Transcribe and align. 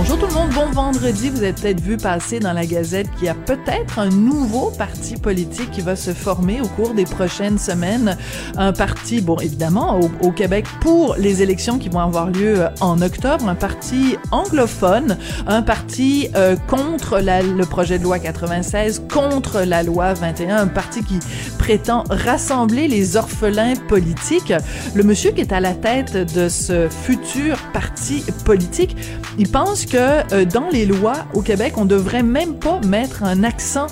Bonjour 0.00 0.16
tout 0.16 0.26
le 0.28 0.32
monde, 0.32 0.50
bon 0.50 0.66
vendredi. 0.66 1.28
Vous 1.28 1.42
avez 1.42 1.52
peut-être 1.52 1.80
vu 1.80 1.96
passer 1.96 2.38
dans 2.38 2.52
la 2.52 2.64
Gazette 2.66 3.10
qu'il 3.16 3.24
y 3.24 3.28
a 3.28 3.34
peut-être 3.34 3.98
un 3.98 4.08
nouveau 4.08 4.70
parti 4.70 5.16
politique 5.16 5.72
qui 5.72 5.80
va 5.80 5.96
se 5.96 6.12
former 6.12 6.60
au 6.60 6.68
cours 6.68 6.94
des 6.94 7.04
prochaines 7.04 7.58
semaines. 7.58 8.16
Un 8.56 8.72
parti, 8.72 9.20
bon 9.20 9.36
évidemment, 9.38 9.98
au, 10.20 10.30
Québec 10.30 10.66
pour 10.80 11.16
les 11.16 11.42
élections 11.42 11.80
qui 11.80 11.88
vont 11.88 11.98
avoir 11.98 12.30
lieu 12.30 12.60
euh, 12.60 12.68
en 12.80 13.02
octobre, 13.02 13.48
un 13.48 13.56
parti 13.56 14.16
anglophone, 14.30 15.18
un 15.48 15.62
parti 15.62 16.28
euh, 16.36 16.54
contre 16.68 17.18
le 17.18 17.64
projet 17.64 17.98
de 17.98 18.04
loi 18.04 18.20
96, 18.20 19.02
contre 19.12 19.62
la 19.62 19.82
loi 19.82 20.14
21, 20.14 20.58
un 20.58 20.66
parti 20.68 21.02
qui 21.02 21.18
prétend 21.58 22.04
rassembler 22.08 22.86
les 22.86 23.16
orphelins 23.16 23.74
politiques. 23.88 24.52
Le 24.94 25.02
monsieur 25.02 25.32
qui 25.32 25.40
est 25.40 25.52
à 25.52 25.58
la 25.58 25.74
tête 25.74 26.16
de 26.34 26.48
ce 26.48 26.88
futur 26.88 27.56
parti 27.72 28.22
politique, 28.44 28.96
il 29.38 29.50
pense 29.50 29.87
que 29.88 30.34
euh, 30.34 30.44
dans 30.44 30.68
les 30.70 30.86
lois 30.86 31.26
au 31.34 31.40
Québec, 31.40 31.74
on 31.76 31.84
devrait 31.84 32.22
même 32.22 32.54
pas 32.54 32.80
mettre 32.86 33.22
un 33.24 33.44
accent 33.44 33.86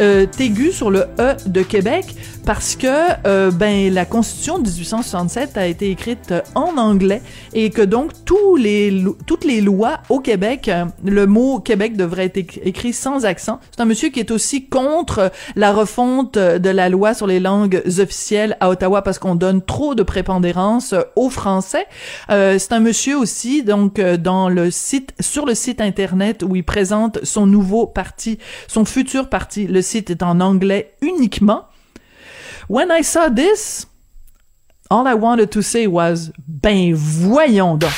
euh, 0.00 0.26
aigu 0.38 0.72
sur 0.72 0.90
le 0.90 1.06
E 1.18 1.36
de 1.46 1.62
Québec 1.62 2.14
parce 2.48 2.76
que 2.76 2.86
euh, 3.26 3.50
ben 3.50 3.92
la 3.92 4.06
Constitution 4.06 4.58
de 4.58 4.70
1867 4.70 5.58
a 5.58 5.66
été 5.66 5.90
écrite 5.90 6.32
en 6.54 6.78
anglais 6.78 7.20
et 7.52 7.68
que 7.68 7.82
donc 7.82 8.12
tous 8.24 8.56
les 8.56 9.04
toutes 9.26 9.44
les 9.44 9.60
lois 9.60 9.98
au 10.08 10.20
Québec, 10.20 10.68
euh, 10.68 10.86
le 11.04 11.26
mot 11.26 11.60
Québec 11.60 11.94
devrait 11.94 12.32
être 12.34 12.58
écrit 12.64 12.94
sans 12.94 13.26
accent. 13.26 13.60
C'est 13.70 13.82
un 13.82 13.84
monsieur 13.84 14.08
qui 14.08 14.20
est 14.20 14.30
aussi 14.30 14.64
contre 14.64 15.30
la 15.56 15.74
refonte 15.74 16.38
de 16.38 16.70
la 16.70 16.88
loi 16.88 17.12
sur 17.12 17.26
les 17.26 17.38
langues 17.38 17.82
officielles 17.86 18.56
à 18.60 18.70
Ottawa 18.70 19.02
parce 19.02 19.18
qu'on 19.18 19.34
donne 19.34 19.60
trop 19.60 19.94
de 19.94 20.02
prépondérance 20.02 20.94
aux 21.16 21.28
Français. 21.28 21.86
Euh, 22.30 22.58
c'est 22.58 22.72
un 22.72 22.80
monsieur 22.80 23.18
aussi 23.18 23.62
donc 23.62 23.98
euh, 23.98 24.16
dans 24.16 24.48
le 24.48 24.70
site 24.70 25.12
sur 25.20 25.44
le 25.44 25.54
site 25.54 25.82
internet 25.82 26.42
où 26.42 26.56
il 26.56 26.64
présente 26.64 27.22
son 27.24 27.46
nouveau 27.46 27.86
parti, 27.86 28.38
son 28.68 28.86
futur 28.86 29.28
parti. 29.28 29.66
Le 29.66 29.82
site 29.82 30.08
est 30.08 30.22
en 30.22 30.40
anglais 30.40 30.94
uniquement. 31.02 31.64
When 32.68 32.90
I 32.90 33.00
saw 33.00 33.30
this, 33.30 33.86
all 34.90 35.06
I 35.06 35.14
wanted 35.14 35.50
to 35.52 35.62
say 35.62 35.86
was, 35.86 36.30
ben 36.46 36.92
voyons 36.94 37.78
donc. 37.78 37.90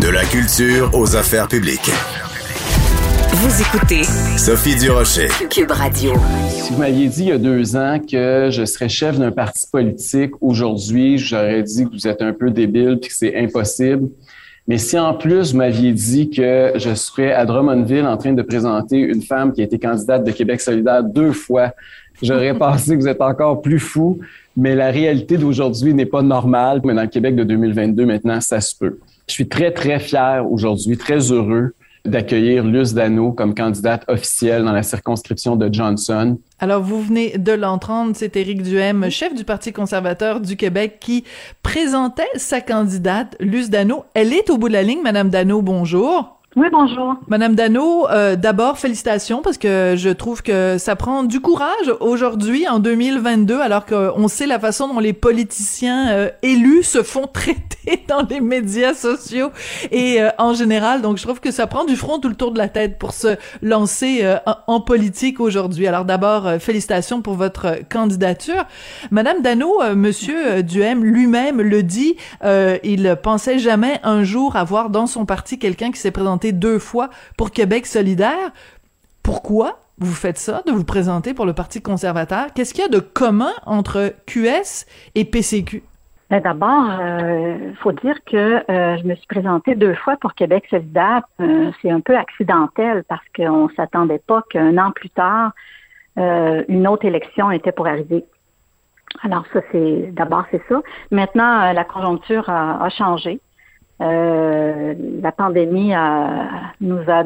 De 0.00 0.08
la 0.08 0.24
culture 0.24 0.90
aux 0.94 1.16
affaires 1.16 1.48
publiques. 1.48 1.90
Vous 3.30 3.60
écoutez 3.60 4.04
Sophie 4.38 4.76
Durocher. 4.76 5.28
Cube 5.50 5.70
Radio. 5.70 6.14
Si 6.48 6.72
vous 6.72 6.78
m'aviez 6.78 7.08
dit 7.08 7.24
il 7.24 7.28
y 7.28 7.32
a 7.32 7.36
deux 7.36 7.76
ans 7.76 8.00
que 8.00 8.48
je 8.50 8.64
serais 8.64 8.88
chef 8.88 9.18
d'un 9.18 9.30
parti 9.30 9.66
politique, 9.70 10.30
aujourd'hui, 10.40 11.18
j'aurais 11.18 11.62
dit 11.62 11.84
que 11.84 11.90
vous 11.90 12.08
êtes 12.08 12.22
un 12.22 12.32
peu 12.32 12.50
débile 12.50 12.96
puis 13.02 13.10
que 13.10 13.14
c'est 13.14 13.36
impossible. 13.36 14.08
Mais 14.68 14.78
si 14.78 14.98
en 14.98 15.14
plus 15.14 15.52
vous 15.52 15.58
m'aviez 15.58 15.92
dit 15.92 16.30
que 16.30 16.72
je 16.76 16.94
serais 16.94 17.32
à 17.32 17.46
Drummondville 17.46 18.06
en 18.06 18.18
train 18.18 18.34
de 18.34 18.42
présenter 18.42 18.98
une 18.98 19.22
femme 19.22 19.52
qui 19.52 19.62
a 19.62 19.64
été 19.64 19.78
candidate 19.78 20.24
de 20.24 20.30
Québec 20.30 20.60
solidaire 20.60 21.02
deux 21.02 21.32
fois 21.32 21.72
J'aurais 22.22 22.54
pensé 22.58 22.96
que 22.96 23.00
vous 23.00 23.08
êtes 23.08 23.20
encore 23.20 23.62
plus 23.62 23.78
fou, 23.78 24.18
mais 24.56 24.74
la 24.74 24.90
réalité 24.90 25.36
d'aujourd'hui 25.36 25.94
n'est 25.94 26.06
pas 26.06 26.22
normale. 26.22 26.80
Mais 26.84 26.94
dans 26.94 27.02
le 27.02 27.08
Québec 27.08 27.36
de 27.36 27.44
2022, 27.44 28.06
maintenant, 28.06 28.40
ça 28.40 28.60
se 28.60 28.74
peut. 28.76 28.98
Je 29.28 29.34
suis 29.34 29.48
très, 29.48 29.70
très 29.72 29.98
fier 29.98 30.44
aujourd'hui, 30.50 30.96
très 30.96 31.32
heureux 31.32 31.74
d'accueillir 32.08 32.64
Luce 32.64 32.94
Dano 32.94 33.32
comme 33.32 33.54
candidate 33.54 34.04
officielle 34.08 34.64
dans 34.64 34.72
la 34.72 34.82
circonscription 34.82 35.56
de 35.56 35.72
Johnson. 35.72 36.38
Alors, 36.58 36.82
vous 36.82 37.02
venez 37.02 37.38
de 37.38 37.52
l'entendre, 37.52 38.12
c'est 38.14 38.36
Éric 38.36 38.62
Duhem, 38.62 39.10
chef 39.10 39.34
du 39.34 39.44
Parti 39.44 39.72
conservateur 39.72 40.40
du 40.40 40.56
Québec, 40.56 40.98
qui 41.00 41.24
présentait 41.62 42.22
sa 42.36 42.60
candidate, 42.60 43.36
Luce 43.40 43.70
Dano. 43.70 44.04
Elle 44.14 44.32
est 44.32 44.50
au 44.50 44.58
bout 44.58 44.68
de 44.68 44.74
la 44.74 44.82
ligne. 44.82 45.02
Madame 45.02 45.30
Dano, 45.30 45.62
bonjour. 45.62 46.37
Oui, 46.58 46.66
bonjour. 46.72 47.14
Madame 47.28 47.54
Dano, 47.54 48.08
euh, 48.10 48.34
d'abord 48.34 48.78
félicitations 48.78 49.42
parce 49.42 49.58
que 49.58 49.94
je 49.96 50.08
trouve 50.08 50.42
que 50.42 50.76
ça 50.76 50.96
prend 50.96 51.22
du 51.22 51.38
courage 51.38 51.94
aujourd'hui 52.00 52.66
en 52.66 52.80
2022 52.80 53.60
alors 53.60 53.86
qu'on 53.86 54.26
sait 54.26 54.46
la 54.46 54.58
façon 54.58 54.92
dont 54.92 54.98
les 54.98 55.12
politiciens 55.12 56.10
euh, 56.10 56.30
élus 56.42 56.82
se 56.82 57.04
font 57.04 57.26
traiter 57.32 58.02
dans 58.08 58.26
les 58.28 58.40
médias 58.40 58.92
sociaux 58.92 59.52
et 59.92 60.20
euh, 60.20 60.30
en 60.38 60.52
général. 60.52 61.00
Donc 61.00 61.18
je 61.18 61.22
trouve 61.22 61.38
que 61.38 61.52
ça 61.52 61.68
prend 61.68 61.84
du 61.84 61.94
front 61.94 62.18
tout 62.18 62.28
le 62.28 62.34
tour 62.34 62.50
de 62.50 62.58
la 62.58 62.68
tête 62.68 62.98
pour 62.98 63.12
se 63.12 63.36
lancer 63.62 64.38
en, 64.66 64.80
politique 64.80 65.38
aujourd'hui. 65.38 65.86
Alors 65.86 66.04
d'abord 66.04 66.50
félicitations 66.58 67.22
pour 67.22 67.34
votre 67.34 67.76
candidature. 67.88 68.64
Madame 69.12 69.42
Dano, 69.42 69.80
monsieur 69.94 70.64
Duhem 70.64 71.04
lui-même 71.04 71.62
le 71.62 71.84
dit, 71.84 72.16
il 72.42 73.16
pensait 73.22 73.60
jamais 73.60 74.00
un 74.02 74.24
jour 74.24 74.56
avoir 74.56 74.90
dans 74.90 75.06
son 75.06 75.24
parti 75.24 75.60
quelqu'un 75.60 75.92
qui 75.92 76.00
s'est 76.00 76.10
présenté 76.10 76.47
deux 76.52 76.78
fois 76.78 77.10
pour 77.36 77.50
Québec 77.50 77.86
solidaire. 77.86 78.52
Pourquoi 79.22 79.78
vous 79.98 80.14
faites 80.14 80.38
ça, 80.38 80.62
de 80.66 80.72
vous 80.72 80.84
présenter 80.84 81.34
pour 81.34 81.46
le 81.46 81.52
Parti 81.52 81.82
conservateur? 81.82 82.46
Qu'est-ce 82.54 82.72
qu'il 82.72 82.82
y 82.82 82.86
a 82.86 82.88
de 82.88 83.00
commun 83.00 83.52
entre 83.66 84.14
QS 84.26 84.86
et 85.14 85.24
PCQ? 85.24 85.82
Ben, 86.30 86.42
d'abord, 86.42 86.84
il 86.84 87.00
euh, 87.00 87.74
faut 87.76 87.92
dire 87.92 88.16
que 88.26 88.36
euh, 88.70 88.98
je 88.98 89.06
me 89.06 89.14
suis 89.14 89.26
présentée 89.26 89.74
deux 89.74 89.94
fois 89.94 90.16
pour 90.18 90.34
Québec 90.34 90.64
solidaire. 90.68 91.22
Euh, 91.40 91.70
c'est 91.80 91.90
un 91.90 92.00
peu 92.00 92.16
accidentel 92.16 93.02
parce 93.08 93.24
qu'on 93.34 93.70
s'attendait 93.70 94.20
pas 94.26 94.42
qu'un 94.50 94.76
an 94.76 94.90
plus 94.90 95.10
tard, 95.10 95.52
une 96.16 96.88
autre 96.88 97.04
élection 97.04 97.52
était 97.52 97.70
pour 97.70 97.86
arriver. 97.86 98.24
Alors 99.22 99.44
ça, 99.52 99.60
c'est 99.70 100.10
d'abord 100.12 100.44
c'est 100.50 100.60
ça. 100.68 100.82
Maintenant, 101.12 101.72
la 101.72 101.84
conjoncture 101.84 102.50
a 102.50 102.88
changé. 102.90 103.40
Euh, 104.00 104.94
la 105.22 105.32
pandémie 105.32 105.92
nous 106.80 107.00
a 107.08 107.24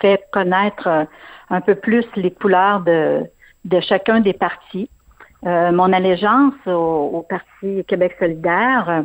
fait 0.00 0.22
connaître 0.32 1.06
un 1.48 1.60
peu 1.60 1.74
plus 1.74 2.04
les 2.16 2.30
couleurs 2.30 2.80
de, 2.80 3.22
de 3.64 3.80
chacun 3.80 4.20
des 4.20 4.32
partis. 4.32 4.88
Euh, 5.46 5.72
mon 5.72 5.92
allégeance 5.92 6.54
au, 6.66 7.24
Parti 7.28 7.84
Québec 7.86 8.14
solidaire, 8.18 9.02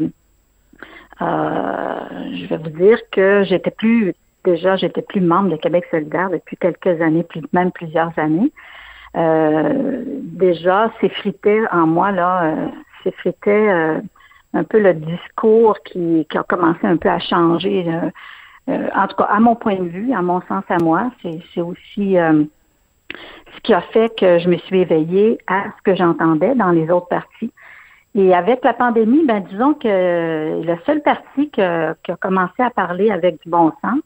euh, 1.21 1.99
je 2.33 2.45
vais 2.47 2.57
vous 2.57 2.69
dire 2.69 2.99
que 3.11 3.43
j'étais 3.43 3.71
plus 3.71 4.13
déjà 4.43 4.75
j'étais 4.75 5.01
plus 5.01 5.21
membre 5.21 5.49
de 5.49 5.55
Québec 5.55 5.85
solidaire 5.89 6.29
depuis 6.29 6.57
quelques 6.57 7.01
années, 7.01 7.23
plus, 7.23 7.41
même 7.53 7.71
plusieurs 7.71 8.11
années. 8.19 8.51
déjà, 9.15 10.91
s'effritait 10.99 11.61
en 11.71 11.87
moi 11.87 12.11
là, 12.11 12.53
s'effritait 13.03 14.01
un 14.55 14.63
peu 14.63 14.79
le 14.79 14.93
discours 14.93 15.77
qui, 15.83 16.25
a 16.33 16.43
commencé 16.43 16.79
un 16.83 16.97
peu 16.97 17.09
à 17.09 17.19
changer. 17.19 17.85
Euh, 17.87 18.09
euh, 18.69 18.89
en 18.95 19.07
tout 19.07 19.17
cas, 19.17 19.25
à 19.25 19.39
mon 19.39 19.55
point 19.55 19.75
de 19.75 19.89
vue, 19.89 20.13
à 20.13 20.21
mon 20.21 20.41
sens 20.47 20.63
à 20.69 20.77
moi, 20.81 21.11
c'est 21.21 21.61
aussi 21.61 22.17
euh, 22.17 22.43
ce 23.11 23.61
qui 23.61 23.73
a 23.73 23.81
fait 23.81 24.17
que 24.17 24.39
je 24.39 24.49
me 24.49 24.57
suis 24.57 24.79
éveillée 24.79 25.37
à 25.47 25.65
ce 25.77 25.81
que 25.83 25.95
j'entendais 25.95 26.55
dans 26.55 26.71
les 26.71 26.89
autres 26.89 27.09
partis. 27.09 27.51
Et 28.15 28.33
avec 28.33 28.63
la 28.63 28.73
pandémie, 28.73 29.25
ben 29.25 29.41
disons 29.41 29.73
que 29.73 30.61
le 30.65 30.77
seul 30.85 31.01
parti 31.01 31.49
qui 31.49 31.61
a 31.61 31.95
commencé 32.21 32.63
à 32.63 32.69
parler 32.69 33.11
avec 33.11 33.43
du 33.43 33.49
bon 33.49 33.73
sens, 33.81 33.99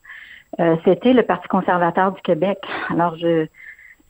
c'était 0.83 1.13
le 1.13 1.21
Parti 1.21 1.47
conservateur 1.47 2.11
du 2.13 2.21
Québec. 2.23 2.57
Alors, 2.89 3.15
je, 3.17 3.45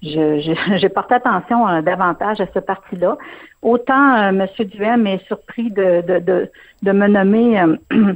je, 0.01 0.55
j'ai 0.77 0.89
porté 0.89 1.15
attention 1.15 1.67
euh, 1.67 1.81
davantage 1.81 2.39
à 2.41 2.47
ce 2.53 2.59
parti-là. 2.59 3.17
Autant 3.61 4.15
euh, 4.15 4.29
M. 4.29 4.47
Duhem 4.65 5.07
est 5.07 5.25
surpris 5.27 5.71
de, 5.71 6.01
de, 6.01 6.19
de, 6.19 6.51
de 6.83 6.91
me 6.91 7.07
nommer, 7.07 7.59
euh, 7.59 7.75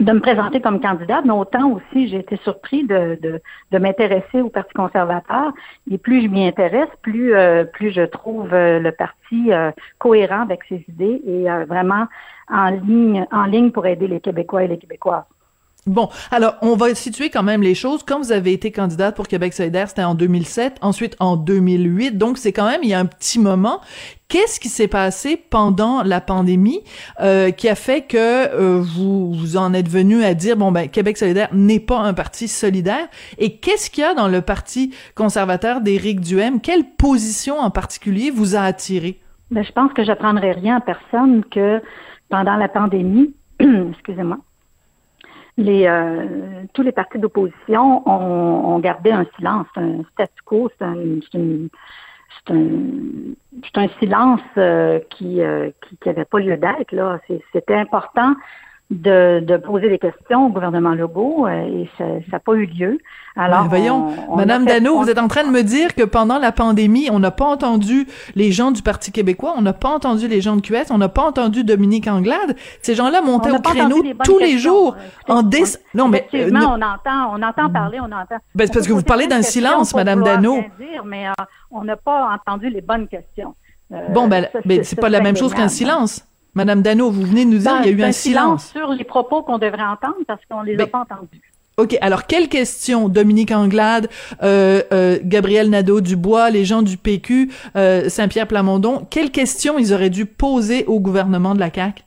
de 0.00 0.12
me 0.12 0.20
présenter 0.20 0.60
comme 0.60 0.80
candidate, 0.80 1.24
mais 1.24 1.32
autant 1.32 1.70
aussi 1.72 2.08
j'ai 2.08 2.18
été 2.18 2.36
surpris 2.38 2.84
de, 2.84 3.18
de, 3.22 3.40
de 3.70 3.78
m'intéresser 3.78 4.40
au 4.40 4.48
Parti 4.48 4.72
conservateur. 4.74 5.52
Et 5.90 5.98
plus 5.98 6.22
je 6.22 6.28
m'y 6.28 6.46
intéresse, 6.46 6.88
plus, 7.02 7.34
plus 7.74 7.92
je 7.92 8.02
trouve 8.02 8.48
le 8.52 8.90
parti 8.90 9.50
cohérent 9.98 10.42
avec 10.42 10.64
ses 10.68 10.84
idées 10.88 11.20
et 11.26 11.44
vraiment 11.66 12.06
en 12.48 12.70
ligne, 12.70 13.26
en 13.30 13.44
ligne 13.44 13.70
pour 13.70 13.86
aider 13.86 14.08
les 14.08 14.20
Québécois 14.20 14.64
et 14.64 14.68
les 14.68 14.78
Québécoises. 14.78 15.24
Bon, 15.86 16.10
alors 16.30 16.56
on 16.60 16.76
va 16.76 16.94
situer 16.94 17.30
quand 17.30 17.42
même 17.42 17.62
les 17.62 17.74
choses. 17.74 18.02
Quand 18.02 18.18
vous 18.18 18.32
avez 18.32 18.52
été 18.52 18.70
candidate 18.70 19.16
pour 19.16 19.28
Québec 19.28 19.54
solidaire, 19.54 19.88
c'était 19.88 20.02
en 20.02 20.14
2007, 20.14 20.76
ensuite 20.82 21.16
en 21.20 21.36
2008, 21.36 22.18
donc 22.18 22.36
c'est 22.36 22.52
quand 22.52 22.68
même 22.68 22.80
il 22.82 22.90
y 22.90 22.94
a 22.94 22.98
un 22.98 23.06
petit 23.06 23.38
moment. 23.38 23.80
Qu'est-ce 24.28 24.60
qui 24.60 24.68
s'est 24.68 24.88
passé 24.88 25.36
pendant 25.36 26.02
la 26.02 26.20
pandémie 26.20 26.82
euh, 27.20 27.50
qui 27.50 27.68
a 27.68 27.74
fait 27.74 28.02
que 28.02 28.16
euh, 28.16 28.80
vous 28.80 29.32
vous 29.32 29.56
en 29.56 29.72
êtes 29.72 29.88
venu 29.88 30.22
à 30.22 30.34
dire 30.34 30.56
bon 30.56 30.70
ben 30.70 30.88
Québec 30.88 31.16
solidaire 31.16 31.48
n'est 31.52 31.80
pas 31.80 31.98
un 31.98 32.12
parti 32.12 32.46
solidaire? 32.46 33.08
Et 33.38 33.56
qu'est-ce 33.56 33.90
qu'il 33.90 34.02
y 34.02 34.06
a 34.06 34.14
dans 34.14 34.28
le 34.28 34.42
parti 34.42 34.94
conservateur 35.14 35.80
d'Éric 35.80 36.20
Duhem? 36.20 36.60
Quelle 36.60 36.84
position 36.84 37.58
en 37.58 37.70
particulier 37.70 38.30
vous 38.30 38.54
a 38.54 38.60
attiré? 38.60 39.18
Ben, 39.50 39.64
je 39.64 39.72
pense 39.72 39.92
que 39.94 40.04
j'apprendrai 40.04 40.52
rien 40.52 40.76
à 40.76 40.80
personne 40.80 41.42
que 41.50 41.82
pendant 42.28 42.56
la 42.56 42.68
pandémie, 42.68 43.34
excusez-moi, 43.58 44.38
euh, 45.68 46.64
tous 46.72 46.82
les 46.82 46.92
partis 46.92 47.18
d'opposition 47.18 48.08
ont, 48.08 48.78
gardé 48.78 49.10
un 49.10 49.26
silence, 49.36 49.66
un 49.76 50.02
statu 50.12 50.42
quo, 50.44 50.70
c'est 50.78 50.84
un, 50.84 50.96
un, 53.74 53.88
silence 53.98 54.40
euh, 54.56 55.00
qui 55.10 55.36
n'avait 55.36 55.74
qui, 55.88 56.30
pas 56.30 56.38
lieu 56.38 56.56
d'être. 56.56 57.20
C'était 57.52 57.74
important 57.74 58.34
de, 58.90 59.40
de, 59.40 59.56
poser 59.56 59.88
des 59.88 59.98
questions 59.98 60.46
au 60.46 60.48
gouvernement 60.48 60.94
Legault 60.94 61.46
euh, 61.46 61.50
et 61.50 61.88
ça 61.96 62.04
n'a 62.32 62.38
pas 62.40 62.54
eu 62.54 62.66
lieu. 62.66 62.98
Alors, 63.36 63.68
voyons, 63.68 64.08
Madame 64.36 64.64
Dano, 64.64 64.98
vous 64.98 65.08
êtes 65.08 65.18
en 65.18 65.28
train 65.28 65.44
de 65.44 65.50
me 65.50 65.62
dire 65.62 65.94
que 65.94 66.02
pendant 66.02 66.38
la 66.38 66.50
pandémie, 66.50 67.08
on 67.12 67.20
n'a 67.20 67.30
pas 67.30 67.44
entendu 67.44 68.08
les 68.34 68.50
gens 68.50 68.72
du 68.72 68.82
Parti 68.82 69.12
québécois, 69.12 69.54
on 69.56 69.62
n'a 69.62 69.72
pas 69.72 69.90
entendu 69.90 70.26
les 70.26 70.40
gens 70.40 70.56
de 70.56 70.60
QS, 70.60 70.90
on 70.90 70.98
n'a 70.98 71.08
pas 71.08 71.22
entendu 71.22 71.62
Dominique 71.62 72.08
Anglade. 72.08 72.56
Ces 72.82 72.96
gens-là 72.96 73.22
montaient 73.22 73.52
au 73.52 73.60
créneau 73.60 74.02
tous 74.24 74.38
les 74.38 74.58
jours 74.58 74.96
en 75.28 75.42
dé... 75.42 75.62
Non, 75.94 76.08
mais 76.08 76.26
euh, 76.34 76.50
on 76.52 76.82
entend, 76.82 77.32
on 77.32 77.42
entend 77.42 77.70
parler, 77.70 78.00
on 78.00 78.06
entend. 78.06 78.36
Ben, 78.56 78.66
c'est 78.66 78.74
parce 78.74 78.88
que 78.88 78.92
vous 78.92 79.02
parlez 79.02 79.28
d'un 79.28 79.42
silence, 79.42 79.94
Madame 79.94 80.24
Dano. 80.24 80.62
Dire, 80.78 81.04
mais 81.04 81.28
euh, 81.28 81.44
on 81.70 81.84
n'a 81.84 81.96
pas 81.96 82.28
entendu 82.34 82.68
les 82.68 82.80
bonnes 82.80 83.06
questions. 83.06 83.54
bon, 84.10 84.26
ben, 84.26 84.48
ben 84.64 84.82
c'est 84.82 85.00
pas 85.00 85.08
la 85.08 85.20
même 85.20 85.36
chose 85.36 85.54
qu'un 85.54 85.68
silence. 85.68 86.26
Madame 86.54 86.82
Dano, 86.82 87.10
vous 87.10 87.22
venez 87.22 87.44
de 87.44 87.50
nous 87.50 87.58
dire 87.58 87.76
qu'il 87.82 87.98
y 87.98 88.02
a 88.02 88.06
eu 88.06 88.08
un 88.08 88.12
silence. 88.12 88.70
sur 88.70 88.92
les 88.92 89.04
propos 89.04 89.42
qu'on 89.42 89.58
devrait 89.58 89.82
entendre 89.82 90.16
parce 90.26 90.40
qu'on 90.50 90.62
les 90.62 90.78
a 90.80 90.86
pas 90.86 91.00
entendus. 91.00 91.40
OK. 91.76 91.96
Alors, 92.02 92.26
quelles 92.26 92.48
questions, 92.48 93.08
Dominique 93.08 93.52
Anglade, 93.52 94.08
euh, 94.42 94.82
euh, 94.92 95.18
Gabriel 95.22 95.70
Nadeau-Dubois, 95.70 96.50
les 96.50 96.64
gens 96.64 96.82
du 96.82 96.98
PQ, 96.98 97.50
euh, 97.74 98.08
Saint-Pierre 98.08 98.46
Plamondon, 98.46 99.06
quelles 99.08 99.30
questions 99.30 99.78
ils 99.78 99.94
auraient 99.94 100.10
dû 100.10 100.26
poser 100.26 100.84
au 100.86 101.00
gouvernement 101.00 101.54
de 101.54 101.60
la 101.60 101.72
CAQ? 101.72 102.02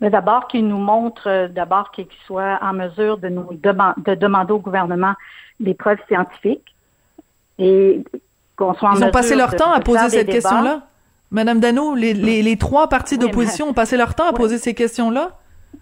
Mais 0.00 0.10
d'abord, 0.10 0.46
qu'ils 0.48 0.66
nous 0.66 0.78
montrent, 0.78 1.48
d'abord 1.48 1.90
qu'ils 1.90 2.08
soient 2.26 2.58
en 2.60 2.74
mesure 2.74 3.16
de 3.16 3.28
nous 3.28 3.48
de 3.52 4.14
demander 4.14 4.52
au 4.52 4.58
gouvernement 4.58 5.14
des 5.58 5.72
preuves 5.72 5.98
scientifiques 6.06 6.74
et 7.58 8.04
qu'on 8.56 8.74
soit 8.74 8.90
en 8.90 8.96
Ils 8.96 9.04
ont 9.04 9.10
passé 9.10 9.36
leur 9.36 9.54
temps 9.56 9.72
à 9.72 9.80
poser 9.80 10.10
cette 10.10 10.28
question-là? 10.28 10.82
Madame 11.30 11.60
Dano, 11.60 11.94
les, 11.94 12.14
les, 12.14 12.42
les 12.42 12.56
trois 12.56 12.88
partis 12.88 13.18
d'opposition 13.18 13.68
ont 13.68 13.74
passé 13.74 13.96
leur 13.96 14.14
temps 14.14 14.28
à 14.28 14.32
poser 14.32 14.58
ces 14.58 14.74
questions-là? 14.74 15.32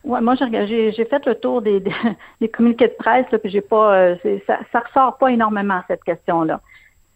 Ouais, 0.02 0.20
moi 0.20 0.34
j'ai 0.34 0.92
j'ai 0.92 1.04
fait 1.04 1.24
le 1.26 1.34
tour 1.34 1.62
des, 1.62 1.82
des, 2.40 2.48
communiqués 2.48 2.88
de 2.88 2.94
presse 2.98 3.26
là, 3.30 3.38
puis 3.38 3.50
j'ai 3.50 3.60
pas 3.60 3.94
euh, 3.94 4.16
ça 4.46 4.58
ça 4.72 4.80
ressort 4.80 5.16
pas 5.18 5.30
énormément 5.30 5.80
cette 5.88 6.02
question 6.04 6.42
là. 6.42 6.60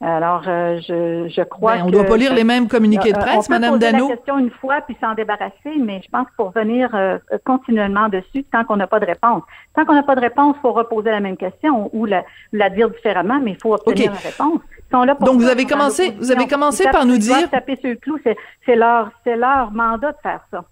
Alors 0.00 0.44
euh, 0.46 0.78
je, 0.86 1.28
je 1.28 1.42
crois 1.42 1.76
ben, 1.76 1.86
on 1.86 1.90
doit 1.90 2.04
pas 2.04 2.16
lire 2.16 2.32
les 2.32 2.44
mêmes 2.44 2.68
communiqués 2.68 3.12
de 3.12 3.18
euh, 3.18 3.20
presse, 3.20 3.48
Madame 3.48 3.78
Dano. 3.78 3.96
On 3.96 4.00
peut 4.00 4.04
poser 4.04 4.10
la 4.10 4.16
question 4.16 4.38
une 4.38 4.50
fois 4.50 4.80
puis 4.82 4.96
s'en 5.00 5.14
débarrasser, 5.14 5.76
mais 5.80 6.00
je 6.04 6.08
pense 6.08 6.26
qu'il 6.28 6.36
faut 6.36 6.44
revenir 6.44 6.96
continuellement 7.44 8.08
dessus 8.08 8.44
tant 8.44 8.64
qu'on 8.64 8.76
n'a 8.76 8.86
pas 8.86 9.00
de 9.00 9.06
réponse. 9.06 9.42
Tant 9.74 9.84
qu'on 9.84 9.94
n'a 9.94 10.04
pas 10.04 10.14
de 10.14 10.20
réponse, 10.20 10.54
il 10.58 10.60
faut 10.60 10.72
reposer 10.72 11.10
la 11.10 11.20
même 11.20 11.36
question 11.36 11.90
ou 11.92 12.04
la, 12.06 12.24
la 12.52 12.70
dire 12.70 12.90
différemment, 12.90 13.40
mais 13.42 13.52
il 13.52 13.58
faut 13.60 13.74
obtenir 13.74 14.12
une 14.12 14.18
réponse. 14.18 14.60
Donc 14.90 15.40
vous 15.40 15.48
avez 15.48 15.66
commencé, 15.66 16.12
vous 16.18 16.30
avez 16.30 16.46
commencé 16.46 16.84
par 16.90 17.04
nous 17.04 17.18
dire. 17.18 17.50
Taper 17.50 17.76
sur 17.76 17.90
le 17.90 17.96
clou, 17.96 18.18
c'est 18.24 18.76
leur, 18.76 19.10
c'est 19.24 19.36
leur 19.36 19.70
mandat 19.72 20.12
de 20.12 20.18
faire 20.22 20.40
ça. 20.50 20.64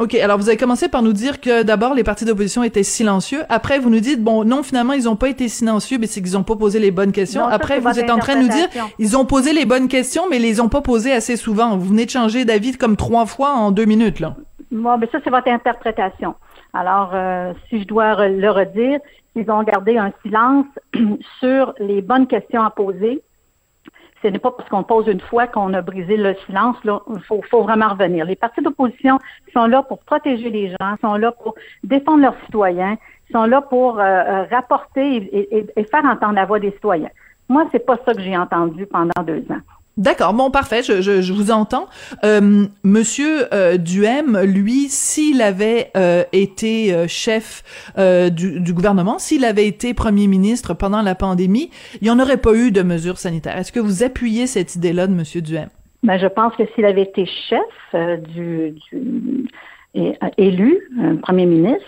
OK, 0.00 0.16
alors 0.16 0.38
vous 0.38 0.48
avez 0.48 0.58
commencé 0.58 0.88
par 0.88 1.02
nous 1.02 1.12
dire 1.12 1.40
que 1.40 1.62
d'abord 1.62 1.94
les 1.94 2.02
partis 2.02 2.24
d'opposition 2.24 2.64
étaient 2.64 2.82
silencieux. 2.82 3.42
Après, 3.48 3.78
vous 3.78 3.90
nous 3.90 4.00
dites 4.00 4.22
bon, 4.22 4.44
non, 4.44 4.64
finalement 4.64 4.92
ils 4.92 5.04
n'ont 5.04 5.14
pas 5.14 5.28
été 5.28 5.46
silencieux, 5.48 5.98
mais 6.00 6.08
c'est 6.08 6.20
qu'ils 6.20 6.32
n'ont 6.32 6.42
pas 6.42 6.56
posé 6.56 6.80
les 6.80 6.90
bonnes 6.90 7.12
questions. 7.12 7.46
Après, 7.46 7.78
vous 7.78 7.98
êtes 7.98 8.10
en 8.10 8.18
train 8.18 8.34
de 8.34 8.42
nous 8.42 8.48
dire 8.48 8.66
ils 8.98 9.16
ont 9.16 9.24
posé 9.24 9.52
les 9.52 9.66
bonnes 9.66 9.86
questions, 9.86 10.24
mais 10.28 10.36
ils 10.36 10.42
les 10.42 10.60
ont 10.60 10.68
pas 10.68 10.80
posées 10.80 11.12
assez 11.12 11.36
souvent. 11.36 11.76
Vous 11.76 11.90
venez 11.90 12.06
de 12.06 12.10
changer 12.10 12.44
d'avis 12.44 12.76
comme 12.76 12.96
trois 12.96 13.24
fois 13.24 13.52
en 13.52 13.70
deux 13.70 13.84
minutes 13.84 14.18
là. 14.18 14.34
Bon, 14.72 14.98
mais 14.98 15.08
ça 15.12 15.18
c'est 15.22 15.30
votre 15.30 15.48
interprétation. 15.48 16.34
Alors, 16.72 17.12
euh, 17.14 17.52
si 17.68 17.80
je 17.80 17.86
dois 17.86 18.26
le 18.26 18.50
redire, 18.50 18.98
ils 19.36 19.48
ont 19.48 19.62
gardé 19.62 19.96
un 19.96 20.12
silence 20.22 20.66
sur 21.38 21.72
les 21.78 22.02
bonnes 22.02 22.26
questions 22.26 22.64
à 22.64 22.70
poser 22.70 23.22
ce 24.24 24.28
n'est 24.28 24.38
pas 24.38 24.50
parce 24.50 24.68
qu'on 24.70 24.82
pose 24.82 25.06
une 25.06 25.20
fois 25.20 25.46
qu'on 25.46 25.74
a 25.74 25.82
brisé 25.82 26.16
le 26.16 26.34
silence. 26.46 26.76
Il 26.84 27.20
faut, 27.20 27.42
faut, 27.50 27.62
vraiment 27.62 27.90
revenir. 27.90 28.24
Les 28.24 28.36
partis 28.36 28.62
d'opposition 28.62 29.18
sont 29.52 29.66
là 29.66 29.82
pour 29.82 29.98
protéger 29.98 30.48
les 30.48 30.70
gens, 30.70 30.96
sont 31.02 31.16
là 31.16 31.30
pour 31.30 31.54
défendre 31.82 32.22
leurs 32.22 32.40
citoyens, 32.46 32.96
sont 33.30 33.44
là 33.44 33.60
pour 33.60 34.00
euh, 34.00 34.02
euh, 34.02 34.44
rapporter 34.50 35.16
et, 35.16 35.66
et, 35.76 35.84
faire 35.84 36.04
entendre 36.06 36.34
la 36.34 36.46
voix 36.46 36.58
des 36.58 36.70
citoyens. 36.70 37.10
Moi, 37.50 37.66
c'est 37.70 37.84
pas 37.84 37.98
ça 38.06 38.14
que 38.14 38.22
j'ai 38.22 38.36
entendu 38.36 38.86
pendant 38.86 39.22
deux 39.22 39.44
ans. 39.50 39.60
D'accord, 39.96 40.34
bon 40.34 40.50
parfait, 40.50 40.82
je, 40.82 41.00
je, 41.00 41.32
vous 41.32 41.52
entends. 41.52 41.86
Euh, 42.24 42.64
Monsieur 42.82 43.54
euh, 43.54 43.76
lui, 44.44 44.88
s'il 44.88 45.40
avait 45.40 45.92
euh, 45.96 46.24
été 46.32 46.92
euh, 46.92 47.06
chef 47.06 47.62
du, 48.32 48.72
gouvernement, 48.72 49.20
s'il 49.20 49.44
avait 49.44 49.68
été 49.68 49.94
premier 49.94 50.26
ministre 50.26 50.74
pendant 50.74 51.00
la 51.00 51.14
pandémie, 51.14 51.70
il 52.00 52.04
n'y 52.04 52.10
en 52.10 52.18
aurait 52.18 52.38
pas 52.38 52.54
eu 52.54 52.72
de 52.72 52.82
mesures 52.82 53.18
sanitaires. 53.18 53.56
Est-ce 53.56 53.70
que 53.70 53.78
vous 53.78 54.02
appuyez 54.02 54.48
cette 54.48 54.74
idée-là 54.74 55.06
de 55.06 55.12
Monsieur 55.12 55.40
Duhem? 55.40 55.68
Ben, 56.02 56.18
je 56.18 56.26
pense 56.26 56.56
que 56.56 56.64
s'il 56.74 56.84
avait 56.86 57.02
été 57.02 57.24
chef 57.48 58.20
du, 58.34 58.74
du 58.92 59.48
élu, 60.36 60.80
premier 61.22 61.46
ministre, 61.46 61.86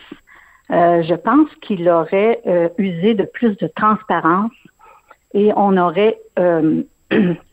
je 0.70 1.14
pense 1.14 1.48
qu'il 1.60 1.88
aurait 1.88 2.40
usé 2.78 3.14
de 3.14 3.24
plus 3.24 3.56
de 3.56 3.66
transparence 3.66 4.52
et 5.34 5.50
on 5.56 5.76
aurait 5.76 6.18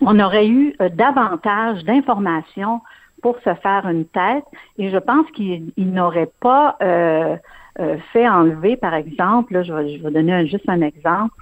on 0.00 0.18
aurait 0.20 0.48
eu 0.48 0.74
euh, 0.80 0.88
davantage 0.88 1.84
d'informations 1.84 2.80
pour 3.22 3.36
se 3.40 3.54
faire 3.54 3.88
une 3.88 4.04
tête 4.06 4.44
et 4.78 4.90
je 4.90 4.98
pense 4.98 5.30
qu'il 5.32 5.72
n'aurait 5.76 6.30
pas 6.40 6.76
euh, 6.82 7.36
euh, 7.80 7.96
fait 8.12 8.28
enlever, 8.28 8.76
par 8.76 8.94
exemple, 8.94 9.62
je, 9.64 9.72
vais, 9.72 9.98
je 9.98 10.02
vais 10.02 10.10
donner 10.10 10.46
juste 10.46 10.68
un 10.68 10.82
exemple, 10.82 11.34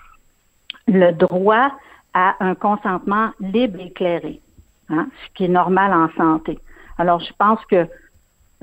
le 0.87 1.13
droit 1.13 1.73
à 2.13 2.37
un 2.41 2.55
consentement 2.55 3.31
libre 3.41 3.81
et 3.81 3.87
éclairé, 3.87 4.41
hein, 4.89 5.09
ce 5.27 5.35
qui 5.35 5.45
est 5.45 5.49
normal 5.49 5.93
en 5.93 6.09
santé. 6.17 6.59
Alors, 6.99 7.21
je 7.21 7.33
pense 7.39 7.65
que 7.67 7.87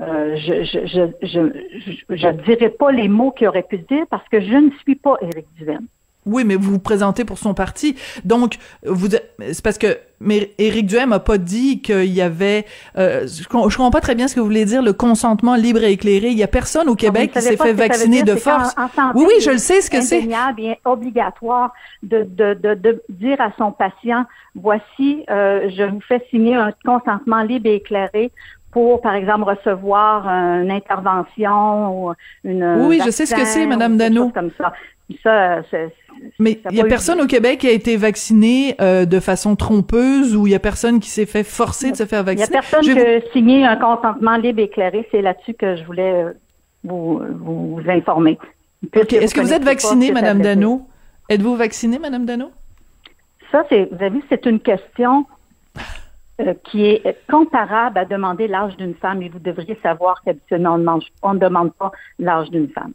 je 0.00 0.64
je, 0.64 2.16
je, 2.16 2.68
pas 2.68 2.90
les 2.90 3.08
mots 3.08 3.30
qu'il 3.30 3.46
aurait 3.46 3.62
pu 3.62 3.78
dire 3.78 4.04
parce 4.10 4.26
que 4.28 4.40
je 4.40 4.56
ne 4.56 4.70
suis 4.82 4.96
pas 4.96 5.16
Éric 5.20 5.46
Duvaine. 5.54 5.86
Oui, 6.24 6.44
mais 6.44 6.56
vous 6.56 6.72
vous 6.72 6.78
présentez 6.78 7.24
pour 7.24 7.38
son 7.38 7.54
parti. 7.54 7.96
Donc, 8.24 8.56
vous, 8.84 9.08
c'est 9.08 9.62
parce 9.62 9.78
que 9.78 9.98
mais 10.24 10.52
Éric 10.58 10.86
Duhem 10.86 11.12
a 11.12 11.18
pas 11.18 11.38
dit 11.38 11.82
qu'il 11.82 12.12
y 12.12 12.22
avait. 12.22 12.64
Euh, 12.96 13.26
je, 13.26 13.46
comprends 13.48 13.90
pas 13.90 14.00
très 14.00 14.14
bien 14.14 14.28
ce 14.28 14.34
que 14.34 14.40
vous 14.40 14.46
voulez 14.46 14.64
dire, 14.64 14.82
le 14.82 14.92
consentement 14.92 15.56
libre 15.56 15.82
et 15.82 15.92
éclairé. 15.92 16.28
Il 16.28 16.38
y 16.38 16.42
a 16.42 16.48
personne 16.48 16.88
au 16.88 16.94
Québec 16.94 17.32
qui 17.32 17.40
s'est 17.40 17.56
fait 17.56 17.72
vacciner 17.72 18.22
de 18.22 18.36
force. 18.36 18.74
oui, 19.14 19.24
oui, 19.26 19.34
je 19.42 19.50
le 19.50 19.58
sais 19.58 19.80
ce 19.80 19.90
que 19.90 20.00
c'est. 20.00 20.22
bien 20.22 20.76
obligatoire 20.84 21.72
de, 22.02 22.22
de, 22.22 22.54
de, 22.54 22.74
de, 22.74 23.02
dire 23.08 23.40
à 23.40 23.52
son 23.58 23.72
patient 23.72 24.24
voici, 24.54 25.24
euh, 25.30 25.68
je 25.76 25.82
vous 25.84 26.00
fais 26.00 26.24
signer 26.30 26.54
un 26.54 26.72
consentement 26.84 27.42
libre 27.42 27.68
et 27.68 27.76
éclairé 27.76 28.30
pour, 28.70 29.00
par 29.02 29.14
exemple, 29.14 29.44
recevoir 29.44 30.26
une 30.26 30.70
intervention 30.70 32.06
ou 32.06 32.14
une. 32.44 32.86
Oui, 32.86 33.00
je 33.04 33.10
sais 33.10 33.26
ce 33.26 33.34
que 33.34 33.44
c'est, 33.44 33.66
Madame 33.66 33.96
Dano. 33.96 34.30
Comme 34.30 34.50
ça. 34.56 34.72
Ça, 35.22 35.62
mais 36.38 36.60
il 36.70 36.76
y 36.76 36.80
a 36.80 36.84
personne 36.84 37.20
au 37.20 37.26
Québec 37.26 37.60
qui 37.60 37.68
a 37.68 37.72
été 37.72 37.96
vacciné 37.96 38.74
euh, 38.80 39.04
de 39.04 39.20
façon 39.20 39.56
trompeuse 39.56 40.36
ou 40.36 40.46
il 40.46 40.50
y 40.50 40.54
a 40.54 40.58
personne 40.58 41.00
qui 41.00 41.10
s'est 41.10 41.26
fait 41.26 41.44
forcer 41.44 41.90
de 41.90 41.96
se 41.96 42.06
faire 42.06 42.24
vacciner. 42.24 42.46
Il 42.50 42.54
y 42.54 42.56
a 42.56 42.60
personne 42.60 42.82
qui 42.82 43.00
a 43.00 43.32
signé 43.32 43.66
un 43.66 43.76
consentement 43.76 44.36
libre 44.36 44.60
et 44.60 44.64
éclairé. 44.64 45.08
C'est 45.10 45.22
là-dessus 45.22 45.54
que 45.54 45.76
je 45.76 45.84
voulais 45.84 46.24
euh, 46.24 46.32
vous, 46.84 47.20
vous 47.38 47.80
informer. 47.88 48.38
Est-ce 48.92 49.34
que 49.34 49.40
vous 49.40 49.52
êtes 49.52 49.64
vaccinée, 49.64 50.12
Madame 50.12 50.40
Dano? 50.40 50.82
Êtes-vous 51.28 51.56
vaccinée, 51.56 51.98
Madame 51.98 52.26
Dano? 52.26 52.50
Ça, 53.50 53.64
c'est, 53.68 53.88
vous 53.90 53.96
avez 53.96 54.10
vu, 54.10 54.22
c'est 54.28 54.46
une 54.46 54.60
question 54.60 55.26
euh, 56.40 56.54
qui 56.64 56.86
est 56.86 57.16
comparable 57.30 57.98
à 57.98 58.04
demander 58.04 58.48
l'âge 58.48 58.76
d'une 58.76 58.94
femme 58.94 59.22
et 59.22 59.28
vous 59.28 59.38
devriez 59.38 59.78
savoir 59.82 60.22
qu'habituellement, 60.24 60.78
on 61.22 61.34
ne 61.34 61.38
demande 61.38 61.72
pas 61.74 61.92
l'âge 62.18 62.50
d'une 62.50 62.68
femme. 62.68 62.92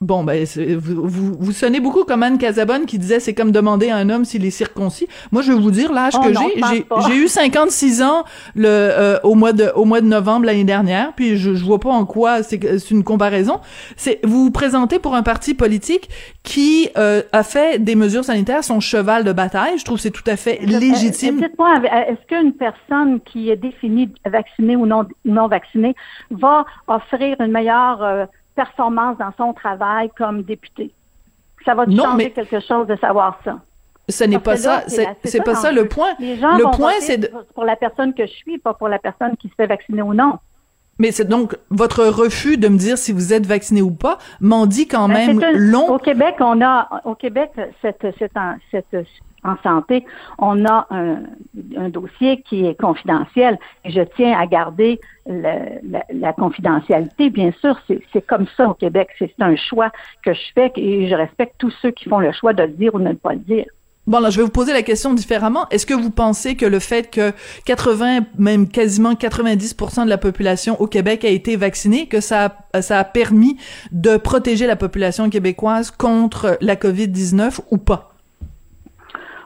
Bon, 0.00 0.24
ben, 0.24 0.44
vous, 0.76 1.08
vous, 1.08 1.32
vous, 1.38 1.52
sonnez 1.52 1.80
beaucoup 1.80 2.04
comme 2.04 2.22
Anne 2.22 2.36
Casabonne 2.36 2.84
qui 2.84 2.98
disait 2.98 3.20
c'est 3.20 3.32
comme 3.32 3.52
demander 3.52 3.90
à 3.90 3.96
un 3.96 4.10
homme 4.10 4.24
s'il 4.24 4.44
est 4.44 4.50
circoncis. 4.50 5.08
Moi, 5.32 5.40
je 5.40 5.52
vais 5.52 5.58
vous 5.58 5.70
dire 5.70 5.92
l'âge 5.92 6.14
oh 6.16 6.20
que 6.20 6.32
j'ai. 6.34 6.84
J'ai 7.06 7.16
eu 7.16 7.28
56 7.28 8.02
ans 8.02 8.24
le 8.54 8.68
euh, 8.68 9.18
au 9.22 9.34
mois 9.34 9.52
de 9.52 9.70
au 9.74 9.84
mois 9.84 10.00
de 10.00 10.06
novembre 10.06 10.46
l'année 10.46 10.64
dernière. 10.64 11.12
Puis 11.14 11.36
je, 11.36 11.54
je 11.54 11.64
vois 11.64 11.80
pas 11.80 11.90
en 11.90 12.04
quoi 12.04 12.42
c'est 12.42 12.90
une 12.90 13.04
comparaison. 13.04 13.60
C'est 13.96 14.20
vous 14.24 14.44
vous 14.44 14.50
présentez 14.50 14.98
pour 14.98 15.14
un 15.14 15.22
parti 15.22 15.54
politique 15.54 16.10
qui 16.42 16.90
euh, 16.98 17.22
a 17.32 17.42
fait 17.42 17.82
des 17.82 17.94
mesures 17.94 18.24
sanitaires 18.24 18.64
son 18.64 18.80
cheval 18.80 19.24
de 19.24 19.32
bataille. 19.32 19.78
Je 19.78 19.84
trouve 19.84 19.96
que 19.96 20.02
c'est 20.02 20.10
tout 20.10 20.28
à 20.28 20.36
fait 20.36 20.58
légitime. 20.60 21.40
Dites-moi, 21.40 21.80
est-ce 22.08 22.26
qu'une 22.26 22.52
personne 22.52 23.20
qui 23.20 23.48
est 23.48 23.56
définie 23.56 24.10
vaccinée 24.26 24.76
ou 24.76 24.86
non 24.86 25.06
non 25.24 25.46
vaccinée 25.46 25.94
va 26.30 26.66
offrir 26.88 27.36
une 27.40 27.52
meilleure 27.52 28.02
euh, 28.02 28.26
performance 28.54 29.18
dans 29.18 29.32
son 29.36 29.52
travail 29.52 30.10
comme 30.16 30.42
député. 30.42 30.92
Ça 31.64 31.74
va 31.74 31.86
changer 31.86 32.30
quelque 32.30 32.60
chose 32.60 32.86
de 32.86 32.96
savoir 32.96 33.38
ça. 33.44 33.58
Ce 34.08 34.24
n'est 34.24 34.38
pas 34.38 34.56
ça, 34.56 34.84
c'est 35.24 35.44
pas 35.44 35.54
ça 35.54 35.72
le 35.72 35.88
point. 35.88 36.14
le 36.18 36.76
point, 36.76 36.92
c'est 37.00 37.32
pour 37.54 37.64
la 37.64 37.76
personne 37.76 38.12
que 38.12 38.26
je 38.26 38.32
suis, 38.32 38.58
pas 38.58 38.74
pour 38.74 38.88
la 38.88 38.98
personne 38.98 39.36
qui 39.36 39.48
se 39.48 39.54
fait 39.54 39.66
vacciner 39.66 40.02
ou 40.02 40.12
non. 40.12 40.38
Mais 40.98 41.10
c'est 41.10 41.24
donc 41.24 41.56
votre 41.70 42.04
refus 42.04 42.56
de 42.56 42.68
me 42.68 42.78
dire 42.78 42.98
si 42.98 43.12
vous 43.12 43.32
êtes 43.32 43.46
vacciné 43.46 43.82
ou 43.82 43.90
pas 43.90 44.18
m'en 44.40 44.66
dit 44.66 44.86
quand 44.86 45.08
ben, 45.08 45.38
même 45.38 45.56
long. 45.56 45.92
Au 45.92 45.98
Québec, 45.98 46.36
on 46.38 46.60
a 46.62 46.88
au 47.04 47.14
Québec 47.14 47.50
cette, 47.82 48.06
cette, 48.18 48.32
cette, 48.70 49.06
en 49.44 49.56
santé, 49.62 50.04
on 50.38 50.64
a 50.64 50.86
un, 50.90 51.88
dossier 51.88 52.42
qui 52.42 52.66
est 52.66 52.80
confidentiel 52.80 53.58
et 53.84 53.90
je 53.90 54.00
tiens 54.16 54.38
à 54.38 54.46
garder 54.46 55.00
la, 55.26 56.32
confidentialité. 56.32 57.30
Bien 57.30 57.52
sûr, 57.60 57.78
c'est 57.86 58.26
comme 58.26 58.46
ça 58.56 58.68
au 58.68 58.74
Québec. 58.74 59.08
C'est 59.18 59.34
un 59.40 59.56
choix 59.56 59.90
que 60.22 60.32
je 60.32 60.40
fais 60.54 60.72
et 60.76 61.08
je 61.08 61.14
respecte 61.14 61.54
tous 61.58 61.72
ceux 61.82 61.90
qui 61.90 62.08
font 62.08 62.20
le 62.20 62.32
choix 62.32 62.52
de 62.52 62.62
le 62.62 62.70
dire 62.70 62.94
ou 62.94 62.98
de 62.98 63.04
ne 63.04 63.12
pas 63.12 63.34
le 63.34 63.40
dire. 63.40 63.66
Bon, 64.06 64.20
là, 64.20 64.28
je 64.28 64.36
vais 64.36 64.42
vous 64.42 64.50
poser 64.50 64.74
la 64.74 64.82
question 64.82 65.14
différemment. 65.14 65.66
Est-ce 65.70 65.86
que 65.86 65.94
vous 65.94 66.10
pensez 66.10 66.56
que 66.56 66.66
le 66.66 66.78
fait 66.78 67.10
que 67.10 67.32
80, 67.64 68.20
même 68.38 68.68
quasiment 68.68 69.14
90% 69.14 70.04
de 70.04 70.10
la 70.10 70.18
population 70.18 70.78
au 70.78 70.86
Québec 70.86 71.24
a 71.24 71.28
été 71.28 71.56
vaccinée, 71.56 72.06
que 72.06 72.20
ça 72.20 72.58
a 72.74 73.04
permis 73.04 73.56
de 73.92 74.18
protéger 74.18 74.66
la 74.66 74.76
population 74.76 75.30
québécoise 75.30 75.90
contre 75.90 76.58
la 76.60 76.76
COVID-19 76.76 77.60
ou 77.70 77.78
pas? 77.78 78.13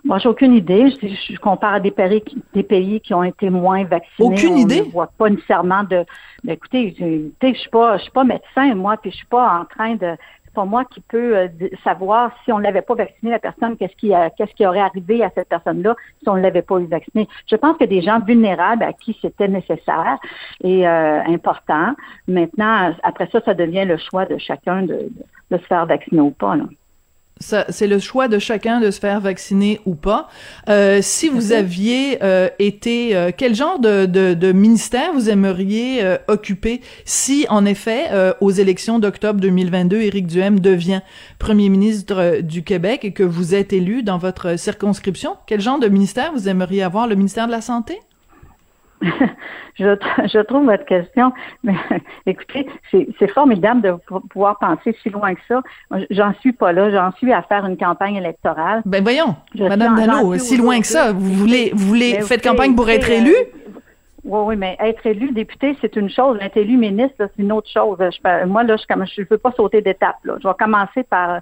Moi, 0.05 0.19
j'ai 0.19 0.29
aucune 0.29 0.55
idée. 0.55 0.91
Je, 0.91 1.09
je, 1.09 1.39
compare 1.39 1.75
à 1.75 1.81
des 1.81 1.91
pays, 1.91 2.23
des 2.55 2.63
pays 2.63 3.01
qui 3.01 3.15
ont 3.15 3.25
été 3.25 3.51
moins 3.51 3.85
vaccinés. 3.85 4.29
Aucune 4.29 4.55
On 4.55 4.57
idée? 4.57 4.81
Ne 4.81 4.91
voit 4.91 5.11
pas 5.19 5.31
nécessairement 5.31 5.85
de. 5.85 6.05
Mais 6.45 6.55
écoutez, 6.55 6.95
je, 6.99 7.29
je 7.47 7.55
suis 7.55 7.71
pas, 7.71 7.97
je 7.97 8.03
suis 8.03 8.13
pas 8.13 8.25
médecin 8.25 8.75
moi, 8.75 8.97
puis 8.97 9.11
je 9.11 9.17
suis 9.17 9.27
pas 9.27 9.61
en 9.61 9.65
train 9.65 9.95
de 9.97 10.17
pas 10.59 10.65
moi 10.65 10.85
qui 10.85 11.01
peux 11.01 11.37
euh, 11.37 11.49
savoir 11.85 12.33
si 12.45 12.53
on 12.53 12.59
ne 12.59 12.65
l'avait 12.65 12.83
pas 12.83 12.95
vacciné 12.95 13.31
la 13.31 13.39
personne, 13.39 13.77
qu'est-ce 13.77 13.95
qui, 13.97 14.13
qu'est-ce 14.37 14.55
qui 14.55 14.67
aurait 14.67 14.81
arrivé 14.81 15.23
à 15.23 15.31
cette 15.35 15.49
personne-là 15.49 15.95
si 16.21 16.29
on 16.29 16.37
ne 16.37 16.41
l'avait 16.41 16.63
pas 16.63 16.79
eu 16.79 16.87
vacciné. 16.87 17.29
Je 17.47 17.57
pense 17.57 17.77
que 17.77 17.85
des 17.85 18.03
gens 18.03 18.21
vulnérables 18.21 18.83
à 18.83 18.93
qui 18.93 19.17
c'était 19.21 19.49
nécessaire 19.49 20.19
et 20.63 20.89
euh, 20.89 21.23
important. 21.27 21.95
Maintenant, 22.27 22.93
après 23.03 23.29
ça, 23.31 23.41
ça 23.45 23.55
devient 23.55 23.85
le 23.85 23.99
choix 23.99 24.27
de 24.27 24.37
chacun 24.39 24.83
de, 24.83 25.11
de, 25.51 25.59
se 25.59 25.67
faire 25.67 25.87
vacciner 25.87 26.21
ou 26.21 26.31
pas. 26.31 26.57
Là 26.57 26.65
c'est 27.41 27.87
le 27.87 27.99
choix 27.99 28.29
de 28.29 28.39
chacun 28.39 28.81
de 28.81 28.91
se 28.91 28.99
faire 29.01 29.21
vacciner 29.21 29.81
ou 29.87 29.95
pas. 29.95 30.29
Euh, 30.69 31.01
si 31.03 31.29
vous 31.29 31.53
aviez 31.53 32.23
euh, 32.23 32.49
été, 32.59 33.17
euh, 33.17 33.31
quel 33.37 33.55
genre 33.55 33.79
de, 33.79 34.07
de, 34.07 34.35
de, 34.35 34.53
ministère 34.53 35.13
vous 35.13 35.31
aimeriez 35.31 36.03
euh, 36.03 36.17
occuper 36.29 36.81
si, 37.05 37.47
en 37.49 37.65
effet, 37.65 38.07
euh, 38.11 38.33
aux 38.41 38.51
élections 38.51 38.99
d'octobre 38.99 39.41
2022, 39.41 40.01
Éric 40.01 40.27
Duhem 40.27 40.61
devient 40.61 41.01
premier 41.39 41.69
ministre 41.69 42.41
du 42.41 42.63
Québec 42.63 43.05
et 43.05 43.13
que 43.13 43.23
vous 43.23 43.55
êtes 43.55 43.73
élu 43.73 44.03
dans 44.03 44.19
votre 44.19 44.59
circonscription? 44.59 45.37
Quel 45.47 45.61
genre 45.61 45.79
de 45.79 45.89
ministère 45.89 46.33
vous 46.33 46.49
aimeriez 46.49 46.83
avoir? 46.83 47.07
Le 47.07 47.15
ministère 47.15 47.47
de 47.47 47.53
la 47.53 47.61
Santé? 47.61 47.99
Je, 49.03 49.97
je, 50.27 50.43
trouve 50.43 50.67
votre 50.67 50.85
question, 50.85 51.33
mais 51.63 51.75
écoutez, 52.27 52.67
c'est 52.91 53.31
formidable 53.31 53.83
de 53.83 53.95
pouvoir 54.31 54.59
penser 54.59 54.97
si 55.03 55.11
loin 55.11 55.35
que 55.35 55.41
ça. 55.49 55.63
J'en 56.11 56.33
suis 56.41 56.53
pas 56.53 56.73
là, 56.73 56.91
j'en 56.91 57.13
suis 57.17 57.33
à 57.33 57.43
faire 57.43 57.65
une 57.67 57.77
campagne 57.77 58.17
électorale. 58.17 58.83
Ben 58.85 59.03
voyons, 59.03 59.37
Madame 59.55 59.97
Dano, 59.97 60.37
si 60.39 60.57
loin 60.57 60.81
que 60.81 60.87
ça, 60.87 61.13
vous 61.13 61.33
voulez, 61.33 61.71
vous 61.75 61.87
voulez, 61.87 62.21
faites 62.23 62.43
campagne 62.43 62.75
pour 62.75 62.89
être 62.91 63.09
élu? 63.11 63.35
Oui, 64.29 64.41
oui, 64.45 64.57
mais 64.57 64.77
être 64.79 65.07
élu 65.07 65.33
député, 65.33 65.75
c'est 65.81 65.97
une 65.97 66.11
chose. 66.11 66.37
Être 66.43 66.59
élu 66.59 66.77
ministre, 66.77 67.15
c'est 67.19 67.43
une 67.43 67.51
autre 67.51 67.71
chose. 67.71 67.97
moi, 68.47 68.63
là, 68.63 68.77
je 68.77 68.85
ne 69.23 69.27
veux 69.31 69.39
pas 69.39 69.53
sauter 69.53 69.81
d'étape. 69.81 70.17
Je 70.23 70.47
vais 70.47 70.55
commencer 70.59 71.03
par, 71.03 71.41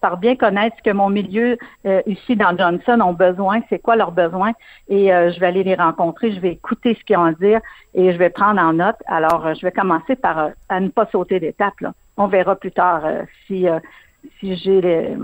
par, 0.00 0.16
bien 0.16 0.34
connaître 0.34 0.74
ce 0.78 0.82
que 0.82 0.96
mon 0.96 1.10
milieu 1.10 1.58
euh, 1.84 2.00
ici 2.06 2.34
dans 2.34 2.56
Johnson 2.56 2.98
ont 3.02 3.12
besoin, 3.12 3.60
c'est 3.68 3.78
quoi 3.78 3.96
leurs 3.96 4.12
besoins, 4.12 4.52
et 4.88 5.12
euh, 5.12 5.32
je 5.32 5.38
vais 5.38 5.48
aller 5.48 5.64
les 5.64 5.74
rencontrer, 5.74 6.32
je 6.32 6.40
vais 6.40 6.52
écouter 6.52 6.96
ce 6.98 7.04
qu'ils 7.04 7.18
ont 7.18 7.24
à 7.24 7.32
dire 7.32 7.60
et 7.92 8.10
je 8.10 8.16
vais 8.16 8.30
prendre 8.30 8.58
en 8.58 8.72
note. 8.72 8.96
Alors, 9.04 9.44
euh, 9.46 9.52
je 9.52 9.60
vais 9.60 9.72
commencer 9.72 10.16
par 10.16 10.48
à 10.70 10.80
ne 10.80 10.88
pas 10.88 11.04
sauter 11.12 11.40
d'étape. 11.40 11.74
On 12.16 12.28
verra 12.28 12.56
plus 12.56 12.72
tard 12.72 13.02
si, 13.46 13.66
si 14.40 14.56
j'ai 14.56 14.80
les 14.80 15.16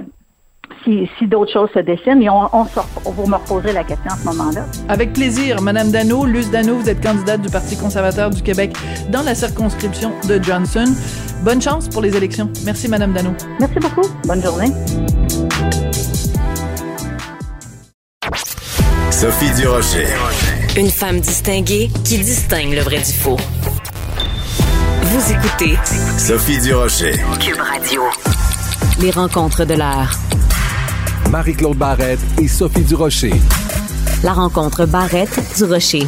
si, 0.85 1.09
si 1.19 1.27
d'autres 1.27 1.53
choses 1.53 1.69
se 1.75 1.81
dessinent. 1.81 2.23
Et 2.23 2.31
on, 2.31 2.45
on, 2.53 2.67
on, 3.05 3.11
vous 3.11 3.27
me 3.27 3.37
reposer 3.37 3.73
la 3.73 3.85
question 3.85 4.11
à 4.11 4.17
ce 4.17 4.25
moment-là. 4.25 4.65
Avec 4.89 5.13
plaisir. 5.13 5.61
Madame 5.61 5.91
Dano, 5.91 6.25
Luce 6.25 6.51
Dano, 6.51 6.77
vous 6.77 6.89
êtes 6.89 7.03
candidate 7.03 7.43
du 7.43 7.51
Parti 7.51 7.77
conservateur 7.77 8.31
du 8.31 8.43
Québec 8.43 8.77
dans 9.11 9.23
la 9.23 9.35
circonscription 9.35 10.13
de 10.29 10.43
Johnson. 10.43 10.85
Bonne 11.43 11.63
chance 11.63 11.89
pour 11.89 12.03
les 12.03 12.17
élections. 12.17 12.51
Merci, 12.65 12.89
Madame 12.89 13.13
Dano. 13.13 13.31
Merci 13.59 13.79
beaucoup. 13.81 14.07
Bonne 14.25 14.43
journée. 14.43 14.71
Sophie 19.11 19.53
Durocher. 19.55 20.07
Une 20.77 20.89
femme 20.89 21.21
distinguée 21.21 21.91
qui 22.05 22.19
distingue 22.19 22.73
le 22.73 22.81
vrai 22.81 22.99
du 22.99 23.13
faux. 23.13 23.37
Vous 25.03 25.33
écoutez 25.33 25.77
Sophie 26.17 26.61
Durocher. 26.61 27.13
Cube 27.41 27.59
Radio. 27.59 28.03
Les 29.01 29.11
rencontres 29.11 29.65
de 29.65 29.75
l'heure. 29.75 30.13
Marie-Claude 31.31 31.77
Barrette 31.77 32.19
et 32.43 32.49
Sophie 32.49 32.83
Durocher. 32.83 33.33
La 34.25 34.33
rencontre 34.33 34.85
Barrette-Durocher. 34.85 36.03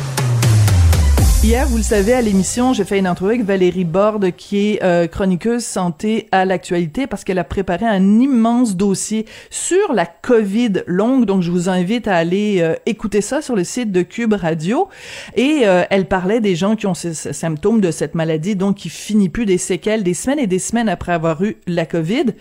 Hier, 1.45 1.67
vous 1.69 1.77
le 1.77 1.83
savez, 1.85 2.13
à 2.13 2.23
l'émission, 2.23 2.73
j'ai 2.73 2.85
fait 2.85 2.99
une 2.99 3.07
entrevue 3.07 3.35
avec 3.35 3.45
Valérie 3.45 3.85
Borde, 3.85 4.33
qui 4.33 4.71
est 4.71 4.83
euh, 4.83 5.07
chroniqueuse 5.07 5.65
santé 5.65 6.29
à 6.33 6.45
l'actualité, 6.45 7.07
parce 7.07 7.23
qu'elle 7.23 7.39
a 7.39 7.45
préparé 7.45 7.87
un 7.87 8.21
immense 8.21 8.77
dossier 8.77 9.27
sur 9.51 9.93
la 9.93 10.07
COVID 10.07 10.85
longue. 10.89 11.25
Donc, 11.25 11.43
je 11.43 11.53
vous 11.53 11.69
invite 11.69 12.09
à 12.09 12.17
aller 12.17 12.59
euh, 12.61 12.75
écouter 12.87 13.21
ça 13.21 13.43
sur 13.43 13.55
le 13.55 13.63
site 13.63 13.93
de 13.93 14.03
Cube 14.03 14.35
Radio. 14.35 14.89
Et 15.37 15.61
euh, 15.65 15.85
elle 15.91 16.07
parlait 16.07 16.41
des 16.41 16.57
gens 16.57 16.75
qui 16.75 16.87
ont 16.87 16.95
ces, 16.95 17.15
ces, 17.15 17.33
symptômes 17.33 17.81
de 17.81 17.93
cette 17.93 18.17
maladie, 18.17 18.57
donc 18.57 18.77
qui 18.77 18.89
finit 18.89 19.29
plus 19.29 19.47
des 19.47 19.59
séquelles 19.59 20.03
des 20.03 20.15
semaines 20.15 20.41
et 20.41 20.49
des 20.49 20.59
semaines 20.59 20.89
après 20.89 21.13
avoir 21.13 21.43
eu 21.45 21.57
la 21.69 21.87
COVID. 21.87 22.35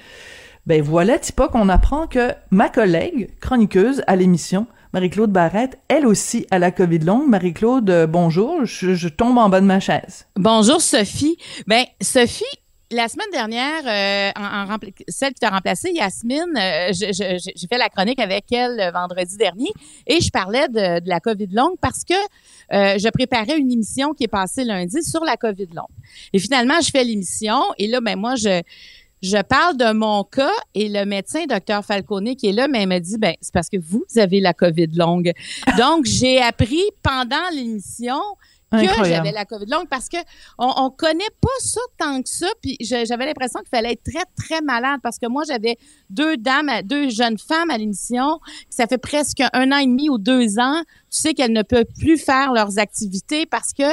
Ben 0.67 0.83
voilà, 0.83 1.17
Tipa, 1.17 1.47
qu'on 1.47 1.69
apprend 1.69 2.05
que 2.05 2.33
ma 2.51 2.69
collègue, 2.69 3.31
chroniqueuse 3.39 4.03
à 4.05 4.15
l'émission, 4.15 4.67
Marie-Claude 4.93 5.31
Barrette, 5.31 5.79
elle 5.87 6.05
aussi 6.05 6.45
a 6.51 6.59
la 6.59 6.69
COVID 6.69 6.99
longue. 6.99 7.27
Marie-Claude, 7.27 7.89
euh, 7.89 8.05
bonjour, 8.05 8.63
je, 8.65 9.07
tombe 9.07 9.39
en 9.39 9.49
bas 9.49 9.59
de 9.59 9.65
ma 9.65 9.79
chaise. 9.79 10.27
Bonjour 10.35 10.79
Sophie. 10.79 11.35
Ben 11.65 11.85
Sophie, 11.99 12.43
la 12.91 13.07
semaine 13.07 13.29
dernière, 13.31 13.81
euh, 13.87 14.77
celle 15.07 15.33
qui 15.33 15.39
t'a 15.39 15.49
remplacée, 15.49 15.93
Yasmine, 15.93 16.55
euh, 16.55 16.91
j'ai 16.93 17.67
fait 17.67 17.77
la 17.79 17.89
chronique 17.89 18.19
avec 18.19 18.51
elle 18.51 18.91
vendredi 18.93 19.37
dernier 19.37 19.71
et 20.05 20.21
je 20.21 20.29
parlais 20.29 20.67
de, 20.67 21.09
la 21.09 21.19
COVID 21.19 21.47
longue 21.47 21.77
parce 21.81 22.03
que 22.03 22.13
je 22.69 23.09
préparais 23.09 23.57
une 23.57 23.71
émission 23.71 24.13
qui 24.13 24.25
est 24.25 24.31
passée 24.31 24.63
lundi 24.63 25.01
sur 25.01 25.23
la 25.23 25.37
COVID 25.37 25.69
longue. 25.73 25.87
Et 26.33 26.39
finalement, 26.39 26.79
je 26.81 26.91
fais 26.91 27.03
l'émission 27.03 27.61
et 27.79 27.87
là, 27.87 27.99
ben 27.99 28.15
moi, 28.15 28.35
je 28.35 28.61
je 29.21 29.41
parle 29.41 29.77
de 29.77 29.93
mon 29.93 30.23
cas 30.23 30.51
et 30.73 30.89
le 30.89 31.05
médecin, 31.05 31.45
docteur 31.45 31.85
Falcone, 31.85 32.35
qui 32.35 32.47
est 32.47 32.53
là, 32.53 32.67
mais 32.67 32.83
il 32.83 32.87
m'a 32.87 32.99
dit, 32.99 33.17
ben, 33.17 33.35
c'est 33.39 33.53
parce 33.53 33.69
que 33.69 33.77
vous 33.77 34.03
avez 34.17 34.39
la 34.39 34.53
COVID 34.53 34.87
longue. 34.95 35.31
Donc, 35.77 36.05
j'ai 36.05 36.41
appris 36.41 36.83
pendant 37.03 37.49
l'émission 37.53 38.19
que 38.71 39.05
j'avais 39.05 39.31
la 39.31 39.45
COVID 39.45 39.65
longue 39.65 39.87
parce 39.89 40.07
que 40.07 40.17
on, 40.57 40.71
on 40.77 40.89
connaît 40.89 41.23
pas 41.41 41.49
ça 41.59 41.81
tant 41.97 42.21
que 42.21 42.29
ça. 42.29 42.47
Puis 42.61 42.77
j'avais 42.79 43.25
l'impression 43.25 43.59
qu'il 43.59 43.69
fallait 43.69 43.93
être 43.93 44.03
très, 44.03 44.23
très 44.37 44.61
malade 44.61 44.99
parce 45.03 45.19
que 45.19 45.27
moi, 45.27 45.43
j'avais 45.47 45.77
deux 46.09 46.37
dames, 46.37 46.69
deux 46.83 47.09
jeunes 47.09 47.37
femmes 47.37 47.69
à 47.69 47.77
l'émission. 47.77 48.39
Ça 48.69 48.87
fait 48.87 48.97
presque 48.97 49.41
un 49.53 49.71
an 49.71 49.77
et 49.77 49.85
demi 49.85 50.09
ou 50.09 50.17
deux 50.17 50.59
ans. 50.59 50.81
Tu 51.11 51.19
sais 51.19 51.33
qu'elles 51.33 51.53
ne 51.53 51.63
peuvent 51.63 51.91
plus 51.99 52.17
faire 52.17 52.53
leurs 52.53 52.79
activités 52.79 53.45
parce 53.45 53.73
que, 53.73 53.83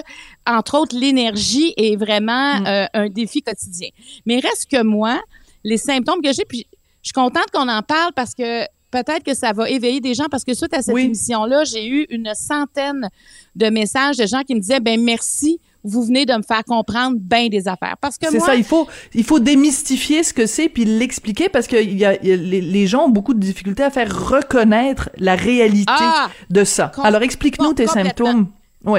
entre 0.47 0.79
autres, 0.79 0.97
l'énergie 0.97 1.75
est 1.77 1.97
vraiment 1.97 2.61
mm. 2.61 2.67
euh, 2.67 2.87
un 2.95 3.09
défi 3.09 3.43
quotidien. 3.43 3.89
Mais 4.27 4.39
reste 4.39 4.71
que 4.71 4.83
moi, 4.83 5.21
les 5.65 5.79
symptômes 5.79 6.23
que 6.23 6.33
j'ai, 6.33 6.45
puis 6.45 6.67
je 7.03 7.09
suis 7.09 7.13
contente 7.13 7.51
qu'on 7.53 7.69
en 7.69 7.83
parle 7.83 8.13
parce 8.15 8.35
que 8.35 8.65
peut-être 8.91 9.25
que 9.25 9.35
ça 9.35 9.53
va 9.53 9.69
éveiller 9.69 10.01
des 10.01 10.15
gens 10.15 10.27
parce 10.31 10.45
que 10.45 10.55
suite 10.55 10.75
à 10.75 10.83
cette 10.83 10.97
émission-là, 10.97 11.65
j'ai 11.65 11.87
eu 11.87 12.07
une 12.11 12.33
centaine 12.35 13.09
de 13.57 13.71
messages 13.71 14.17
de 14.17 14.27
gens 14.27 14.43
qui 14.43 14.55
me 14.55 14.61
disaient 14.61 14.81
ben 14.81 15.03
merci, 15.03 15.61
vous 15.85 16.03
venez 16.03 16.27
de 16.27 16.35
me 16.35 16.43
faire 16.43 16.65
comprendre 16.65 17.17
bien 17.19 17.49
des 17.49 17.69
affaires. 17.69 17.97
Parce 18.01 18.19
que 18.19 18.31
c'est 18.31 18.41
ça, 18.41 18.55
il 18.55 18.65
faut 18.65 18.87
il 19.15 19.25
faut 19.25 19.41
démystifier 19.41 20.23
ce 20.23 20.33
que 20.33 20.47
c'est 20.47 20.69
puis 20.69 20.85
l'expliquer 20.85 21.49
parce 21.49 21.67
que 21.67 21.77
y 21.77 22.05
a, 22.05 22.17
les, 22.17 22.87
gens 22.87 23.07
ont 23.07 23.11
beaucoup 23.11 23.35
de 23.35 23.41
difficultés 23.41 23.83
à 23.83 23.91
faire 23.91 24.29
reconnaître 24.29 25.11
la 25.19 25.35
réalité 25.35 25.85
ah! 25.89 26.31
de 26.51 26.65
ça. 26.65 26.93
Alors 27.03 27.23
explique-nous 27.23 27.75
tes 27.75 27.87
symptômes. 27.87 28.49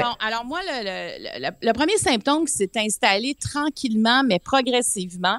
Bon, 0.02 0.14
alors 0.20 0.44
moi, 0.44 0.60
le, 0.62 0.84
le, 0.84 1.40
le, 1.46 1.48
le, 1.62 1.72
premier 1.72 1.96
symptôme 1.96 2.44
qui 2.44 2.52
s'est 2.52 2.70
installé 2.76 3.34
tranquillement, 3.34 4.22
mais 4.22 4.38
progressivement, 4.38 5.38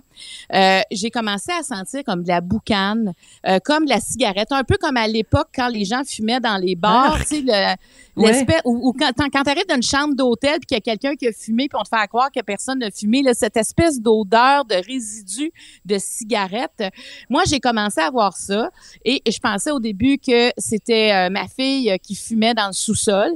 euh, 0.54 0.82
j'ai 0.92 1.12
commencé 1.12 1.52
à 1.52 1.62
sentir 1.62 2.04
comme 2.04 2.24
de 2.24 2.28
la 2.28 2.42
boucane, 2.42 3.14
euh, 3.48 3.60
comme 3.64 3.86
de 3.86 3.92
la 3.92 4.00
cigarette, 4.00 4.48
un 4.52 4.64
peu 4.64 4.78
comme 4.82 4.98
à 4.98 5.08
l'époque 5.08 5.50
quand 5.56 5.68
les 5.68 5.86
gens 5.86 6.02
fumaient 6.04 6.40
dans 6.40 6.58
les 6.58 6.76
bars, 6.76 7.18
Ah. 7.20 7.20
tu 7.20 7.26
sais, 7.38 7.42
le- 7.46 7.76
l'espèce, 8.18 8.62
ou, 8.66 8.90
ou 8.90 8.94
quand, 8.94 9.12
quand 9.16 9.44
tu 9.44 9.50
arrives 9.50 9.68
dans 9.70 9.76
une 9.76 9.84
chambre 9.84 10.16
d'hôtel 10.16 10.54
puis 10.60 10.66
qu'il 10.68 10.78
y 10.78 10.80
a 10.80 10.82
quelqu'un 10.82 11.16
qui 11.16 11.28
a 11.28 11.32
fumé 11.32 11.68
puis 11.70 11.78
on 11.80 11.84
te 11.84 11.90
fait 11.90 12.08
croire 12.08 12.32
que 12.32 12.42
personne 12.42 12.80
n'a 12.80 12.90
fumé, 12.92 13.22
là, 13.22 13.34
cette 13.36 13.58
espèce 13.58 14.02
d'odeur 14.02 14.66
de 14.66 14.76
résidus 14.76 15.52
de 15.86 15.98
cigarette. 16.00 16.84
Moi, 17.30 17.44
j'ai 17.48 17.60
commencé 17.60 18.02
à 18.02 18.10
voir 18.10 18.36
ça 18.36 18.70
et 19.06 19.22
je 19.32 19.38
pensais 19.40 19.72
au 19.72 19.80
début 19.80 20.18
que 20.18 20.52
c'était 20.58 21.12
euh, 21.14 21.30
ma 21.30 21.48
fille 21.48 21.96
qui 22.02 22.16
fumait 22.16 22.54
dans 22.56 22.68
le 22.68 22.74
sous-sol. 22.74 23.30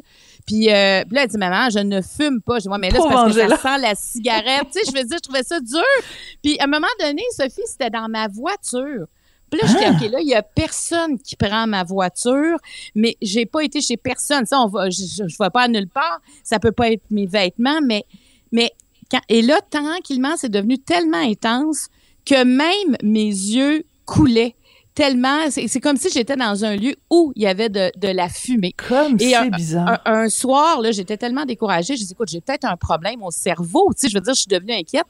Puis, 0.46 0.70
euh, 0.72 1.04
puis 1.06 1.16
là, 1.16 1.24
elle 1.24 1.30
dit, 1.30 1.38
maman, 1.38 1.70
je 1.72 1.80
ne 1.80 2.02
fume 2.02 2.42
pas. 2.42 2.58
Je 2.60 2.64
dis, 2.64 2.70
ouais, 2.70 2.78
mais 2.80 2.92
là, 2.92 3.00
c'est 3.02 3.10
parce 3.10 3.34
que 3.34 3.50
ça 3.50 3.58
sent 3.58 3.82
la 3.82 3.96
cigarette. 3.96 4.68
tu 4.72 4.80
sais, 4.80 4.92
je 4.92 4.96
veux 4.96 5.04
dire, 5.04 5.18
je 5.18 5.22
trouvais 5.22 5.44
ça 5.44 5.60
dur. 5.60 5.82
Puis, 6.44 6.58
à 6.60 6.66
un 6.66 6.68
moment 6.68 6.88
donné, 7.00 7.24
Sophie, 7.32 7.62
c'était 7.66 7.90
dans 7.90 8.08
ma 8.08 8.28
voiture. 8.28 9.08
Puis 9.50 9.60
là, 9.60 9.68
j'étais, 9.68 9.86
Ah! 9.86 9.92
OK, 9.92 10.12
là, 10.12 10.20
il 10.22 10.28
y 10.28 10.36
a 10.36 10.44
personne 10.44 11.18
qui 11.20 11.36
prend 11.36 11.66
ma 11.66 11.84
voiture, 11.84 12.58
mais 12.94 13.16
j'ai 13.22 13.46
pas 13.46 13.64
été 13.64 13.82
chez 13.82 13.98
personne. 13.98 14.46
Ça, 14.46 14.60
on 14.62 14.68
va, 14.68 14.90
je, 14.90 15.02
je, 15.02 15.28
je 15.28 15.36
vais 15.40 15.50
pas 15.50 15.64
à 15.64 15.68
nulle 15.68 15.88
part. 15.90 16.20
Ça 16.44 16.60
peut 16.60 16.72
pas 16.72 16.92
être 16.92 17.04
mes 17.10 17.26
vêtements, 17.26 17.80
mais, 17.84 18.06
mais 18.52 18.72
quand, 19.10 19.22
et 19.30 19.42
là, 19.42 19.60
tranquillement, 19.70 20.36
c'est 20.38 20.50
devenu 20.50 20.78
tellement 20.78 21.18
intense 21.18 21.88
que 22.26 22.44
même 22.44 22.98
mes 23.04 23.28
yeux 23.28 23.86
coulaient 24.06 24.56
tellement. 24.96 25.50
C'est 25.50 25.80
comme 25.80 25.98
si 25.98 26.10
j'étais 26.10 26.36
dans 26.36 26.66
un 26.66 26.76
lieu 26.76 26.96
où 27.10 27.34
il 27.36 27.44
y 27.44 27.48
avait 27.48 27.70
de, 27.70 27.92
de 27.98 28.08
la 28.08 28.30
fumée. 28.30 28.74
Comme 28.88 29.18
Et 29.20 29.32
c'est 29.32 29.50
bizarre. 29.52 30.00
Un, 30.06 30.24
un 30.24 30.30
soir, 30.30 30.82
là, 30.82 30.92
j'étais 30.92 31.18
tellement 31.18 31.46
découragée. 31.46 31.96
Je 31.96 32.04
dis, 32.04 32.12
écoute, 32.14 32.30
j'ai 32.30 32.42
peut-être 32.42 32.66
un 32.66 32.78
problème 32.78 33.22
au 33.22 33.32
cerveau. 33.32 33.92
Tu 33.94 34.02
sais, 34.02 34.10
je 34.10 34.16
veux 34.16 34.22
dire, 34.22 34.34
je 34.34 34.40
suis 34.40 34.48
devenue 34.48 34.74
inquiète. 34.74 35.06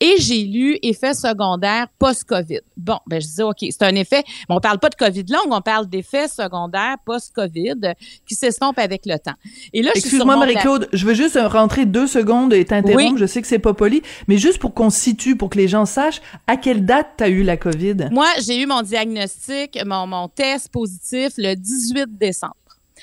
Et 0.00 0.14
j'ai 0.18 0.42
lu 0.42 0.78
effet 0.82 1.14
secondaire 1.14 1.86
post-COVID. 1.98 2.60
Bon, 2.76 2.98
ben, 3.06 3.20
je 3.20 3.26
disais, 3.26 3.42
OK, 3.42 3.58
c'est 3.60 3.82
un 3.82 3.94
effet. 3.94 4.24
mais 4.48 4.54
on 4.54 4.60
parle 4.60 4.78
pas 4.78 4.88
de 4.88 4.94
COVID 4.94 5.24
long, 5.28 5.50
on 5.50 5.60
parle 5.60 5.86
d'effets 5.86 6.28
secondaires 6.28 6.96
post-COVID 7.04 7.94
qui 8.26 8.34
s'estompent 8.34 8.78
avec 8.78 9.06
le 9.06 9.18
temps. 9.18 9.34
Et 9.72 9.82
là, 9.82 9.90
Excuse-moi, 9.94 10.36
Marie-Claude, 10.36 10.88
je 10.92 11.06
veux 11.06 11.14
juste 11.14 11.36
euh, 11.36 11.48
rentrer 11.48 11.84
deux 11.86 12.06
secondes 12.06 12.52
et 12.52 12.64
t'interrompre. 12.64 13.12
Oui. 13.12 13.18
Je 13.18 13.26
sais 13.26 13.42
que 13.42 13.48
c'est 13.48 13.58
pas 13.58 13.74
poli, 13.74 14.02
mais 14.28 14.38
juste 14.38 14.58
pour 14.58 14.74
qu'on 14.74 14.90
situe, 14.90 15.36
pour 15.36 15.50
que 15.50 15.58
les 15.58 15.68
gens 15.68 15.86
sachent, 15.86 16.22
à 16.46 16.56
quelle 16.56 16.84
date 16.84 17.08
t'as 17.16 17.28
eu 17.28 17.42
la 17.42 17.56
COVID? 17.56 18.08
Moi, 18.10 18.26
j'ai 18.44 18.60
eu 18.60 18.66
mon 18.66 18.82
diagnostic, 18.82 19.25
mon, 19.84 20.06
mon 20.06 20.28
test 20.28 20.68
positif 20.70 21.32
le 21.36 21.54
18 21.54 22.16
décembre. 22.18 22.54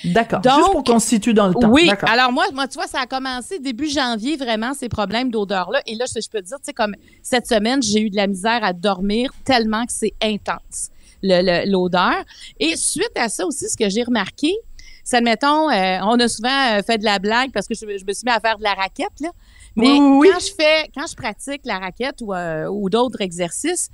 D'accord. 0.03 0.41
Donc- 0.41 0.53
Juste 0.55 0.71
pour 0.71 0.83
qu'on 0.83 0.99
se 0.99 1.07
situe 1.07 1.33
dans 1.33 1.47
le 1.47 1.53
temps. 1.53 1.69
Oui, 1.69 1.89
alors 2.03 2.31
moi, 2.31 2.45
moi, 2.53 2.67
tu 2.67 2.75
vois, 2.75 2.87
ça 2.87 3.01
a 3.01 3.05
commencé 3.05 3.59
début 3.59 3.87
janvier, 3.87 4.37
vraiment, 4.37 4.73
ces 4.73 4.89
problèmes 4.89 5.29
d'odeur-là. 5.29 5.81
Et 5.85 5.95
là, 5.95 6.05
je, 6.07 6.19
je 6.19 6.29
peux 6.29 6.41
te 6.41 6.47
dire, 6.47 6.57
tu 6.57 6.65
sais, 6.65 6.73
comme 6.73 6.95
cette 7.21 7.47
semaine, 7.47 7.81
j'ai 7.83 8.01
eu 8.01 8.09
de 8.09 8.15
la 8.15 8.27
misère 8.27 8.63
à 8.63 8.73
dormir 8.73 9.31
tellement 9.45 9.85
que 9.85 9.91
c'est 9.93 10.13
intense, 10.21 10.89
l'odeur. 11.21 12.15
Et 12.59 12.75
suite 12.75 13.11
à 13.15 13.29
ça 13.29 13.45
aussi, 13.45 13.69
ce 13.69 13.77
que 13.77 13.87
j'ai 13.89 14.03
remarqué, 14.03 14.53
c'est, 15.03 15.17
admettons, 15.17 15.69
euh, 15.69 15.99
on 16.03 16.19
a 16.19 16.27
souvent 16.27 16.77
euh, 16.77 16.81
fait 16.81 16.97
de 16.97 17.03
la 17.03 17.19
blague 17.19 17.51
parce 17.51 17.67
que 17.67 17.75
je, 17.75 17.81
je 17.81 18.05
me 18.05 18.13
suis 18.13 18.23
mis 18.25 18.31
à 18.31 18.39
faire 18.39 18.57
de 18.57 18.63
la 18.63 18.73
raquette, 18.73 19.19
là. 19.21 19.29
Mais 19.75 19.99
oui. 19.99 20.29
quand 20.31 20.39
je 20.39 20.53
fais, 20.55 20.89
quand 20.95 21.07
je 21.07 21.15
pratique 21.15 21.61
la 21.65 21.79
raquette 21.79 22.21
ou, 22.21 22.33
euh, 22.33 22.67
ou 22.67 22.89
d'autres 22.89 23.21
exercices, 23.21 23.89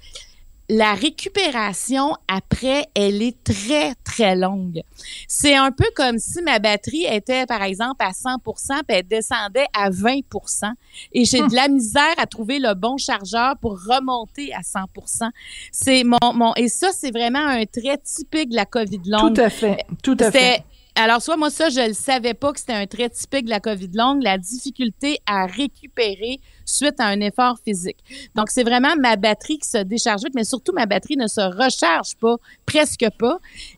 la 0.69 0.93
récupération 0.93 2.15
après, 2.27 2.85
elle 2.93 3.23
est 3.23 3.43
très, 3.43 3.95
très 4.03 4.35
longue. 4.35 4.81
C'est 5.27 5.55
un 5.55 5.71
peu 5.71 5.85
comme 5.95 6.19
si 6.19 6.41
ma 6.43 6.59
batterie 6.59 7.05
était, 7.05 7.47
par 7.47 7.63
exemple, 7.63 7.95
à 7.99 8.11
100% 8.11 8.83
puis 8.87 8.97
elle 8.97 9.07
descendait 9.07 9.65
à 9.73 9.89
20% 9.89 10.71
et 11.13 11.25
j'ai 11.25 11.39
de 11.39 11.55
la 11.55 11.67
misère 11.67 12.13
à 12.17 12.27
trouver 12.27 12.59
le 12.59 12.75
bon 12.75 12.97
chargeur 12.97 13.55
pour 13.59 13.79
remonter 13.83 14.53
à 14.53 14.61
100% 14.61 15.29
C'est 15.71 16.03
mon, 16.03 16.33
mon, 16.33 16.53
et 16.55 16.67
ça, 16.67 16.91
c'est 16.93 17.11
vraiment 17.11 17.45
un 17.45 17.65
trait 17.65 17.97
typique 18.03 18.49
de 18.49 18.55
la 18.55 18.65
COVID 18.65 19.01
longue. 19.05 19.35
Tout 19.35 19.41
à 19.41 19.49
fait. 19.49 19.85
Tout 20.03 20.17
à 20.19 20.31
fait. 20.31 20.63
Alors, 21.01 21.21
soit 21.21 21.37
moi, 21.37 21.49
ça, 21.49 21.69
je 21.69 21.79
le 21.87 21.93
savais 21.93 22.33
pas 22.33 22.51
que 22.51 22.59
c'était 22.59 22.73
un 22.73 22.85
trait 22.85 23.09
typique 23.09 23.45
de 23.45 23.49
la 23.49 23.61
COVID 23.61 23.89
longue, 23.93 24.21
la 24.21 24.37
difficulté 24.37 25.19
à 25.25 25.45
récupérer 25.45 26.41
suite 26.65 26.99
à 26.99 27.05
un 27.05 27.21
effort 27.21 27.57
physique. 27.63 27.99
Donc, 28.35 28.49
c'est 28.49 28.65
vraiment 28.65 28.93
ma 28.99 29.15
batterie 29.15 29.59
qui 29.59 29.69
se 29.69 29.77
décharge 29.77 30.25
vite, 30.25 30.33
mais 30.35 30.43
surtout, 30.43 30.73
ma 30.73 30.85
batterie 30.85 31.15
ne 31.15 31.27
se 31.27 31.39
recharge 31.39 32.17
pas, 32.19 32.35
presque 32.65 33.05
pas. 33.17 33.37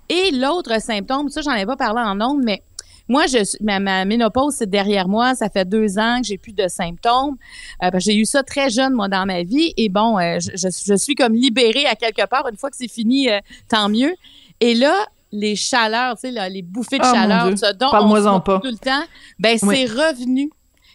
Et 0.10 0.32
l'autre 0.32 0.82
symptôme, 0.82 1.30
ça, 1.30 1.42
j'en 1.42 1.54
ai 1.54 1.68
pas 1.68 1.76
parlé 1.76 2.02
en 2.02 2.20
ondes, 2.22 2.42
mais 2.44 2.64
moi, 3.08 3.28
je, 3.28 3.38
ma, 3.62 4.04
ménopause, 4.04 4.56
c'est 4.58 4.70
derrière 4.70 5.08
moi. 5.08 5.36
Ça 5.36 5.48
fait 5.52 5.66
deux 5.66 6.00
ans 6.00 6.22
que 6.22 6.28
j'ai 6.28 6.40
plus 6.40 6.54
de 6.54 6.68
symptômes. 6.68 7.38
Euh, 7.84 7.92
j'ai 8.00 8.16
eu 8.16 8.26
ça 8.26 8.42
très 8.42 8.72
jeune, 8.72 8.94
moi, 8.94 9.10
dans 9.10 9.28
ma 9.28 9.44
vie. 9.44 9.76
Et 9.78 9.90
bon, 9.90 10.18
euh, 10.18 10.40
je 10.40 10.96
suis 10.96 11.14
comme 11.14 11.36
libérée 11.36 11.86
à 11.86 11.94
quelque 11.94 12.26
part. 12.26 12.48
Une 12.50 12.58
fois 12.58 12.72
que 12.72 12.78
c'est 12.78 12.92
fini, 12.92 13.30
euh, 13.30 13.38
tant 13.70 13.90
mieux. 13.90 14.16
Et 14.60 14.74
là, 14.74 15.06
les 15.32 15.56
chaleurs, 15.56 16.16
tu 16.16 16.22
sais, 16.22 16.32
là, 16.32 16.50
les 16.50 16.62
bouffées 16.62 16.98
de 16.98 17.04
mon 17.06 17.14
chaleur, 17.14 17.58
ça, 17.58 17.74
dont 17.74 17.88
on 17.94 18.40
pas. 18.42 18.60
tout 18.60 18.70
le 18.72 18.78
temps, 18.78 19.04
ben 19.40 19.58
Oui. 19.64 19.76
c'est 19.78 19.86
revenu. 19.86 20.50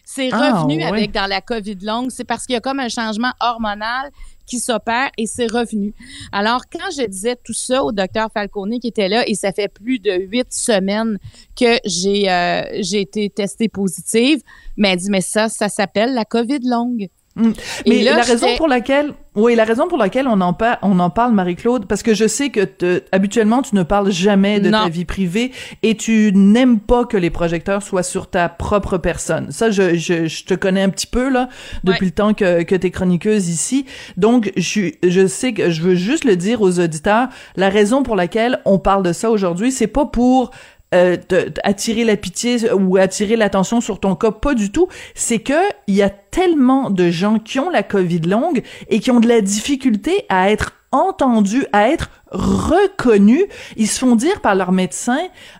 C'est 0.05 0.29
Ah, 0.31 0.61
revenu 0.61 0.81
avec 0.83 1.11
dans 1.11 1.25
la 1.27 1.41
COVID 1.41 1.75
longue. 1.81 2.11
C'est 2.11 2.23
parce 2.23 2.45
qu'il 2.45 2.53
y 2.53 2.57
a 2.57 2.61
comme 2.61 2.79
un 2.79 2.87
changement 2.87 3.31
hormonal 3.41 4.09
qui 4.45 4.59
s'opère 4.59 5.09
et 5.17 5.25
c'est 5.25 5.47
revenu. 5.47 5.93
Alors, 6.31 6.61
quand 6.71 6.89
je 6.95 7.05
disais 7.05 7.35
tout 7.43 7.51
ça 7.53 7.83
au 7.83 7.91
docteur 7.91 8.29
Falcone 8.33 8.79
qui 8.79 8.87
était 8.87 9.09
là, 9.09 9.27
et 9.27 9.35
ça 9.35 9.51
fait 9.51 9.67
plus 9.67 9.99
de 9.99 10.13
huit 10.13 10.47
semaines 10.53 11.17
que 11.59 11.77
j'ai 11.83 12.31
euh, 12.31 12.61
j'ai 12.79 13.01
été 13.01 13.29
testée 13.29 13.67
positive, 13.67 14.41
mais 14.77 14.91
elle 14.91 14.99
dit, 14.99 15.09
mais 15.09 15.19
ça, 15.19 15.49
ça 15.49 15.67
s'appelle 15.67 16.13
la 16.13 16.23
COVID 16.23 16.59
longue. 16.63 17.09
Mm. 17.37 17.53
Mais 17.87 18.01
là, 18.03 18.15
la 18.17 18.23
raison 18.23 18.47
pour 18.57 18.67
laquelle, 18.67 19.13
oui, 19.35 19.55
la 19.55 19.63
raison 19.63 19.87
pour 19.87 19.97
laquelle 19.97 20.27
on 20.27 20.41
en, 20.41 20.53
par- 20.53 20.79
on 20.81 20.99
en 20.99 21.09
parle, 21.11 21.33
Marie-Claude, 21.33 21.85
parce 21.85 22.01
que 22.03 22.13
je 22.15 22.27
sais 22.27 22.49
que 22.49 22.61
te- 22.65 23.03
habituellement 23.11 23.61
tu 23.61 23.75
ne 23.75 23.83
parles 23.83 24.11
jamais 24.11 24.59
de 24.59 24.69
Non. 24.69 24.83
ta 24.83 24.89
vie 24.89 25.05
privée 25.05 25.51
et 25.83 25.95
tu 25.95 26.31
n'aimes 26.33 26.79
pas 26.79 27.05
que 27.05 27.15
les 27.15 27.29
projecteurs 27.29 27.83
soient 27.83 28.01
sur 28.03 28.29
ta 28.29 28.49
propre 28.49 28.97
personne. 28.97 29.51
Ça, 29.51 29.69
je, 29.69 29.95
je, 29.95 30.25
je 30.27 30.43
te 30.45 30.55
connais 30.55 30.81
un 30.81 30.89
petit 30.89 31.07
peu 31.07 31.29
là 31.29 31.47
depuis 31.83 31.99
Ouais. 31.99 32.05
le 32.07 32.11
temps 32.11 32.33
que, 32.33 32.63
que 32.63 32.75
t'es 32.75 32.89
chroniqueuse 32.91 33.47
ici. 33.49 33.85
Donc, 34.17 34.51
je, 34.57 34.89
je 35.03 35.27
sais 35.27 35.53
que 35.53 35.69
je 35.69 35.81
veux 35.83 35.95
juste 35.95 36.25
le 36.25 36.35
dire 36.35 36.61
aux 36.61 36.79
auditeurs. 36.79 37.27
La 37.55 37.69
raison 37.69 38.01
pour 38.03 38.15
laquelle 38.15 38.59
on 38.65 38.79
parle 38.79 39.03
de 39.03 39.13
ça 39.13 39.29
aujourd'hui, 39.29 39.71
c'est 39.71 39.87
pas 39.87 40.05
pour 40.05 40.49
euh, 40.95 41.17
te- 41.17 41.49
te- 41.49 41.59
attirer 41.63 42.03
la 42.03 42.15
pitié 42.15 42.71
ou 42.71 42.97
attirer 42.97 43.35
l'attention 43.35 43.81
sur 43.81 43.99
ton 43.99 44.15
cas, 44.15 44.31
pas 44.31 44.53
du 44.53 44.71
tout. 44.71 44.87
C'est 45.15 45.39
que 45.39 45.53
il 45.87 45.95
y 45.95 46.01
a 46.01 46.09
tellement 46.09 46.89
de 46.89 47.09
gens 47.09 47.39
qui 47.39 47.59
ont 47.59 47.69
la 47.69 47.83
COVID 47.83 48.21
longue 48.21 48.63
et 48.89 48.99
qui 48.99 49.11
ont 49.11 49.19
de 49.19 49.27
la 49.27 49.41
difficulté 49.41 50.25
à 50.29 50.49
être 50.51 50.73
entendus, 50.91 51.65
à 51.73 51.89
être 51.89 52.09
reconnus. 52.31 53.45
Ils 53.75 53.87
se 53.87 53.99
font 53.99 54.15
dire 54.15 54.39
par 54.41 54.55
leur 54.55 54.71
médecin. 54.71 55.19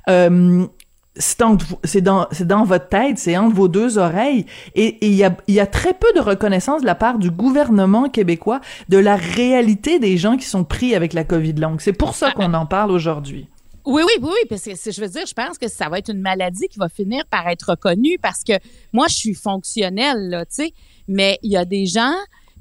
Euh, 0.09 0.65
c'est 1.19 2.01
dans, 2.01 2.27
dans 2.45 2.63
votre 2.63 2.89
tête, 2.89 3.17
c'est 3.17 3.35
entre 3.37 3.55
vos 3.55 3.67
deux 3.67 3.97
oreilles. 3.97 4.45
Et 4.75 4.97
il 5.05 5.15
y 5.15 5.23
a, 5.23 5.35
il 5.47 5.55
y 5.55 5.59
a 5.59 5.65
très 5.65 5.93
peu 5.93 6.07
de 6.15 6.19
reconnaissance 6.21 6.81
de 6.81 6.85
la 6.85 6.93
part 6.95 7.17
du 7.17 7.31
gouvernement 7.31 8.07
québécois 8.07 8.61
de 8.87 8.99
la 8.99 9.15
réalité 9.15 9.97
des 9.97 10.15
gens 10.17 10.37
qui 10.37 10.45
sont 10.45 10.63
pris 10.63 10.95
avec 10.95 11.13
la 11.13 11.23
COVID 11.23 11.53
longue. 11.53 11.81
C'est 11.81 11.91
pour 11.93 12.13
ça 12.15 12.31
qu'on 12.31 12.53
en 12.53 12.67
parle 12.67 12.91
aujourd'hui. 12.91 13.47
Oui, 13.89 14.03
oui, 14.05 14.21
oui, 14.21 14.29
oui, 14.33 14.47
parce 14.49 14.63
que 14.63 14.91
je 14.91 14.99
veux 14.99 15.07
dire, 15.07 15.25
je 15.25 15.33
pense 15.33 15.57
que 15.57 15.69
ça 15.69 15.87
va 15.87 15.99
être 15.99 16.09
une 16.09 16.19
maladie 16.19 16.67
qui 16.67 16.77
va 16.77 16.89
finir 16.89 17.25
par 17.27 17.47
être 17.47 17.69
reconnue 17.69 18.19
parce 18.21 18.43
que 18.43 18.51
moi, 18.91 19.07
je 19.07 19.15
suis 19.15 19.33
fonctionnelle, 19.33 20.27
là, 20.27 20.45
tu 20.45 20.55
sais, 20.55 20.73
mais 21.07 21.39
il 21.41 21.53
y 21.53 21.55
a 21.55 21.63
des 21.63 21.85
gens 21.85 22.13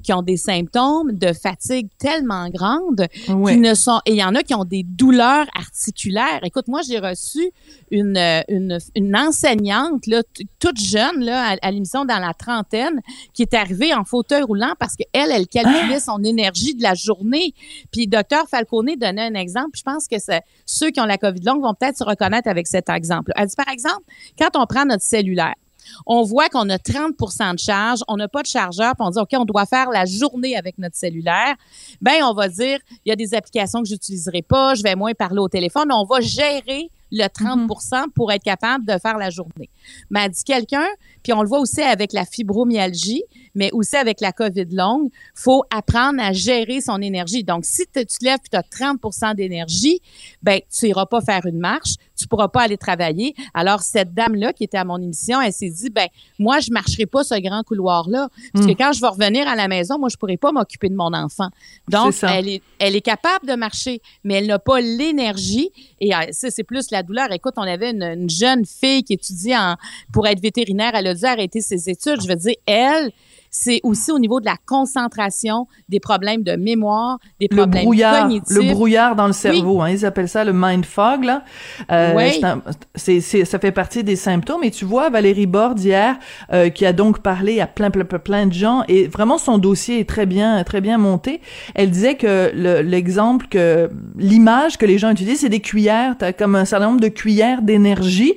qui 0.07 0.13
ont 0.13 0.21
des 0.21 0.37
symptômes 0.37 1.11
de 1.11 1.33
fatigue 1.33 1.89
tellement 1.99 2.49
grande 2.49 3.07
ne 3.27 3.73
sont 3.73 3.99
et 4.05 4.11
il 4.11 4.17
y 4.17 4.23
en 4.23 4.35
a 4.35 4.41
qui 4.41 4.55
ont 4.55 4.63
des 4.63 4.83
douleurs 4.83 5.47
articulaires. 5.53 6.39
Écoute, 6.43 6.69
moi 6.69 6.79
j'ai 6.87 6.97
reçu 6.97 7.51
une 7.91 8.17
une, 8.47 8.77
une 8.95 9.17
enseignante 9.17 10.07
là 10.07 10.23
toute 10.59 10.79
jeune 10.79 11.25
là 11.25 11.49
à, 11.49 11.55
à 11.61 11.71
l'émission 11.71 12.05
dans 12.05 12.19
la 12.19 12.33
trentaine 12.33 13.01
qui 13.33 13.41
est 13.41 13.53
arrivée 13.53 13.93
en 13.93 14.05
fauteuil 14.05 14.43
roulant 14.43 14.75
parce 14.79 14.95
que 14.95 15.03
elle 15.11 15.29
elle 15.29 15.45
calculait 15.45 15.99
son 15.99 16.23
énergie 16.23 16.73
de 16.73 16.83
la 16.83 16.93
journée. 16.93 17.53
Puis 17.91 18.07
docteur 18.07 18.47
Falcone 18.47 18.95
donnait 18.95 19.23
un 19.23 19.33
exemple, 19.33 19.71
puis 19.73 19.81
je 19.85 19.91
pense 19.91 20.07
que 20.07 20.19
c'est 20.19 20.41
ceux 20.65 20.89
qui 20.89 21.01
ont 21.01 21.05
la 21.05 21.17
Covid 21.17 21.41
longue 21.41 21.61
vont 21.61 21.73
peut-être 21.73 21.97
se 21.97 22.05
reconnaître 22.05 22.47
avec 22.47 22.65
cet 22.67 22.87
exemple. 22.87 23.33
Elle 23.35 23.47
dit 23.47 23.57
par 23.57 23.67
exemple, 23.67 24.05
quand 24.39 24.55
on 24.55 24.65
prend 24.67 24.85
notre 24.85 25.03
cellulaire 25.03 25.55
on 26.05 26.23
voit 26.23 26.49
qu'on 26.49 26.69
a 26.69 26.77
30% 26.77 27.53
de 27.53 27.59
charge, 27.59 27.99
on 28.07 28.17
n'a 28.17 28.27
pas 28.27 28.41
de 28.41 28.47
chargeur, 28.47 28.93
puis 28.95 29.05
on 29.05 29.09
dit, 29.09 29.19
OK, 29.19 29.29
on 29.33 29.45
doit 29.45 29.65
faire 29.65 29.89
la 29.89 30.05
journée 30.05 30.55
avec 30.55 30.77
notre 30.77 30.95
cellulaire. 30.95 31.55
Ben, 32.01 32.23
on 32.23 32.33
va 32.33 32.47
dire, 32.47 32.79
il 33.05 33.09
y 33.09 33.11
a 33.11 33.15
des 33.15 33.33
applications 33.33 33.81
que 33.81 33.87
j'utiliserai 33.87 34.41
pas, 34.41 34.75
je 34.75 34.83
vais 34.83 34.95
moins 34.95 35.13
parler 35.13 35.39
au 35.39 35.49
téléphone. 35.49 35.91
On 35.91 36.05
va 36.05 36.21
gérer 36.21 36.89
le 37.11 37.27
30 37.27 37.69
pour 38.13 38.31
être 38.31 38.43
capable 38.43 38.85
de 38.85 38.97
faire 38.99 39.17
la 39.17 39.29
journée. 39.29 39.69
Mais 40.09 40.25
elle 40.25 40.31
dit 40.31 40.43
quelqu'un, 40.43 40.87
puis 41.23 41.33
on 41.33 41.41
le 41.41 41.47
voit 41.47 41.59
aussi 41.59 41.81
avec 41.81 42.13
la 42.13 42.25
fibromyalgie, 42.25 43.23
mais 43.55 43.71
aussi 43.73 43.95
avec 43.95 44.21
la 44.21 44.31
COVID 44.31 44.65
longue, 44.71 45.09
faut 45.33 45.63
apprendre 45.71 46.21
à 46.21 46.31
gérer 46.31 46.81
son 46.81 47.01
énergie. 47.01 47.43
Donc, 47.43 47.65
si 47.65 47.83
tu 47.93 48.05
te 48.05 48.25
lèves 48.25 48.39
et 48.45 48.49
tu 48.51 48.57
as 48.57 48.63
30 48.63 49.35
d'énergie, 49.35 49.99
ben 50.43 50.59
tu 50.71 50.87
iras 50.87 51.05
pas 51.05 51.21
faire 51.21 51.45
une 51.45 51.59
marche, 51.59 51.95
tu 52.17 52.27
pourras 52.27 52.47
pas 52.47 52.61
aller 52.61 52.77
travailler. 52.77 53.35
Alors, 53.53 53.81
cette 53.81 54.13
dame-là 54.13 54.53
qui 54.53 54.63
était 54.63 54.77
à 54.77 54.85
mon 54.85 55.01
émission, 55.01 55.41
elle 55.41 55.53
s'est 55.53 55.69
dit, 55.69 55.89
ben 55.89 56.07
moi, 56.39 56.59
je 56.59 56.71
marcherai 56.71 57.05
pas 57.05 57.23
ce 57.23 57.35
grand 57.39 57.63
couloir-là, 57.63 58.29
parce 58.53 58.65
que 58.65 58.71
hmm. 58.71 58.75
quand 58.75 58.91
je 58.93 59.01
vais 59.01 59.07
revenir 59.07 59.47
à 59.47 59.55
la 59.55 59.67
maison, 59.67 59.97
moi, 59.99 60.09
je 60.09 60.17
pourrai 60.17 60.37
pas 60.37 60.51
m'occuper 60.51 60.89
de 60.89 60.95
mon 60.95 61.13
enfant. 61.13 61.49
Donc, 61.87 62.13
elle 62.23 62.47
est, 62.47 62.61
elle 62.79 62.95
est 62.95 63.01
capable 63.01 63.47
de 63.47 63.55
marcher, 63.55 64.01
mais 64.23 64.35
elle 64.35 64.47
n'a 64.47 64.59
pas 64.59 64.81
l'énergie. 64.81 65.69
Et 65.99 66.13
euh, 66.13 66.19
ça, 66.31 66.49
c'est 66.51 66.63
plus 66.63 66.91
la 66.91 66.96
douleur. 67.03 67.31
Écoute, 67.31 67.53
on 67.57 67.61
avait 67.61 67.91
une, 67.91 68.29
jeune 68.29 68.65
fille 68.65 69.03
qui 69.03 69.13
étudie 69.13 69.55
en, 69.55 69.75
pour 70.11 70.27
être 70.27 70.41
vétérinaire. 70.41 70.91
Elle 70.93 71.07
a 71.07 71.13
dû 71.13 71.25
arrêter 71.25 71.61
ses 71.61 71.89
études. 71.89 72.21
Je 72.21 72.27
veux 72.27 72.35
dire, 72.35 72.55
elle, 72.65 73.11
c'est 73.59 73.79
aussi 73.81 74.11
au 74.11 74.19
niveau 74.19 74.39
de 74.39 74.45
la 74.45 74.55
concentration, 74.67 75.67
des 75.89 75.99
problèmes 75.99 76.43
de 76.43 76.55
mémoire, 76.55 77.17
des 77.39 77.47
problèmes 77.47 77.71
le 77.73 77.81
brouillard, 77.81 78.21
cognitifs. 78.21 78.55
Le 78.55 78.73
brouillard 78.73 79.15
dans 79.15 79.25
le 79.25 79.33
cerveau, 79.33 79.81
hein, 79.81 79.89
ils 79.89 80.05
appellent 80.05 80.29
ça 80.29 80.43
le 80.43 80.53
mind 80.53 80.85
fog. 80.85 81.23
Là. 81.23 81.43
Euh, 81.91 82.13
oui. 82.15 82.39
c'est, 82.93 83.19
c'est, 83.19 83.45
ça 83.45 83.57
fait 83.57 83.71
partie 83.71 84.03
des 84.03 84.15
symptômes. 84.15 84.63
Et 84.63 84.69
tu 84.69 84.85
vois, 84.85 85.09
Valérie 85.09 85.47
Borde 85.47 85.79
hier, 85.79 86.17
euh, 86.53 86.69
qui 86.69 86.85
a 86.85 86.93
donc 86.93 87.19
parlé 87.19 87.59
à 87.59 87.65
plein, 87.65 87.89
plein, 87.89 88.05
plein 88.05 88.45
de 88.45 88.53
gens, 88.53 88.83
et 88.87 89.07
vraiment 89.07 89.39
son 89.39 89.57
dossier 89.57 90.01
est 90.01 90.09
très 90.09 90.27
bien, 90.27 90.63
très 90.63 90.79
bien 90.79 90.99
monté. 90.99 91.41
Elle 91.73 91.89
disait 91.89 92.15
que 92.15 92.51
l'exemple 92.83 93.47
que 93.47 93.89
l'image 94.17 94.77
que 94.77 94.85
les 94.85 94.99
gens 94.99 95.09
utilisent, 95.09 95.39
c'est 95.39 95.49
des 95.49 95.61
cuillères. 95.61 96.15
T'as 96.17 96.31
comme 96.31 96.55
un 96.55 96.65
certain 96.65 96.87
nombre 96.87 97.01
de 97.01 97.07
cuillères 97.07 97.63
d'énergie. 97.63 98.35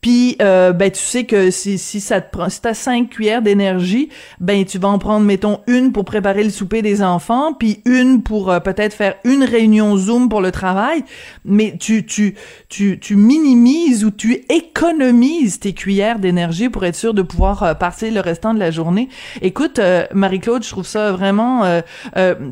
Puis, 0.00 0.36
euh, 0.40 0.72
ben, 0.72 0.92
tu 0.92 1.02
sais 1.02 1.24
que 1.24 1.50
si, 1.50 1.76
si 1.76 2.00
ça 2.00 2.20
te 2.20 2.30
prend, 2.30 2.48
si 2.48 2.60
t'as 2.60 2.74
cinq 2.74 3.10
cuillères 3.10 3.42
d'énergie, 3.42 4.10
ben, 4.38 4.64
tu 4.64 4.78
vas 4.78 4.88
en 4.88 4.98
prendre, 4.98 5.26
mettons, 5.26 5.58
une 5.66 5.90
pour 5.90 6.04
préparer 6.04 6.44
le 6.44 6.50
souper 6.50 6.82
des 6.82 7.02
enfants, 7.02 7.52
puis 7.52 7.82
une 7.84 8.22
pour 8.22 8.50
euh, 8.50 8.60
peut-être 8.60 8.94
faire 8.94 9.16
une 9.24 9.42
réunion 9.42 9.96
Zoom 9.96 10.28
pour 10.28 10.40
le 10.40 10.52
travail. 10.52 11.02
Mais 11.44 11.74
tu, 11.80 12.06
tu, 12.06 12.36
tu, 12.68 13.00
tu 13.00 13.16
minimises 13.16 14.04
ou 14.04 14.12
tu 14.12 14.44
économises 14.48 15.58
tes 15.58 15.72
cuillères 15.72 16.20
d'énergie 16.20 16.68
pour 16.68 16.84
être 16.84 16.94
sûr 16.94 17.12
de 17.12 17.22
pouvoir 17.22 17.64
euh, 17.64 17.74
passer 17.74 18.12
le 18.12 18.20
restant 18.20 18.54
de 18.54 18.60
la 18.60 18.70
journée. 18.70 19.08
Écoute, 19.42 19.80
euh, 19.80 20.06
Marie-Claude, 20.14 20.62
je 20.62 20.70
trouve 20.70 20.86
ça 20.86 21.10
vraiment 21.10 21.64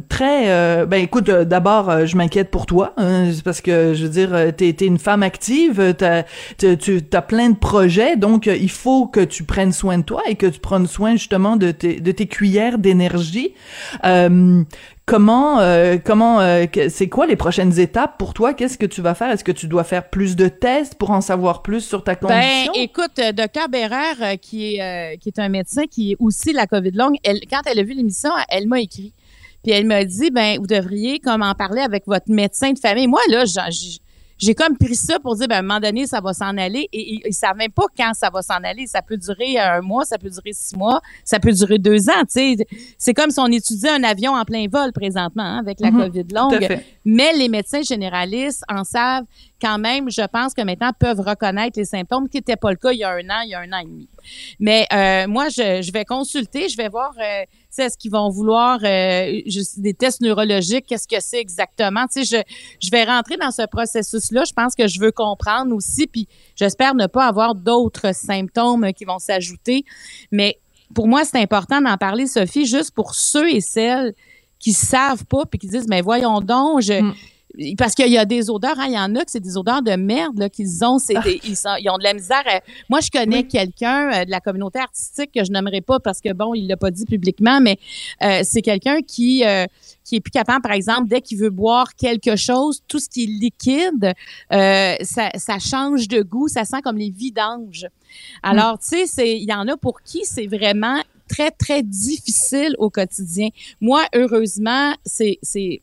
très, 0.09 0.87
ben, 0.87 1.01
écoute, 1.01 1.31
d'abord, 1.31 2.07
je 2.07 2.17
m'inquiète 2.17 2.51
pour 2.51 2.67
toi, 2.67 2.93
hein, 2.97 3.31
parce 3.45 3.61
que, 3.61 3.95
je 3.95 4.03
veux 4.03 4.09
dire, 4.09 4.53
t'es, 4.57 4.69
es 4.69 4.87
une 4.87 4.99
femme 4.99 5.23
active, 5.23 5.95
t'as, 5.97 6.25
tu, 6.59 7.03
t'as 7.03 7.23
plein 7.23 7.36
plein 7.37 7.51
de 7.51 7.57
projets, 7.57 8.17
donc 8.17 8.49
euh, 8.49 8.57
il 8.57 8.71
faut 8.71 9.07
que 9.07 9.21
tu 9.21 9.45
prennes 9.45 9.73
soin 9.73 9.99
de 9.99 10.03
toi 10.03 10.23
et 10.27 10.37
que 10.37 10.47
tu 10.47 10.59
prennes 10.59 10.87
soin 10.87 11.13
justement 11.13 11.57
de 11.57 11.71
tes, 11.71 12.01
de 12.01 12.11
tes 12.11 12.27
cuillères 12.27 12.79
d'énergie. 12.79 13.53
Euh, 14.07 14.65
comment, 15.05 15.61
euh, 15.61 15.99
comment, 16.03 16.41
c'est 16.89 17.11
quoi 17.11 17.27
les 17.27 17.37
prochaines 17.37 17.79
étapes 17.79 18.17
pour 18.17 18.33
toi? 18.33 18.55
Qu'est-ce 18.55 18.79
que 18.79 18.87
tu 18.87 19.03
vas 19.03 19.15
faire? 19.15 19.31
Est-ce 19.31 19.45
que 19.45 19.53
tu 19.53 19.67
dois 19.67 19.85
faire 19.85 20.09
plus 20.09 20.35
de 20.35 20.49
tests 20.49 20.95
pour 20.95 21.11
en 21.11 21.21
savoir 21.21 21.61
plus 21.61 21.83
sur 21.83 22.03
ta 22.05 22.15
ben, 22.15 22.21
condition? 22.21 22.73
Ben, 22.73 22.81
écoute, 22.81 23.37
Docteur 23.37 23.69
Bérard, 23.69 24.39
qui 24.41 24.77
est 24.77 25.19
qui 25.19 25.29
est 25.29 25.39
un 25.39 25.51
médecin 25.51 25.83
qui 25.91 26.13
est 26.13 26.17
aussi 26.19 26.55
la 26.55 26.67
COVID 26.67 26.93
longue, 26.93 27.17
elle, 27.23 27.41
quand 27.51 27.61
elle 27.67 27.81
a 27.81 27.83
vu 27.83 27.93
l'émission, 27.93 28.31
elle 28.49 28.67
m'a 28.67 28.81
écrit. 28.81 29.13
Puis 29.63 29.73
elle 29.73 29.85
m'a 29.85 30.05
dit, 30.05 30.31
ben, 30.31 30.59
vous 30.59 30.67
devriez 30.67 31.19
comme 31.19 31.43
en 31.43 31.55
parler 31.55 31.83
avec 31.83 32.07
votre 32.07 32.31
médecin 32.31 32.73
de 32.73 32.79
famille. 32.79 33.09
Moi, 33.09 33.21
là, 33.29 33.45
j'ai 33.45 33.99
j'ai 34.39 34.55
comme 34.55 34.77
pris 34.77 34.95
ça 34.97 35.19
pour 35.19 35.35
dire, 35.37 35.49
ben, 35.49 35.57
à 35.57 35.59
un 35.61 35.63
moment 35.63 35.81
donné, 35.81 36.07
ça 36.07 36.21
va 36.21 36.33
s'en 36.35 36.57
aller. 36.59 36.89
Et 36.93 37.27
ils 37.27 37.33
savent 37.33 37.57
même 37.57 37.71
pas 37.71 37.87
quand 37.97 38.13
ça 38.15 38.29
va 38.31 38.43
s'en 38.43 38.63
aller. 38.63 38.87
Ça 38.87 39.01
peut 39.03 39.17
durer 39.17 39.59
un 39.59 39.81
mois, 39.81 40.05
ça 40.05 40.19
peut 40.19 40.29
durer 40.29 40.53
six 40.53 40.77
mois, 40.77 41.01
ça 41.25 41.41
peut 41.41 41.53
durer 41.53 41.79
deux 41.79 42.09
ans. 42.11 42.25
Tu 42.29 42.57
sais, 42.57 42.67
c'est 42.99 43.15
comme 43.15 43.31
si 43.31 43.41
on 43.41 43.47
étudiait 43.47 43.91
un 43.91 44.05
avion 44.05 44.33
en 44.33 44.45
plein 44.45 44.67
vol 44.71 44.93
présentement 44.93 45.43
hein, 45.43 45.59
avec 45.59 45.81
la 45.81 45.91
mm-hmm. 45.91 46.05
COVID 46.05 46.25
longue. 46.35 46.81
Mais 47.05 47.33
les 47.35 47.49
médecins 47.49 47.83
généralistes 47.83 48.63
en 48.69 48.85
savent 48.85 49.25
quand 49.61 49.79
même, 49.79 50.11
je 50.11 50.27
pense 50.27 50.53
que 50.53 50.63
maintenant 50.63 50.91
peuvent 50.99 51.21
reconnaître 51.21 51.79
les 51.79 51.87
symptômes, 51.87 52.29
qui 52.29 52.37
n'était 52.39 52.57
pas 52.57 52.71
le 52.71 52.77
cas 52.77 52.93
il 52.93 52.99
y 52.99 53.05
a 53.05 53.11
un 53.11 53.31
an, 53.31 53.41
il 53.45 53.51
y 53.51 53.55
a 53.55 53.61
un 53.61 53.73
an 53.73 53.79
et 53.79 53.85
demi. 53.85 54.09
Mais 54.59 54.87
euh, 54.93 55.27
moi, 55.29 55.49
je, 55.49 55.81
je, 55.83 55.93
vais 55.93 56.05
consulter, 56.05 56.69
je 56.69 56.77
vais 56.77 56.89
voir. 56.89 57.13
Euh, 57.19 57.45
est-ce 57.79 57.99
qu'ils 57.99 58.11
vont 58.11 58.29
vouloir 58.31 58.79
euh, 58.83 59.41
des 59.77 59.95
tests 59.95 60.21
neurologiques? 60.21 60.87
Qu'est-ce 60.87 61.09
que 61.09 61.21
c'est 61.21 61.41
exactement? 61.41 62.07
Tu 62.07 62.25
sais, 62.25 62.45
je, 62.81 62.87
je 62.87 62.91
vais 62.91 63.05
rentrer 63.05 63.37
dans 63.37 63.51
ce 63.51 63.67
processus-là. 63.67 64.45
Je 64.47 64.53
pense 64.53 64.75
que 64.75 64.87
je 64.89 65.01
veux 65.01 65.13
comprendre 65.13 65.75
aussi, 65.75 66.07
puis 66.07 66.29
j'espère 66.55 66.95
ne 66.95 67.07
pas 67.07 67.27
avoir 67.27 67.55
d'autres 67.55 68.15
symptômes 68.15 68.93
qui 68.93 69.05
vont 69.05 69.19
s'ajouter. 69.19 69.85
Mais 70.31 70.59
pour 70.95 71.09
moi, 71.09 71.25
c'est 71.25 71.39
important 71.41 71.81
d'en 71.81 71.97
parler, 71.97 72.27
Sophie, 72.27 72.67
juste 72.67 72.93
pour 72.93 73.15
ceux 73.15 73.51
et 73.51 73.61
celles 73.61 74.15
qui 74.59 74.73
savent 74.73 75.25
pas 75.27 75.45
puis 75.45 75.59
qui 75.59 75.69
disent 75.69 75.87
mais 75.87 76.01
voyons 76.01 76.41
donc 76.41 76.81
je 76.81 77.03
mm 77.03 77.15
parce 77.79 77.95
qu'il 77.95 78.09
y 78.09 78.19
a 78.19 78.25
des 78.25 78.51
odeurs, 78.51 78.79
hein, 78.79 78.87
il 78.89 78.95
y 78.95 78.99
en 78.99 79.15
a 79.15 79.25
que 79.25 79.31
c'est 79.31 79.41
des 79.41 79.57
odeurs 79.57 79.83
de 79.83 79.93
merde 79.93 80.49
qu'ils 80.51 80.85
ont, 80.85 80.99
c'est 80.99 81.15
ils, 81.27 81.53
ils, 81.53 81.91
ont 81.91 81.99
de 81.99 82.03
la 82.03 82.13
misère. 82.13 82.45
moi, 82.89 83.01
je 83.01 83.11
connais 83.11 83.45
quelqu'un 83.45 84.13
euh, 84.13 84.25
de 84.25 84.31
la 84.31 84.41
communauté 84.41 84.79
artistique 84.79 85.31
que 85.35 85.45
je 85.45 85.51
n'aimerais 85.51 85.81
pas 85.81 85.99
parce 85.99 86.21
que 86.21 86.33
bon, 86.33 86.55
il 86.55 86.67
l'a 86.67 86.77
pas 86.77 86.91
dit 86.91 87.07
publiquement, 87.07 87.61
mais 87.61 87.79
euh, 88.23 88.41
c'est 88.43 88.63
quelqu'un 88.63 89.01
qui 89.01 89.45
euh, 89.45 89.65
qui 90.05 90.17
est 90.17 90.21
plus 90.21 90.31
capable, 90.31 90.63
par 90.63 90.73
exemple, 90.73 91.09
dès 91.09 91.21
qu'il 91.21 91.39
veut 91.39 91.51
boire 91.51 91.95
quelque 91.97 92.37
chose, 92.37 92.83
tout 92.87 93.01
ce 93.01 93.09
qui 93.09 93.25
est 93.25 93.27
liquide, 93.27 94.13
ça, 94.51 95.31
ça 95.35 95.59
change 95.59 96.07
de 96.07 96.23
goût, 96.23 96.47
ça 96.47 96.65
sent 96.65 96.81
comme 96.85 96.97
les 96.97 97.11
vidanges. 97.11 97.89
Alors, 98.43 98.75
mm. 98.75 98.79
tu 98.89 99.07
sais, 99.09 99.37
il 99.37 99.49
y 99.49 99.53
en 99.53 99.67
a 99.67 99.77
pour 99.77 100.03
qui 100.03 100.25
c'est 100.25 100.47
vraiment 100.47 101.01
très, 101.29 101.51
très 101.51 101.83
difficile 101.83 102.75
au 102.79 102.91
quotidien. 102.91 103.49
Moi, 103.81 104.05
heureusement, 104.15 104.95
c'est 105.05 105.39
c'est 105.43 105.81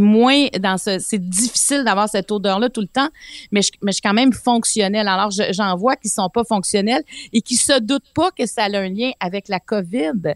moins 0.00 0.46
dans 0.60 0.78
ce 0.78 0.98
c'est 0.98 1.18
difficile 1.18 1.84
d'avoir 1.84 2.08
cette 2.08 2.30
odeur 2.30 2.58
là 2.58 2.68
tout 2.68 2.80
le 2.80 2.86
temps 2.86 3.08
mais 3.50 3.62
je, 3.62 3.70
mais 3.82 3.92
je 3.92 3.96
suis 3.96 4.02
quand 4.02 4.14
même 4.14 4.32
fonctionnelle 4.32 5.08
alors 5.08 5.30
j'en 5.30 5.76
vois 5.76 5.96
qui 5.96 6.08
sont 6.08 6.28
pas 6.28 6.44
fonctionnels 6.44 7.02
et 7.32 7.40
qui 7.40 7.56
se 7.56 7.78
doutent 7.80 8.12
pas 8.14 8.30
que 8.30 8.46
ça 8.46 8.64
a 8.64 8.76
un 8.78 8.88
lien 8.88 9.10
avec 9.20 9.48
la 9.48 9.60
Covid 9.60 10.34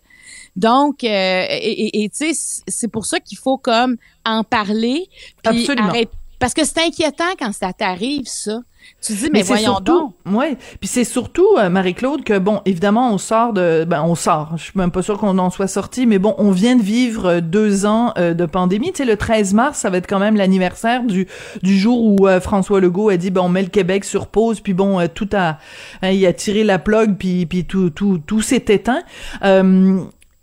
donc 0.56 1.04
euh, 1.04 1.46
et 1.50 2.08
tu 2.12 2.34
sais 2.34 2.60
c'est 2.66 2.88
pour 2.88 3.06
ça 3.06 3.20
qu'il 3.20 3.38
faut 3.38 3.58
comme 3.58 3.96
en 4.24 4.44
parler 4.44 5.08
Absolument. 5.44 5.92
Parce 6.38 6.54
que 6.54 6.64
c'est 6.64 6.80
inquiétant 6.80 7.24
quand 7.38 7.52
ça 7.52 7.72
t'arrive 7.72 8.26
ça 8.26 8.60
tu 9.02 9.12
dis, 9.12 9.28
mais, 9.32 9.42
voyons 9.42 9.74
surtout, 9.74 9.92
donc. 9.92 10.14
Oui, 10.26 10.56
puis 10.80 10.88
c'est 10.88 11.04
surtout, 11.04 11.46
euh, 11.58 11.68
Marie-Claude, 11.68 12.24
que 12.24 12.38
bon, 12.38 12.60
évidemment, 12.64 13.12
on 13.12 13.18
sort 13.18 13.52
de... 13.52 13.84
Ben, 13.84 14.02
on 14.02 14.14
sort, 14.14 14.54
je 14.56 14.64
suis 14.64 14.72
même 14.74 14.90
pas 14.90 15.02
sûre 15.02 15.18
qu'on 15.18 15.38
en 15.38 15.50
soit 15.50 15.68
sorti, 15.68 16.06
mais 16.06 16.18
bon, 16.18 16.34
on 16.38 16.50
vient 16.50 16.76
de 16.76 16.82
vivre 16.82 17.26
euh, 17.26 17.40
deux 17.40 17.86
ans 17.86 18.12
euh, 18.18 18.34
de 18.34 18.46
pandémie. 18.46 18.92
Tu 18.92 18.98
sais, 18.98 19.04
le 19.04 19.16
13 19.16 19.54
mars, 19.54 19.78
ça 19.78 19.90
va 19.90 19.98
être 19.98 20.08
quand 20.08 20.18
même 20.18 20.36
l'anniversaire 20.36 21.04
du, 21.04 21.28
du 21.62 21.78
jour 21.78 22.04
où 22.04 22.28
François 22.40 22.80
Legault 22.80 23.10
a 23.10 23.16
dit, 23.16 23.30
ben, 23.30 23.42
on 23.42 23.48
met 23.48 23.62
le 23.62 23.68
Québec 23.68 24.04
sur 24.04 24.26
pause, 24.26 24.60
puis 24.60 24.74
bon, 24.74 25.06
tout 25.08 25.28
a... 25.34 25.58
Hein, 26.02 26.10
il 26.10 26.24
a 26.26 26.32
tiré 26.32 26.64
la 26.64 26.78
plug, 26.78 27.16
puis, 27.16 27.46
puis 27.46 27.64
tout, 27.64 27.90
tout, 27.90 28.18
tout 28.18 28.40
s'est 28.40 28.64
éteint. 28.68 29.02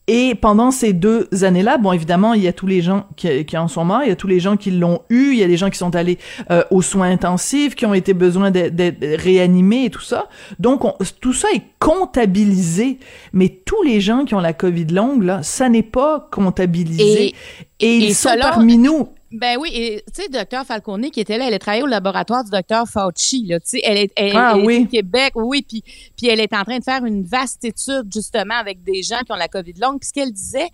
Et 0.07 0.35
pendant 0.35 0.71
ces 0.71 0.91
deux 0.91 1.29
années-là, 1.43 1.77
bon, 1.77 1.93
évidemment, 1.93 2.33
il 2.33 2.43
y 2.43 2.47
a 2.49 2.53
tous 2.53 2.67
les 2.67 2.81
gens 2.81 3.07
qui, 3.15 3.45
qui, 3.45 3.57
en 3.57 3.69
sont 3.69 3.85
morts, 3.85 4.01
il 4.03 4.09
y 4.09 4.11
a 4.11 4.17
tous 4.17 4.27
les 4.27 4.41
gens 4.41 4.57
qui 4.57 4.69
l'ont 4.71 5.01
eu, 5.09 5.31
il 5.31 5.37
y 5.37 5.43
a 5.43 5.47
des 5.47 5.55
gens 5.55 5.69
qui 5.69 5.77
sont 5.77 5.95
allés 5.95 6.17
euh, 6.51 6.63
aux 6.71 6.81
soins 6.81 7.09
intensifs, 7.09 7.73
qui 7.73 7.85
ont 7.85 7.93
été 7.93 8.13
besoin 8.13 8.51
d'être 8.51 9.21
réanimés 9.21 9.85
et 9.85 9.89
tout 9.89 10.01
ça. 10.01 10.27
Donc, 10.59 10.81
tout 11.21 11.31
ça 11.31 11.47
est 11.55 11.63
comptabilisé, 11.79 12.99
mais 13.31 13.47
tous 13.47 13.81
les 13.83 14.01
gens 14.01 14.25
qui 14.25 14.35
ont 14.35 14.41
la 14.41 14.51
COVID 14.51 14.87
longue, 14.87 15.23
là, 15.23 15.41
ça 15.41 15.69
n'est 15.69 15.83
pas 15.83 16.27
comptabilisé. 16.31 17.33
Et, 17.79 17.97
ils 17.97 18.15
sont 18.15 18.29
parmi 18.41 18.77
nous. 18.77 19.07
Ben 19.33 19.57
oui, 19.59 19.71
et 19.73 20.03
tu 20.13 20.21
sais, 20.21 20.29
docteur 20.29 20.63
Falcone 20.63 21.09
qui 21.09 21.19
était 21.19 21.39
là, 21.39 21.47
elle 21.47 21.55
a 21.55 21.59
travaillé 21.59 21.81
au 21.81 21.87
laboratoire 21.87 22.43
du 22.43 22.51
docteur 22.51 22.87
Fauci. 22.87 23.47
Là, 23.47 23.59
tu 23.59 23.69
sais, 23.69 23.81
elle 23.83 23.97
est, 23.97 24.11
elle, 24.15 24.35
ah, 24.35 24.55
oui. 24.55 24.83
au 24.83 24.85
Québec, 24.85 25.31
oui, 25.33 25.65
puis 25.67 25.83
puis 26.15 26.27
elle 26.27 26.39
est 26.39 26.53
en 26.53 26.63
train 26.63 26.77
de 26.77 26.83
faire 26.83 27.03
une 27.03 27.23
vaste 27.23 27.65
étude 27.65 28.05
justement 28.13 28.53
avec 28.53 28.83
des 28.83 29.01
gens 29.01 29.19
qui 29.25 29.31
ont 29.31 29.35
la 29.35 29.47
COVID 29.47 29.73
longue. 29.81 29.99
Puis 29.99 30.09
ce 30.09 30.13
qu'elle 30.13 30.31
disait, 30.31 30.69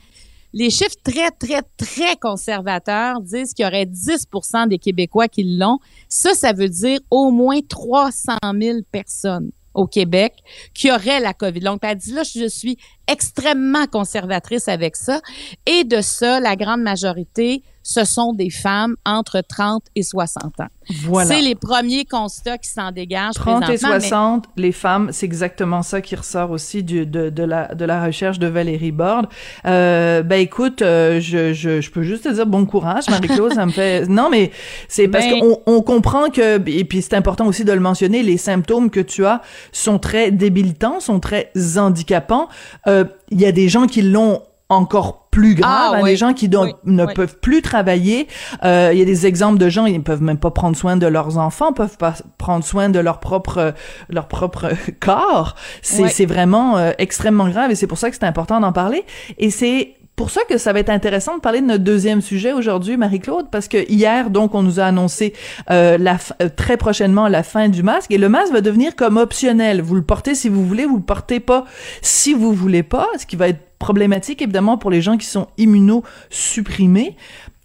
les 0.52 0.70
chiffres 0.70 0.98
très 1.04 1.32
très 1.32 1.62
très 1.78 2.18
conservateurs 2.18 3.22
disent 3.22 3.54
qu'il 3.54 3.64
y 3.64 3.68
aurait 3.68 3.86
10% 3.86 4.68
des 4.68 4.78
Québécois 4.78 5.30
qui 5.30 5.44
l'ont. 5.44 5.80
Ça, 6.10 6.34
ça 6.34 6.52
veut 6.52 6.70
dire 6.70 7.00
au 7.10 7.32
moins 7.32 7.60
300 7.62 8.34
000 8.60 8.80
personnes 8.92 9.52
au 9.74 9.88
Québec 9.88 10.34
qui 10.74 10.92
auraient 10.92 11.22
la 11.22 11.34
COVID 11.34 11.62
longue. 11.62 11.80
Puis 11.80 11.92
elle 11.92 11.98
dit 11.98 12.12
là, 12.12 12.24
je 12.24 12.48
suis 12.48 12.78
extrêmement 13.08 13.88
conservatrices 13.88 14.68
avec 14.68 14.98
ça. 14.98 15.22
Et 15.66 15.86
de 15.86 16.02
ça, 16.02 16.42
la 16.42 16.58
grande 16.58 16.82
majorité, 16.82 17.64
ce 17.92 18.06
sont 18.06 18.34
des 18.34 18.52
femmes 18.52 18.96
entre 19.04 19.42
30 19.42 19.82
et 19.96 20.04
60 20.04 20.60
ans. 20.60 20.68
Voilà. 21.06 21.28
C'est 21.28 21.42
les 21.42 21.56
premiers 21.56 22.06
constats 22.06 22.60
qui 22.60 22.70
s'en 22.70 22.92
dégagent 22.92 23.34
30 23.34 23.64
et 23.64 23.66
présentement, 23.66 23.96
mais- 23.96 24.00
60, 24.08 24.46
les 24.58 24.72
femmes, 24.72 25.10
c'est 25.12 25.26
exactement 25.26 25.82
ça 25.82 26.00
qui 26.00 26.16
ressort 26.16 26.52
aussi 26.52 26.84
du, 26.84 27.08
de, 27.08 27.30
de, 27.32 27.44
la, 27.44 27.74
de 27.74 27.86
la 27.86 28.04
recherche 28.06 28.38
de 28.38 28.46
Valérie 28.46 28.92
Borde. 28.92 29.26
Euh, 29.66 30.22
ben 30.22 30.40
écoute, 30.40 30.84
euh, 30.84 31.20
je, 31.20 31.54
je, 31.54 31.82
je 31.82 31.90
peux 31.92 32.04
juste 32.04 32.26
te 32.26 32.30
dire 32.30 32.46
bon 32.46 32.66
courage, 32.68 33.10
Marie-Claude, 33.10 33.54
ça 33.54 33.66
me 33.66 33.72
fait... 33.72 34.06
Non, 34.08 34.30
mais 34.30 34.52
c'est 34.88 35.08
parce 35.08 35.26
Ben- 35.26 35.40
qu'on 35.40 35.60
on 35.66 35.82
comprend 35.82 36.30
que, 36.30 36.58
et 36.70 36.86
puis 36.86 37.02
c'est 37.02 37.16
important 37.16 37.48
aussi 37.48 37.66
de 37.66 37.72
le 37.72 37.80
mentionner, 37.80 38.22
les 38.22 38.38
symptômes 38.38 38.92
que 38.92 39.00
tu 39.00 39.26
as 39.26 39.42
sont 39.72 39.98
très 39.98 40.30
débilitants, 40.32 41.00
sont 41.00 41.20
très 41.20 41.52
handicapants. 41.78 42.50
Euh, 42.88 43.04
Il 43.32 43.42
y 43.42 43.46
a 43.48 43.52
des 43.52 43.68
gens 43.70 43.88
qui 43.88 44.02
l'ont 44.04 44.42
encore 44.70 45.28
plus 45.32 45.56
grave, 45.56 45.72
Ah, 45.74 45.92
hein, 45.96 46.00
oui. 46.04 46.12
des 46.12 46.16
gens 46.16 46.34
qui 46.34 46.48
Oui, 46.56 46.74
ne 46.86 47.06
oui. 47.06 47.14
peuvent 47.14 47.38
plus 47.40 47.62
travailler. 47.62 48.28
Euh, 48.64 48.90
Il 48.94 49.00
y 49.00 49.02
a 49.02 49.06
des 49.06 49.26
exemples 49.26 49.58
de 49.58 49.68
gens, 49.70 49.86
ils 49.86 49.94
ne 49.98 50.04
peuvent 50.04 50.22
même 50.22 50.38
pas 50.38 50.52
prendre 50.52 50.76
soin 50.78 50.96
de 50.98 51.08
leurs 51.08 51.38
enfants, 51.38 51.74
peuvent 51.74 51.98
pas 51.98 52.14
prendre 52.38 52.64
soin 52.64 52.90
de 52.90 53.00
leur 53.00 53.20
propre 53.20 53.74
leur 54.10 54.28
propre 54.28 54.70
corps. 55.00 55.56
C'est 55.82 56.26
vraiment 56.26 56.78
euh, 56.78 56.92
extrêmement 56.98 57.48
grave 57.50 57.72
et 57.72 57.76
c'est 57.76 57.88
pour 57.88 57.98
ça 57.98 58.10
que 58.10 58.16
c'est 58.16 58.26
important 58.26 58.60
d'en 58.60 58.72
parler. 58.72 59.04
Et 59.38 59.50
c'est 59.50 59.96
pour 60.20 60.32
ça 60.32 60.42
que 60.50 60.58
ça 60.58 60.74
va 60.74 60.82
être 60.82 60.90
intéressant 60.90 61.38
de 61.38 61.40
parler 61.40 61.62
de 61.62 61.66
notre 61.66 61.86
deuxième 61.86 62.20
sujet 62.20 62.52
aujourd'hui, 62.52 62.98
Marie-Claude, 62.98 63.46
parce 63.50 63.70
que 63.70 63.90
hier, 63.90 64.30
donc, 64.30 64.54
on 64.54 64.62
nous 64.62 64.82
a 64.82 64.84
annoncé 64.84 65.34
euh, 65.72 65.98
la 65.98 66.18
euh, 66.42 66.50
très 66.54 66.76
prochainement 66.76 67.30
la 67.30 67.42
fin 67.42 67.70
du 67.70 67.84
masque 67.84 68.12
et 68.12 68.18
le 68.18 68.28
masque 68.28 68.52
va 68.52 68.60
devenir 68.60 68.98
comme 68.98 69.16
optionnel. 69.16 69.82
Vous 69.82 69.96
le 69.96 70.02
portez 70.02 70.36
si 70.36 70.50
vous 70.50 70.66
voulez, 70.66 70.86
vous 70.86 70.98
le 70.98 71.04
portez 71.04 71.40
pas 71.40 71.64
si 72.02 72.34
vous 72.34 72.52
voulez 72.52 72.84
pas, 72.84 73.08
ce 73.18 73.26
qui 73.26 73.38
va 73.38 73.48
être 73.48 73.62
problématique 73.80 74.42
évidemment 74.42 74.78
pour 74.78 74.92
les 74.92 75.02
gens 75.02 75.16
qui 75.16 75.26
sont 75.26 75.48
immunosupprimés. 75.58 77.16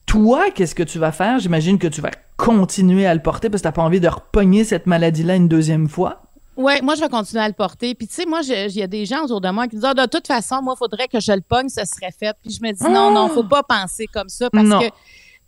Toi, 0.07 0.53
qu'est-ce 0.55 0.77
que 0.77 0.85
tu 0.85 1.01
vas 1.01 1.11
faire? 1.11 1.41
J'imagine 1.41 1.79
que 1.79 1.89
tu 1.89 2.01
vas 2.01 2.13
continuer 2.37 3.05
à 3.05 3.15
le 3.15 3.21
porter 3.21 3.51
parce 3.51 3.63
que 3.63 3.69
t'as 3.69 3.73
pas 3.73 3.83
envie 3.83 3.99
de 3.99 4.07
repogner 4.07 4.63
cette 4.63 4.87
maladie-là 4.87 5.35
une 5.35 5.49
deuxième 5.49 5.89
fois. 5.89 6.23
Ouais, 6.57 6.81
moi, 6.83 6.95
je 6.95 7.01
vais 7.01 7.09
continuer 7.09 7.43
à 7.43 7.49
le 7.49 7.55
porter. 7.55 7.95
Puis, 7.95 8.07
tu 8.07 8.15
sais, 8.15 8.27
moi, 8.27 8.41
il 8.43 8.77
y 8.77 8.83
a 8.83 8.87
des 8.87 9.07
gens 9.07 9.25
autour 9.25 9.41
de 9.41 9.49
moi 9.51 9.67
qui 9.67 9.77
me 9.77 9.81
disent, 9.81 9.91
Ah, 9.91 10.07
de 10.07 10.07
toute 10.09 10.27
façon, 10.27 10.63
moi, 10.63 10.75
il 10.77 10.79
faudrait 10.79 11.09
que 11.09 11.19
je 11.21 11.33
le 11.33 11.41
pogne, 11.41 11.69
ce 11.69 11.85
serait 11.85 12.13
fait. 12.17 12.37
Puis, 12.43 12.53
je 12.53 12.63
me 12.63 12.73
dis, 12.73 12.85
non, 12.85 13.11
non, 13.11 13.29
faut 13.29 13.43
pas 13.45 13.63
penser 13.63 14.07
comme 14.07 14.29
ça 14.29 14.49
parce 14.51 14.65
Non. 14.67 14.81
que 14.81 14.87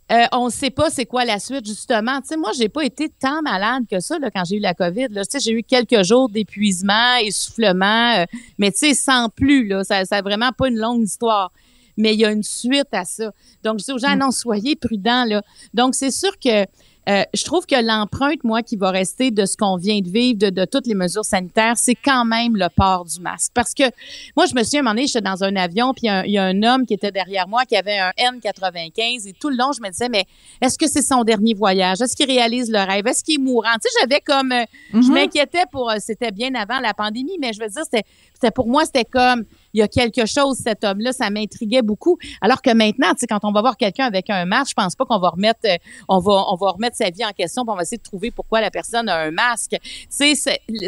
euh, 0.09 0.25
on 0.31 0.45
ne 0.45 0.49
sait 0.51 0.69
pas 0.69 0.89
c'est 0.89 1.05
quoi 1.05 1.25
la 1.25 1.37
suite, 1.39 1.65
justement. 1.65 2.21
Tu 2.21 2.27
sais, 2.27 2.37
moi, 2.37 2.51
j'ai 2.57 2.69
pas 2.69 2.83
été 2.83 3.09
tant 3.09 3.41
malade 3.41 3.83
que 3.89 3.99
ça 3.99 4.17
là, 4.19 4.31
quand 4.31 4.43
j'ai 4.45 4.55
eu 4.57 4.59
la 4.59 4.73
COVID. 4.73 5.07
Tu 5.09 5.19
sais, 5.29 5.39
j'ai 5.39 5.51
eu 5.51 5.63
quelques 5.63 6.03
jours 6.03 6.29
d'épuisement, 6.29 7.15
essoufflement, 7.21 8.15
euh, 8.19 8.25
mais 8.57 8.71
tu 8.71 8.79
sais, 8.79 8.93
sans 8.93 9.29
plus. 9.29 9.67
Là, 9.67 9.83
ça, 9.83 10.03
ça 10.05 10.17
a 10.17 10.21
vraiment 10.21 10.51
pas 10.51 10.67
une 10.69 10.77
longue 10.77 11.03
histoire. 11.03 11.51
Mais 11.97 12.13
il 12.13 12.19
y 12.19 12.25
a 12.25 12.31
une 12.31 12.43
suite 12.43 12.93
à 12.93 13.05
ça. 13.05 13.31
Donc, 13.63 13.79
je 13.79 13.85
dis 13.85 13.91
aux 13.91 13.97
gens, 13.97 14.15
non, 14.15 14.31
soyez 14.31 14.75
prudents. 14.75 15.25
Là. 15.25 15.41
Donc, 15.73 15.95
c'est 15.95 16.11
sûr 16.11 16.31
que 16.39 16.65
euh, 17.07 17.23
je 17.33 17.43
trouve 17.45 17.65
que 17.65 17.75
l'empreinte, 17.81 18.43
moi, 18.43 18.61
qui 18.63 18.75
va 18.75 18.91
rester 18.91 19.31
de 19.31 19.45
ce 19.45 19.55
qu'on 19.55 19.77
vient 19.77 19.99
de 20.01 20.09
vivre, 20.09 20.37
de, 20.37 20.49
de 20.49 20.65
toutes 20.65 20.87
les 20.87 20.95
mesures 20.95 21.23
sanitaires, 21.23 21.75
c'est 21.77 21.95
quand 21.95 22.25
même 22.25 22.55
le 22.55 22.67
port 22.75 23.05
du 23.05 23.19
masque. 23.21 23.51
Parce 23.53 23.73
que 23.73 23.83
moi, 24.35 24.45
je 24.45 24.53
me 24.55 24.63
souviens, 24.63 24.79
à 24.79 24.81
un 24.81 24.83
moment 24.83 24.95
donné, 24.95 25.07
j'étais 25.07 25.21
dans 25.21 25.43
un 25.43 25.55
avion, 25.55 25.93
puis 25.93 26.07
il 26.25 26.31
y 26.31 26.37
a 26.37 26.43
un 26.43 26.63
homme 26.63 26.85
qui 26.85 26.93
était 26.93 27.11
derrière 27.11 27.47
moi 27.47 27.63
qui 27.65 27.75
avait 27.75 27.97
un 27.97 28.11
N95, 28.19 29.27
et 29.27 29.33
tout 29.33 29.49
le 29.49 29.55
long, 29.57 29.71
je 29.71 29.81
me 29.81 29.89
disais, 29.89 30.09
mais 30.09 30.25
est-ce 30.61 30.77
que 30.77 30.87
c'est 30.87 31.01
son 31.01 31.23
dernier 31.23 31.53
voyage? 31.53 32.01
Est-ce 32.01 32.15
qu'il 32.15 32.27
réalise 32.29 32.69
le 32.71 32.79
rêve? 32.79 33.07
Est-ce 33.07 33.23
qu'il 33.23 33.35
est 33.35 33.43
mourant? 33.43 33.73
Tu 33.81 33.89
sais, 33.89 33.99
j'avais 34.01 34.21
comme... 34.21 34.51
euh, 34.51 34.65
Je 34.93 35.11
m'inquiétais 35.11 35.63
pour... 35.71 35.89
euh, 35.89 35.95
c'était 35.99 36.31
bien 36.31 36.53
avant 36.55 36.79
la 36.79 36.93
pandémie, 36.93 37.37
mais 37.39 37.53
je 37.53 37.59
veux 37.59 37.67
dire, 37.69 37.83
c'était 37.85 38.51
pour 38.51 38.67
moi, 38.67 38.85
c'était 38.85 39.05
comme... 39.05 39.45
Il 39.77 39.81
y 39.81 39.83
a 39.83 39.87
quelque 39.87 40.25
chose, 40.25 40.57
cet 40.57 40.83
homme-là, 40.83 41.13
ça 41.13 41.29
m'intriguait 41.29 41.83
beaucoup. 41.83 42.17
Alors 42.41 42.63
que 42.63 42.73
maintenant, 42.73 43.11
tu 43.11 43.19
sais, 43.19 43.27
quand 43.27 43.41
on 43.43 43.51
va 43.51 43.61
voir 43.61 43.77
quelqu'un 43.77 44.05
avec 44.05 44.27
un 44.31 44.43
masque, 44.45 44.69
je 44.71 44.73
pense 44.73 44.95
pas 44.95 45.05
qu'on 45.05 45.19
va 45.19 45.29
remettre, 45.29 45.59
euh, 45.65 45.77
on 46.09 46.17
va, 46.17 46.45
on 46.51 46.55
va 46.55 46.71
remettre 46.71 46.95
sa 46.97 47.11
vie 47.11 47.23
en 47.23 47.29
question, 47.31 47.63
puis 47.63 47.71
on 47.71 47.75
va 47.75 47.83
essayer 47.83 47.99
de 47.99 48.01
trouver 48.01 48.31
pourquoi 48.31 48.59
la 48.59 48.71
personne 48.71 49.07
a 49.07 49.15
un 49.19 49.29
masque. 49.29 49.75
Tu 49.79 50.07
sais, 50.09 50.33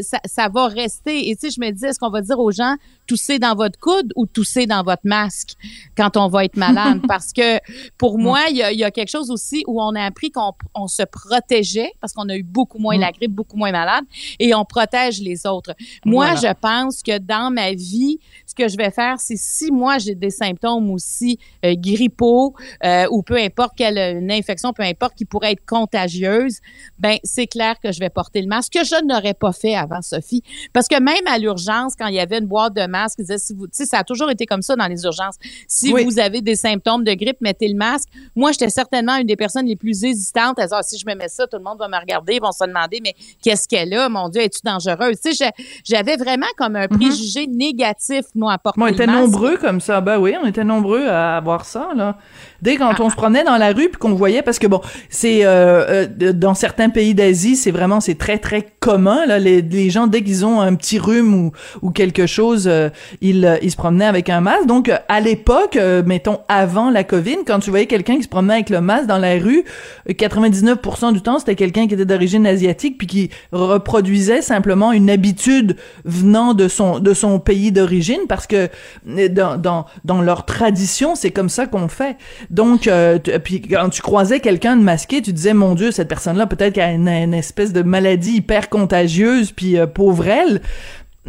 ça, 0.02 0.17
ça 0.25 0.49
va 0.49 0.65
rester. 0.69 1.30
Et 1.30 1.36
tu 1.36 1.52
sais, 1.52 1.56
je 1.56 1.62
me 1.62 1.69
dis, 1.69 1.86
est-ce 1.86 1.99
qu'on 1.99 2.10
va 2.10 2.21
dire 2.21 2.39
aux 2.39 2.49
gens, 2.52 2.78
toussez 3.06 3.38
dans 3.38 3.54
votre 3.54 3.78
coude 3.80 4.12
ou 4.15 4.25
toussez 4.25 4.65
dans 4.65 4.82
votre 4.82 5.04
masque 5.06 5.52
quand 5.95 6.17
on 6.17 6.28
va 6.28 6.45
être 6.45 6.58
malade? 6.58 7.02
Parce 7.08 7.32
que 7.32 7.60
pour 7.99 8.17
moi, 8.17 8.39
il 8.49 8.58
y 8.58 8.63
a, 8.63 8.71
il 8.71 8.80
y 8.80 8.84
a 8.84 8.89
quelque 8.89 9.10
chose 9.12 9.30
aussi 9.30 9.63
où 9.67 9.80
on 9.80 9.93
a 9.93 10.02
appris 10.04 10.32
qu'on 10.32 10.54
on 10.73 10.88
se 10.88 11.04
protégeait 11.04 11.91
parce 12.02 12.13
qu'on 12.13 12.28
a 12.30 12.36
eu 12.36 12.43
beaucoup 12.43 12.80
moins 12.80 12.97
la 12.97 13.12
grippe, 13.12 13.34
beaucoup 13.34 13.56
moins 13.58 13.71
malade, 13.71 14.04
et 14.39 14.56
on 14.56 14.65
protège 14.65 15.19
les 15.21 15.45
autres. 15.45 15.75
Moi, 16.06 16.34
Voilà. 16.34 16.39
je 16.54 16.60
pense 16.60 17.04
que 17.04 17.19
dans 17.19 17.52
ma 17.52 17.73
vie, 17.73 18.19
que 18.60 18.67
je 18.67 18.78
vais 18.78 18.91
faire, 18.91 19.15
c'est 19.19 19.38
si 19.38 19.72
moi 19.72 19.98
j'ai 19.98 20.15
des 20.15 20.30
symptômes 20.30 20.91
aussi 20.91 21.39
euh, 21.65 21.74
grippaux 21.78 22.54
euh, 22.84 23.06
ou 23.12 23.24
peu 23.24 23.38
importe 23.38 23.74
quelle 23.78 23.98
une 23.98 24.32
infection, 24.32 24.74
peu 24.74 24.84
importe 24.84 25.15
qui 25.15 25.26
pourrait 25.26 25.54
être 25.54 25.65
contagieuse, 25.65 26.58
ben 26.98 27.17
c'est 27.24 27.48
clair 27.48 27.76
que 27.82 27.91
je 27.91 28.00
vais 28.00 28.10
porter 28.10 28.41
le 28.41 28.48
masque 28.48 28.74
que 28.74 28.84
je 28.84 29.04
n'aurais 29.06 29.34
pas 29.34 29.54
fait 29.54 29.76
avant 29.76 30.02
Sophie, 30.02 30.43
parce 30.74 30.88
que 30.88 31.00
même 31.00 31.26
à 31.28 31.38
l'urgence, 31.38 31.93
quand 31.98 32.08
il 32.08 32.15
y 32.15 32.19
avait 32.19 32.39
une 32.39 32.48
boîte 32.48 32.74
de 32.76 32.86
masques, 32.86 33.19
ils 33.19 33.24
disaient, 33.24 33.38
si 33.38 33.54
vous, 33.54 33.67
tu 33.67 33.78
sais, 33.78 33.86
ça 33.86 34.00
a 34.00 34.04
toujours 34.04 34.30
été 34.30 34.45
comme 34.45 34.62
ça 34.62 34.76
dans 34.76 34.88
les 34.88 35.04
urgences. 35.04 35.36
Si 35.67 35.93
Oui. 35.93 36.04
vous 36.04 36.19
avez 36.19 36.41
des 36.41 36.56
symptômes 36.56 37.04
de 37.04 37.13
grippe, 37.13 37.39
mettez 37.41 37.67
le 37.67 37.76
masque. 37.76 38.10
Moi, 38.36 38.52
j'étais 38.52 38.69
certainement 38.69 39.15
une 39.15 39.28
des 39.28 39.36
personnes 39.36 39.65
les 39.67 39.76
plus 39.76 40.04
hésitantes. 40.04 40.60
À 40.60 40.67
dire, 40.67 40.76
Ah, 40.78 40.84
si 40.84 40.98
je 40.98 41.06
me 41.08 41.15
mets 41.15 41.30
ça, 41.30 41.48
tout 41.48 41.58
le 41.58 41.63
monde 41.63 41.78
va 41.80 41.88
me 41.88 41.98
regarder, 41.98 42.36
ils 42.36 42.41
vont 42.41 42.52
se 42.52 42.65
demander, 42.65 43.00
mais 43.04 43.15
qu'est-ce 43.41 43.67
qu'elle 43.67 43.93
a? 43.93 44.10
Mon 44.10 44.30
Dieu, 44.30 44.41
es-tu 44.41 44.60
dangereuse? 44.63 45.17
Tu 45.24 45.34
sais, 45.34 45.52
j'avais 45.84 46.17
vraiment 46.17 46.48
comme 46.58 46.76
un 46.76 46.88
préjugé 46.88 47.48
négatif, 47.48 48.26
moi, 48.36 48.49
à 48.50 48.58
porter 48.58 48.80
Bon, 48.80 48.86
on 48.86 48.90
le 48.90 48.94
était 48.94 49.06
masque. 49.06 49.20
nombreux 49.20 49.58
comme 49.58 49.80
ça. 49.82 50.02
Ben 50.02 50.18
oui, 50.20 50.36
on 50.42 50.48
était 50.48 50.64
nombreux 50.64 51.08
à 51.08 51.38
avoir 51.38 51.66
ça, 51.66 51.90
là. 51.96 52.18
Dès 52.62 52.76
quand 52.76 53.00
on 53.00 53.10
se 53.10 53.16
promenait 53.16 53.44
dans 53.46 53.56
la 53.58 53.68
rue 53.70 53.88
puis 53.90 53.98
qu'on 54.00 54.14
voyait, 54.14 54.42
parce 54.42 54.60
que 54.60 54.68
bon, 54.68 54.82
c'est 55.10 55.46
euh, 55.46 56.06
euh, 56.22 56.34
dans 56.34 56.54
certains 56.54 56.90
pays 56.90 57.16
d'Asie, 57.16 57.56
c'est 57.56 57.72
vraiment 57.72 58.02
c'est 58.02 58.16
très 58.18 58.38
très 58.38 58.68
commun 58.82 59.26
là. 59.26 59.40
Les, 59.40 59.62
les 59.62 59.90
gens 59.90 60.08
dès 60.08 60.22
qu'ils 60.24 60.46
ont 60.46 60.60
un 60.60 60.76
petit 60.76 61.00
rhume 61.00 61.34
ou 61.34 61.52
ou 61.82 61.92
quelque 61.92 62.26
chose, 62.28 62.68
euh, 62.68 62.90
ils 63.22 63.46
euh, 63.46 63.58
ils 63.62 63.72
se 63.72 63.78
promenaient 63.78 64.06
avec 64.06 64.30
un 64.30 64.42
masque. 64.42 64.66
Donc 64.66 64.92
à 65.08 65.20
l'époque, 65.22 65.78
mettons 66.06 66.40
avant 66.50 66.90
la 66.90 67.04
Covid, 67.06 67.38
quand 67.48 67.60
tu 67.60 67.70
voyais 67.70 67.86
quelqu'un 67.86 68.18
qui 68.18 68.24
se 68.24 68.28
promenait 68.28 68.56
avec 68.56 68.70
le 68.70 68.82
masque 68.82 69.06
dans 69.08 69.18
la 69.18 69.36
rue, 69.36 69.64
euh, 70.10 70.14
99% 70.14 71.14
du 71.14 71.22
temps 71.22 71.40
c'était 71.40 71.56
quelqu'un 71.56 71.88
qui 71.88 71.94
était 71.94 72.06
d'origine 72.06 72.46
asiatique 72.46 72.98
puis 72.98 73.08
qui 73.08 73.30
reproduisait 73.52 74.42
simplement 74.42 74.92
une 74.92 75.10
habitude 75.10 75.78
venant 76.06 76.54
de 76.54 76.68
son 76.68 77.00
de 77.00 77.14
son 77.14 77.40
pays 77.40 77.72
d'origine 77.72 78.20
parce 78.30 78.48
que 78.48 78.70
euh, 79.10 79.28
dans 79.28 79.58
dans 79.58 79.86
dans 80.06 80.22
leur 80.22 80.46
tradition 80.46 81.15
c'est 81.15 81.32
comme 81.32 81.50
ça 81.50 81.65
qu'on 81.65 81.89
fait 81.89 82.15
donc 82.50 82.88
euh, 82.88 83.20
puis 83.44 83.62
quand 83.62 83.89
tu 83.89 84.02
croisais 84.02 84.39
quelqu'un 84.39 84.78
de 84.78 84.82
masqué 84.82 85.22
tu 85.22 85.34
disais 85.34 85.54
mon 85.54 85.76
dieu 85.76 85.92
cette 85.92 86.08
personne 86.08 86.38
là 86.38 86.46
peut-être 86.46 86.76
qu'elle 86.76 87.06
a 87.10 87.20
une, 87.20 87.34
espèce 87.34 87.74
de 87.74 87.82
maladie 87.82 88.38
hyper 88.38 88.70
contagieuse 88.70 89.52
puis 89.52 89.78
euh, 89.78 89.88
pauvre 89.88 90.28
elle 90.28 90.62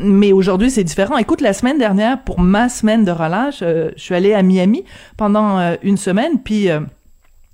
mais 0.03 0.33
aujourd'hui, 0.33 0.71
c'est 0.71 0.85
différent. 0.85 1.19
Écoute, 1.19 1.43
la 1.43 1.53
semaine 1.53 1.77
dernière, 1.77 2.23
pour 2.23 2.41
ma 2.41 2.71
semaine 2.71 3.05
de 3.05 3.11
relâche, 3.11 3.59
je 3.61 3.91
suis 3.97 4.15
allée 4.15 4.33
à 4.33 4.43
Miami 4.43 4.85
pendant 5.19 5.77
une 5.83 5.99
semaine, 5.99 6.39
puis 6.43 6.71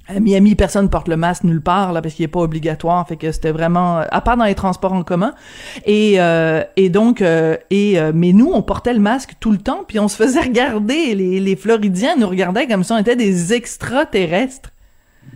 à 0.09 0.21
Miami, 0.21 0.55
personne 0.55 0.89
porte 0.89 1.09
le 1.09 1.17
masque 1.17 1.45
nulle 1.45 1.61
part 1.61 1.93
là 1.93 2.01
parce 2.01 2.15
qu'il 2.15 2.25
est 2.25 2.29
pas 2.29 2.41
obligatoire, 2.41 3.07
fait 3.09 3.17
que 3.17 3.33
c'était 3.33 3.51
vraiment 3.51 3.99
à 3.99 4.21
part 4.21 4.37
dans 4.37 4.45
les 4.45 4.55
transports 4.55 4.93
en 4.93 5.03
commun. 5.03 5.35
Et 5.85 6.21
euh, 6.21 6.63
et 6.77 6.89
donc 6.89 7.23
euh, 7.23 7.57
et 7.71 7.99
euh, 7.99 8.13
mais 8.15 8.33
nous 8.33 8.51
on 8.53 8.63
portait 8.63 8.95
le 8.95 9.01
masque 9.01 9.35
tout 9.41 9.51
le 9.51 9.59
temps 9.59 9.85
puis 9.87 9.99
on 9.99 10.09
se 10.09 10.17
faisait 10.17 10.41
regarder 10.43 11.15
les 11.15 11.41
les 11.41 11.57
Floridiens 11.57 12.17
nous 12.17 12.29
regardaient 12.29 12.67
comme 12.67 12.85
si 12.85 12.93
on 12.93 12.99
était 12.99 13.17
des 13.17 13.53
extraterrestres. 13.53 14.71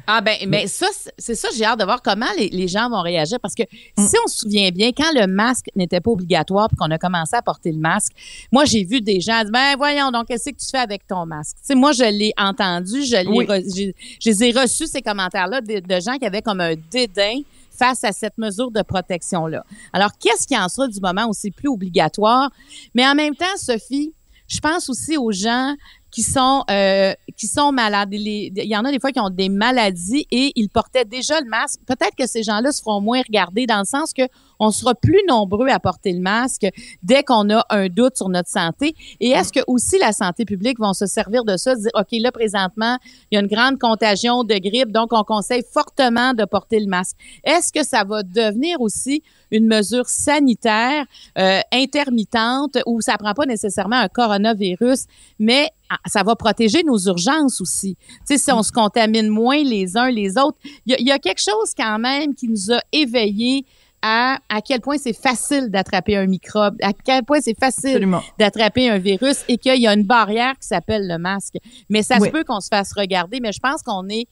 Ah 0.07 0.21
ben, 0.21 0.37
mais 0.49 0.67
ça, 0.67 0.87
c'est- 1.19 1.35
ça, 1.35 1.49
j'ai 1.57 1.65
hâte 1.65 1.79
de 1.79 1.85
voir 1.85 2.03
comment 2.03 2.27
les, 2.39 2.49
les 2.49 2.69
gens 2.69 2.89
vont 2.91 3.03
réagir 3.03 3.39
parce 3.41 3.55
que 3.55 3.63
Mm. 3.97 4.07
si 4.07 4.15
on 4.25 4.29
se 4.29 4.39
souvient 4.39 4.71
bien, 4.71 4.91
quand 4.97 5.13
le 5.15 5.27
masque 5.27 5.67
n'était 5.77 6.01
pas 6.01 6.11
obligatoire 6.11 6.69
puis 6.69 6.77
qu'on 6.77 6.91
a 6.91 6.99
commencé 6.99 7.37
à 7.37 7.43
porter 7.43 7.73
le 7.73 7.79
masque, 7.79 8.13
moi 8.51 8.65
j'ai 8.65 8.85
vu 8.85 9.01
des 9.01 9.21
gens 9.21 9.43
dire 9.43 9.51
ben 9.53 9.77
voyons 9.77 10.11
donc 10.11 10.27
qu'est-ce 10.27 10.51
que 10.51 10.57
tu 10.57 10.67
fais 10.71 10.79
avec 10.79 11.07
ton 11.07 11.27
masque? 11.27 11.57
Tu 11.59 11.67
sais, 11.67 11.75
moi 11.75 11.93
je 11.93 12.05
l'ai 12.05 12.33
entendu, 12.39 13.05
je 13.05 13.17
l'ai, 13.17 13.27
Oui. 13.29 13.45
re- 13.47 13.75
j'ai- 13.75 13.95
je 14.21 14.31
les 14.31 14.45
ai 14.45 14.53
reçus 14.53 14.87
ces 14.87 15.03
commentaires-là 15.03 15.61
de, 15.61 15.81
de 15.81 16.01
gens 16.01 16.17
qui 16.19 16.27
avaient 16.27 16.43
comme 16.43 16.61
un 16.61 16.75
dédain 16.91 17.41
face 17.71 18.05
à 18.05 18.13
cette 18.13 18.37
mesure 18.37 18.71
de 18.71 18.83
protection-là. 18.83 19.65
Alors 19.93 20.11
qu'est-ce 20.19 20.47
qui 20.47 20.57
en 20.59 20.69
sera 20.69 20.87
du 20.89 21.01
moment 21.01 21.27
où 21.29 21.33
c'est 21.33 21.51
plus 21.51 21.69
obligatoire? 21.69 22.51
Mais 22.95 23.07
en 23.07 23.15
même 23.15 23.35
temps, 23.35 23.47
Sophie, 23.57 24.13
je 24.49 24.59
pense 24.59 24.89
aussi 24.91 25.17
aux 25.17 25.33
gens 25.33 25.75
qui 26.11 26.23
sont 26.23 26.65
euh, 26.71 27.15
qui 27.37 27.47
sont 27.47 27.73
malades. 27.73 28.13
Il 28.13 28.53
y 28.57 28.77
en 28.77 28.85
a 28.85 28.91
des 28.91 28.99
fois 28.99 29.13
qui 29.13 29.21
ont 29.21 29.31
des 29.31 29.49
maladies 29.49 30.27
et 30.31 30.53
ils 30.57 30.69
portaient 30.69 31.05
déjà 31.05 31.41
le 31.41 31.49
masque. 31.49 31.81
Peut-être 31.87 32.15
que 32.17 32.27
ces 32.27 32.43
gens-là 32.43 32.73
se 32.73 32.81
feront 32.81 33.01
moins 33.01 33.23
regarder 33.23 33.67
dans 33.67 33.79
le 33.79 33.85
sens 33.85 34.13
que 34.13 34.23
on 34.61 34.71
sera 34.71 34.95
plus 34.95 35.23
nombreux 35.27 35.69
à 35.69 35.81
porter 35.81 36.13
le 36.13 36.21
masque 36.21 36.67
dès 37.03 37.25
qu'on 37.25 37.51
a 37.51 37.65
un 37.71 37.89
doute 37.89 38.17
sur 38.17 38.29
notre 38.29 38.49
santé. 38.49 38.95
Et 39.19 39.31
est-ce 39.31 39.53
que 39.53 39.61
aussi 39.67 39.99
la 39.99 40.13
santé 40.13 40.45
publique 40.45 40.79
vont 40.79 40.93
se 40.93 41.07
servir 41.07 41.45
de 41.45 41.57
ça, 41.57 41.75
dire, 41.75 41.91
OK, 41.95 42.09
là, 42.13 42.31
présentement, 42.31 42.99
il 43.31 43.35
y 43.35 43.39
a 43.39 43.41
une 43.41 43.49
grande 43.49 43.79
contagion 43.79 44.45
de 44.45 44.55
grippe, 44.55 44.93
donc 44.93 45.13
on 45.13 45.25
conseille 45.25 45.65
fortement 45.73 46.35
de 46.35 46.45
porter 46.45 46.79
le 46.79 46.87
masque. 46.87 47.17
Est-ce 47.43 47.73
que 47.73 47.85
ça 47.85 48.05
va 48.05 48.23
devenir 48.23 48.81
aussi 48.81 49.23
une 49.51 49.67
mesure 49.67 50.09
sanitaire 50.09 51.05
euh, 51.39 51.61
intermittente 51.73 52.79
où 52.87 53.01
ça 53.01 53.17
prend 53.19 53.35
pas 53.35 53.47
nécessairement 53.47 53.97
un 53.97 54.09
coronavirus, 54.09 55.07
mais 55.39 55.71
ah, 55.89 55.97
ça 56.07 56.23
va 56.23 56.37
protéger 56.37 56.85
nos 56.85 56.99
urgences 56.99 57.61
aussi? 57.61 57.97
Tu 58.27 58.37
sais, 58.37 58.39
si 58.39 58.53
on 58.53 58.63
se 58.63 58.71
contamine 58.71 59.29
moins 59.29 59.63
les 59.63 59.97
uns 59.97 60.11
les 60.11 60.39
autres, 60.39 60.59
il 60.87 61.07
y, 61.07 61.11
a 61.11 61.19
quelque 61.19 61.41
chose 61.41 61.73
quand 61.77 61.99
même 61.99 62.35
qui 62.35 62.49
nous 62.49 62.73
a 62.73 62.81
éveillés 62.93 63.65
à 64.03 64.39
à 64.49 64.61
quel 64.61 64.81
point 64.81 64.97
c'est 64.99 65.13
facile 65.13 65.69
d'attraper 65.71 66.17
un 66.17 66.27
microbe, 66.27 66.77
à 66.83 66.93
quel 66.93 67.25
point 67.25 67.41
c'est 67.41 67.59
facile 67.59 68.09
d'attraper 68.39 68.89
un 68.89 68.99
virus 68.99 69.45
et 69.49 69.59
qu'il 69.59 69.81
y 69.81 69.87
a 69.87 69.95
une 69.95 70.05
barrière 70.05 70.55
qui 70.61 70.67
s'appelle 70.67 71.07
le 71.07 71.19
masque. 71.19 71.57
Mais 71.89 72.03
ça 72.03 72.19
se 72.19 72.29
peut 72.29 72.45
qu'on 72.45 72.61
se 72.61 72.69
fasse 72.69 72.93
regarder, 72.97 73.41
mais 73.41 73.53
je 73.53 73.61
pense 73.61 73.83
qu'on 73.83 74.09
est 74.09 74.27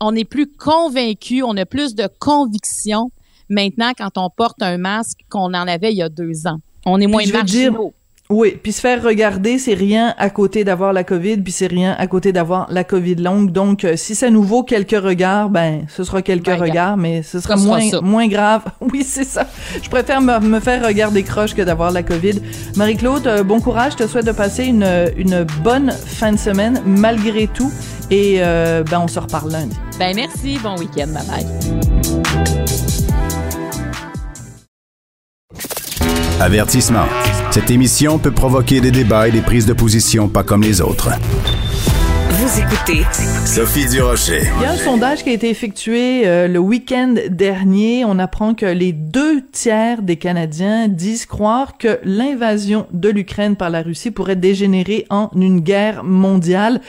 on 0.00 0.14
est 0.16 0.24
plus 0.24 0.48
convaincu, 0.48 1.42
on 1.42 1.56
a 1.56 1.64
plus 1.64 1.94
de 1.94 2.08
conviction 2.18 3.10
maintenant 3.48 3.92
quand 3.96 4.18
on 4.18 4.30
porte 4.30 4.60
un 4.62 4.78
masque 4.78 5.20
qu'on 5.28 5.54
en 5.54 5.68
avait 5.68 5.92
il 5.92 5.98
y 5.98 6.02
a 6.02 6.08
deux 6.08 6.46
ans. 6.46 6.58
On 6.84 7.00
est 7.00 7.06
moins 7.06 7.24
marginaux. 7.26 7.94
Oui, 8.30 8.58
puis 8.62 8.72
se 8.72 8.80
faire 8.80 9.02
regarder, 9.02 9.58
c'est 9.58 9.74
rien 9.74 10.14
à 10.16 10.30
côté 10.30 10.64
d'avoir 10.64 10.92
la 10.92 11.04
COVID, 11.04 11.38
puis 11.38 11.52
c'est 11.52 11.66
rien 11.66 11.94
à 11.98 12.06
côté 12.06 12.32
d'avoir 12.32 12.66
la 12.70 12.82
COVID 12.82 13.16
longue. 13.16 13.50
Donc, 13.50 13.84
euh, 13.84 13.96
si 13.96 14.14
ça 14.14 14.30
nous 14.30 14.42
vaut 14.42 14.62
quelques 14.62 14.98
regards, 14.98 15.50
ben, 15.50 15.84
ce 15.88 16.02
sera 16.02 16.22
quelques 16.22 16.46
ben, 16.46 16.58
regards, 16.60 16.96
mais 16.96 17.22
ce 17.22 17.40
sera 17.40 17.56
moins, 17.56 17.80
moins 18.00 18.28
grave. 18.28 18.62
Oui, 18.92 19.04
c'est 19.04 19.24
ça. 19.24 19.46
Je 19.82 19.88
préfère 19.88 20.20
me, 20.20 20.60
faire 20.60 20.84
regarder 20.86 21.22
croche 21.22 21.54
que 21.54 21.62
d'avoir 21.62 21.90
la 21.92 22.02
COVID. 22.02 22.40
Marie-Claude, 22.76 23.26
euh, 23.26 23.42
bon 23.42 23.60
courage. 23.60 23.92
Je 23.92 24.04
te 24.04 24.06
souhaite 24.06 24.26
de 24.26 24.32
passer 24.32 24.64
une, 24.64 24.86
une 25.16 25.44
bonne 25.62 25.92
fin 25.92 26.32
de 26.32 26.38
semaine, 26.38 26.82
malgré 26.84 27.46
tout. 27.46 27.72
Et, 28.10 28.36
euh, 28.38 28.82
ben, 28.82 29.00
on 29.00 29.08
se 29.08 29.18
reparle 29.18 29.50
lundi. 29.52 29.76
Ben, 29.98 30.14
merci. 30.14 30.58
Bon 30.62 30.76
week-end. 30.78 31.08
Bye 31.08 31.26
bye. 31.26 31.46
Avertissement. 36.40 37.06
Cette 37.52 37.70
émission 37.70 38.18
peut 38.18 38.30
provoquer 38.30 38.80
des 38.80 38.90
débats 38.90 39.28
et 39.28 39.30
des 39.30 39.42
prises 39.42 39.66
de 39.66 39.74
position 39.74 40.26
pas 40.26 40.42
comme 40.42 40.62
les 40.62 40.80
autres. 40.80 41.10
Vous 42.30 42.58
écoutez 42.58 43.04
Sophie 43.44 43.86
Durocher. 43.86 44.40
Il 44.56 44.62
y 44.62 44.64
a 44.64 44.70
un 44.70 44.76
sondage 44.78 45.22
qui 45.22 45.28
a 45.28 45.32
été 45.34 45.50
effectué 45.50 46.26
euh, 46.26 46.48
le 46.48 46.58
week-end 46.58 47.14
dernier. 47.28 48.06
On 48.06 48.18
apprend 48.18 48.54
que 48.54 48.64
les 48.64 48.94
deux 48.94 49.42
tiers 49.52 50.00
des 50.00 50.16
Canadiens 50.16 50.88
disent 50.88 51.26
croire 51.26 51.76
que 51.76 52.00
l'invasion 52.04 52.86
de 52.90 53.10
l'Ukraine 53.10 53.54
par 53.54 53.68
la 53.68 53.82
Russie 53.82 54.10
pourrait 54.10 54.34
dégénérer 54.34 55.04
en 55.10 55.28
une 55.36 55.60
guerre 55.60 56.04
mondiale. 56.04 56.80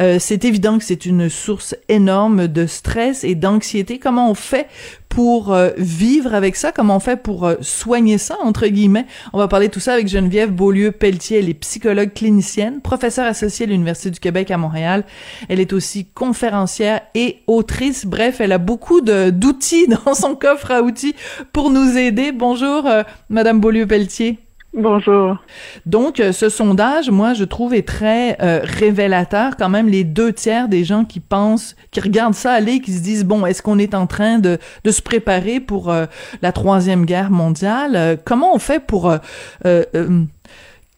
Euh, 0.00 0.16
c'est 0.18 0.44
évident 0.44 0.78
que 0.78 0.84
c'est 0.84 1.06
une 1.06 1.28
source 1.28 1.76
énorme 1.88 2.48
de 2.48 2.66
stress 2.66 3.22
et 3.22 3.36
d'anxiété. 3.36 4.00
Comment 4.00 4.28
on 4.28 4.34
fait 4.34 4.66
pour 5.08 5.52
euh, 5.52 5.70
vivre 5.76 6.34
avec 6.34 6.56
ça, 6.56 6.72
comment 6.72 6.96
on 6.96 7.00
fait 7.00 7.16
pour 7.16 7.46
euh, 7.46 7.56
soigner 7.60 8.18
ça, 8.18 8.36
entre 8.42 8.66
guillemets? 8.66 9.06
On 9.32 9.38
va 9.38 9.48
parler 9.48 9.68
tout 9.68 9.80
ça 9.80 9.94
avec 9.94 10.08
Geneviève 10.08 10.50
Beaulieu-Pelletier, 10.50 11.38
elle 11.38 11.48
est 11.48 11.54
psychologue 11.54 12.12
clinicienne, 12.12 12.80
professeure 12.80 13.26
associée 13.26 13.66
à 13.66 13.68
l'Université 13.68 14.10
du 14.10 14.20
Québec 14.20 14.50
à 14.50 14.56
Montréal. 14.56 15.04
Elle 15.48 15.60
est 15.60 15.72
aussi 15.72 16.06
conférencière 16.06 17.00
et 17.14 17.38
autrice. 17.46 18.06
Bref, 18.06 18.40
elle 18.40 18.52
a 18.52 18.58
beaucoup 18.58 19.00
d'outils 19.00 19.88
dans 20.04 20.14
son 20.14 20.34
coffre 20.34 20.70
à 20.70 20.82
outils 20.82 21.14
pour 21.52 21.70
nous 21.70 21.96
aider. 21.96 22.32
Bonjour, 22.32 22.86
euh, 22.86 23.02
Madame 23.28 23.60
Beaulieu-Pelletier. 23.60 24.38
Bonjour. 24.74 25.38
Donc, 25.86 26.20
euh, 26.20 26.32
ce 26.32 26.50
sondage, 26.50 27.10
moi, 27.10 27.32
je 27.32 27.44
trouve 27.44 27.72
est 27.72 27.88
très 27.88 28.36
euh, 28.42 28.60
révélateur. 28.62 29.56
Quand 29.56 29.70
même, 29.70 29.88
les 29.88 30.04
deux 30.04 30.32
tiers 30.32 30.68
des 30.68 30.84
gens 30.84 31.04
qui 31.04 31.20
pensent, 31.20 31.74
qui 31.90 32.00
regardent 32.00 32.34
ça 32.34 32.52
aller, 32.52 32.80
qui 32.80 32.92
se 32.92 33.02
disent 33.02 33.24
bon, 33.24 33.46
est-ce 33.46 33.62
qu'on 33.62 33.78
est 33.78 33.94
en 33.94 34.06
train 34.06 34.38
de, 34.38 34.58
de 34.84 34.90
se 34.90 35.00
préparer 35.00 35.60
pour 35.60 35.90
euh, 35.90 36.04
la 36.42 36.52
troisième 36.52 37.06
guerre 37.06 37.30
mondiale? 37.30 38.18
Comment 38.26 38.54
on 38.54 38.58
fait 38.58 38.84
pour 38.84 39.10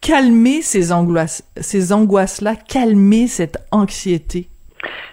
calmer 0.01 0.61
ces 0.61 0.91
angoisses, 0.91 1.43
ces 1.55 1.93
angoisses-là, 1.93 2.55
calmer 2.55 3.27
cette 3.27 3.57
anxiété? 3.71 4.49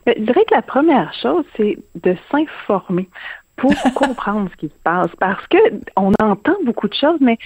Je 0.07 0.21
dirais 0.21 0.45
que 0.49 0.55
la 0.55 0.63
première 0.63 1.13
chose, 1.23 1.45
c'est 1.57 1.79
de 2.03 2.17
s'informer 2.31 3.09
pour 3.57 3.73
comprendre 3.95 4.51
ce 4.51 4.57
qui 4.57 4.67
se 4.67 4.81
passe 4.83 5.11
parce 5.21 5.47
que 5.47 5.59
on 5.97 6.13
entend 6.21 6.57
beaucoup 6.65 6.89
de 6.89 6.95
choses 6.95 7.19
mais 7.21 7.39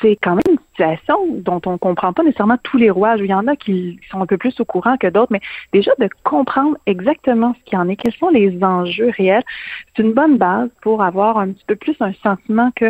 c'est 0.00 0.16
quand 0.22 0.34
même 0.34 0.42
une 0.50 0.58
situation 0.70 1.16
dont 1.38 1.60
on 1.66 1.72
ne 1.72 1.76
comprend 1.76 2.12
pas 2.12 2.22
nécessairement 2.22 2.58
tous 2.62 2.76
les 2.76 2.90
rouages. 2.90 3.20
Il 3.20 3.26
y 3.26 3.34
en 3.34 3.46
a 3.46 3.56
qui 3.56 3.98
sont 4.10 4.20
un 4.20 4.26
peu 4.26 4.36
plus 4.36 4.58
au 4.60 4.64
courant 4.64 4.96
que 4.96 5.06
d'autres, 5.06 5.32
mais 5.32 5.40
déjà 5.72 5.92
de 5.98 6.08
comprendre 6.24 6.76
exactement 6.86 7.54
ce 7.58 7.64
qu'il 7.64 7.78
y 7.78 7.80
en 7.80 7.88
est, 7.88 7.96
quels 7.96 8.14
sont 8.14 8.28
les 8.28 8.62
enjeux 8.62 9.10
réels, 9.16 9.42
c'est 9.96 10.02
une 10.02 10.12
bonne 10.12 10.36
base 10.36 10.68
pour 10.82 11.02
avoir 11.02 11.38
un 11.38 11.48
petit 11.48 11.64
peu 11.66 11.76
plus 11.76 11.96
un 12.00 12.12
sentiment 12.22 12.70
que 12.76 12.86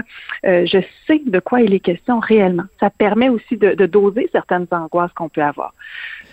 euh, 0.47 0.66
je 0.66 0.79
sais 1.07 1.23
de 1.25 1.40
quoi 1.40 1.62
il 1.62 1.75
est 1.75 1.81
question 1.81 2.18
réellement. 2.18 2.64
Ça 2.81 2.90
permet 2.90 3.29
aussi 3.29 3.57
de, 3.57 3.75
de 3.75 3.87
doser 3.87 4.29
certaines 4.33 4.66
angoisses 4.71 5.12
qu'on 5.12 5.29
peut 5.29 5.42
avoir. 5.42 5.73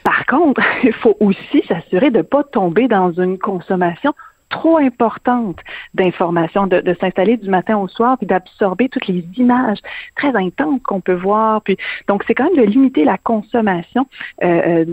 Par 0.03 0.25
contre, 0.25 0.61
il 0.83 0.93
faut 0.93 1.17
aussi 1.19 1.63
s'assurer 1.67 2.11
de 2.11 2.17
ne 2.17 2.23
pas 2.23 2.43
tomber 2.43 2.87
dans 2.87 3.11
une 3.11 3.37
consommation 3.37 4.13
trop 4.55 4.77
importante 4.77 5.59
d'informations, 5.93 6.65
de, 6.65 6.95
s'installer 7.01 7.35
du 7.35 7.49
matin 7.49 7.77
au 7.77 7.89
soir, 7.89 8.17
puis 8.17 8.25
d'absorber 8.25 8.87
toutes 8.87 9.07
les 9.07 9.25
images 9.35 9.79
très 10.15 10.33
intenses 10.35 10.79
qu'on 10.83 11.01
peut 11.01 11.19
voir. 11.29 11.61
Puis 11.61 11.77
donc 12.07 12.23
c'est 12.25 12.33
quand 12.33 12.45
même 12.45 12.65
de 12.65 12.71
limiter 12.71 13.03
la 13.03 13.17
consommation, 13.17 14.07
euh, 14.43 14.47
euh, 14.47 14.85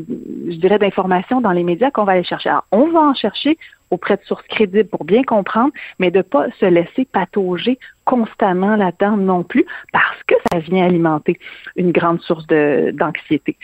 je 0.49 0.57
dirais, 0.57 0.79
d'informations 0.79 1.41
dans 1.41 1.53
les 1.53 1.63
médias 1.63 1.91
qu'on 1.93 2.05
va 2.05 2.13
aller 2.13 2.25
chercher. 2.25 2.49
Alors 2.49 2.65
on 2.73 2.89
va 2.89 3.01
en 3.01 3.15
chercher 3.15 3.57
auprès 3.91 4.17
de 4.17 4.23
sources 4.25 4.47
crédibles 4.49 4.89
pour 4.89 5.05
bien 5.05 5.23
comprendre, 5.23 5.73
mais 5.99 6.11
de 6.11 6.23
pas 6.23 6.47
se 6.59 6.67
laisser 6.67 7.05
patauger 7.05 7.79
constamment 8.05 8.75
là-dedans 8.75 9.17
non 9.17 9.45
plus, 9.45 9.65
parce 9.93 10.23
que 10.27 10.35
ça 10.51 10.59
vient 10.59 10.87
alimenter 10.87 11.39
une 11.77 11.93
grande 11.93 12.21
source 12.23 12.47
d'anxiété. 12.47 13.57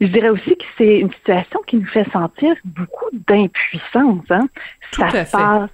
Je 0.00 0.08
dirais 0.08 0.28
aussi 0.28 0.56
que 0.56 0.64
c'est 0.76 0.98
une 0.98 1.12
situation 1.12 1.60
qui 1.66 1.76
nous 1.76 1.86
fait 1.86 2.08
sentir 2.10 2.54
beaucoup 2.64 3.08
d'impuissance. 3.12 4.24
Hein? 4.30 4.48
ça 4.92 5.24
passe 5.24 5.70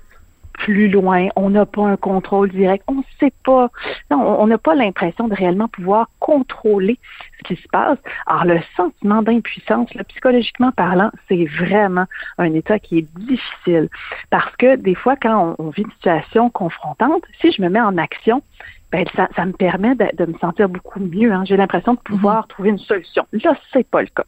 plus 0.53 0.89
loin, 0.89 1.29
on 1.35 1.51
n'a 1.51 1.67
pas 1.67 1.87
un 1.87 1.97
contrôle 1.97 2.51
direct, 2.51 2.85
on 2.87 2.95
ne 2.97 3.03
sait 3.19 3.33
pas, 3.45 3.69
non, 4.11 4.19
on 4.41 4.47
n'a 4.47 4.59
pas 4.59 4.75
l'impression 4.75 5.27
de 5.27 5.35
réellement 5.35 5.69
pouvoir 5.69 6.09
contrôler 6.21 6.99
ce 7.39 7.55
qui 7.55 7.61
se 7.61 7.69
passe. 7.69 7.99
Alors 8.27 8.45
le 8.45 8.61
sentiment 8.77 9.23
d'impuissance, 9.23 9.91
psychologiquement 10.09 10.71
parlant, 10.71 11.11
c'est 11.29 11.47
vraiment 11.47 12.07
un 12.39 12.53
état 12.55 12.79
qui 12.79 12.99
est 12.99 13.09
difficile 13.17 13.89
parce 14.31 14.55
que 14.57 14.77
des 14.77 14.95
fois, 14.95 15.17
quand 15.17 15.57
on, 15.59 15.71
vit 15.71 15.83
une 15.83 15.91
situation 15.93 16.51
confrontante, 16.51 17.25
si 17.41 17.51
je 17.51 17.63
me 17.63 17.69
mets 17.69 17.81
en 17.81 17.99
action, 17.99 18.43
ben, 18.92 19.07
ça, 19.16 19.28
ça 19.35 19.46
me 19.46 19.52
permet 19.52 19.94
de, 19.94 20.26
me 20.26 20.38
sentir 20.38 20.68
beaucoup 20.68 21.00
mieux. 21.00 21.33
Hein. 21.33 21.44
J'ai 21.46 21.57
l'impression 21.57 21.94
de 21.94 22.00
pouvoir 22.00 22.42
mhm. 22.42 22.48
trouver 22.48 22.68
une 22.70 22.78
solution. 22.78 23.26
Là, 23.33 23.57
c'est 23.72 23.88
pas 23.88 24.02
le 24.02 24.09
cas. 24.09 24.26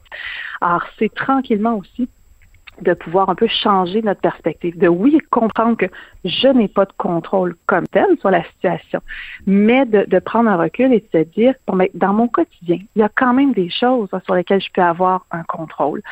Alors, 0.60 0.84
c'est 0.98 1.14
tranquillement 1.14 1.76
aussi 1.76 2.08
de 2.80 2.94
pouvoir 2.94 3.28
un 3.28 3.34
peu 3.34 3.46
changer 3.46 4.02
notre 4.02 4.20
perspective, 4.20 4.78
de 4.78 4.88
oui, 4.88 5.18
comprendre 5.30 5.76
que 5.76 5.86
je 6.24 6.48
n'ai 6.48 6.68
pas 6.68 6.84
de 6.84 6.92
contrôle 6.96 7.54
comme 7.66 7.86
tel 7.88 8.06
sur 8.20 8.30
la 8.30 8.42
situation, 8.44 9.00
mais 9.46 9.84
de, 9.86 10.04
de 10.08 10.18
prendre 10.18 10.48
un 10.50 10.56
recul 10.56 10.92
et 10.92 11.00
de 11.00 11.06
se 11.12 11.24
dire, 11.24 11.54
bon, 11.66 11.76
mais 11.76 11.90
dans 11.94 12.12
mon 12.12 12.28
quotidien, 12.28 12.78
il 12.96 13.00
y 13.00 13.02
a 13.02 13.10
quand 13.14 13.34
même 13.34 13.52
des 13.52 13.70
choses 13.70 14.08
sur 14.24 14.34
lesquelles 14.34 14.62
je 14.62 14.70
peux 14.72 14.82
avoir 14.82 15.26
un 15.30 15.42
contrôle. 15.44 16.02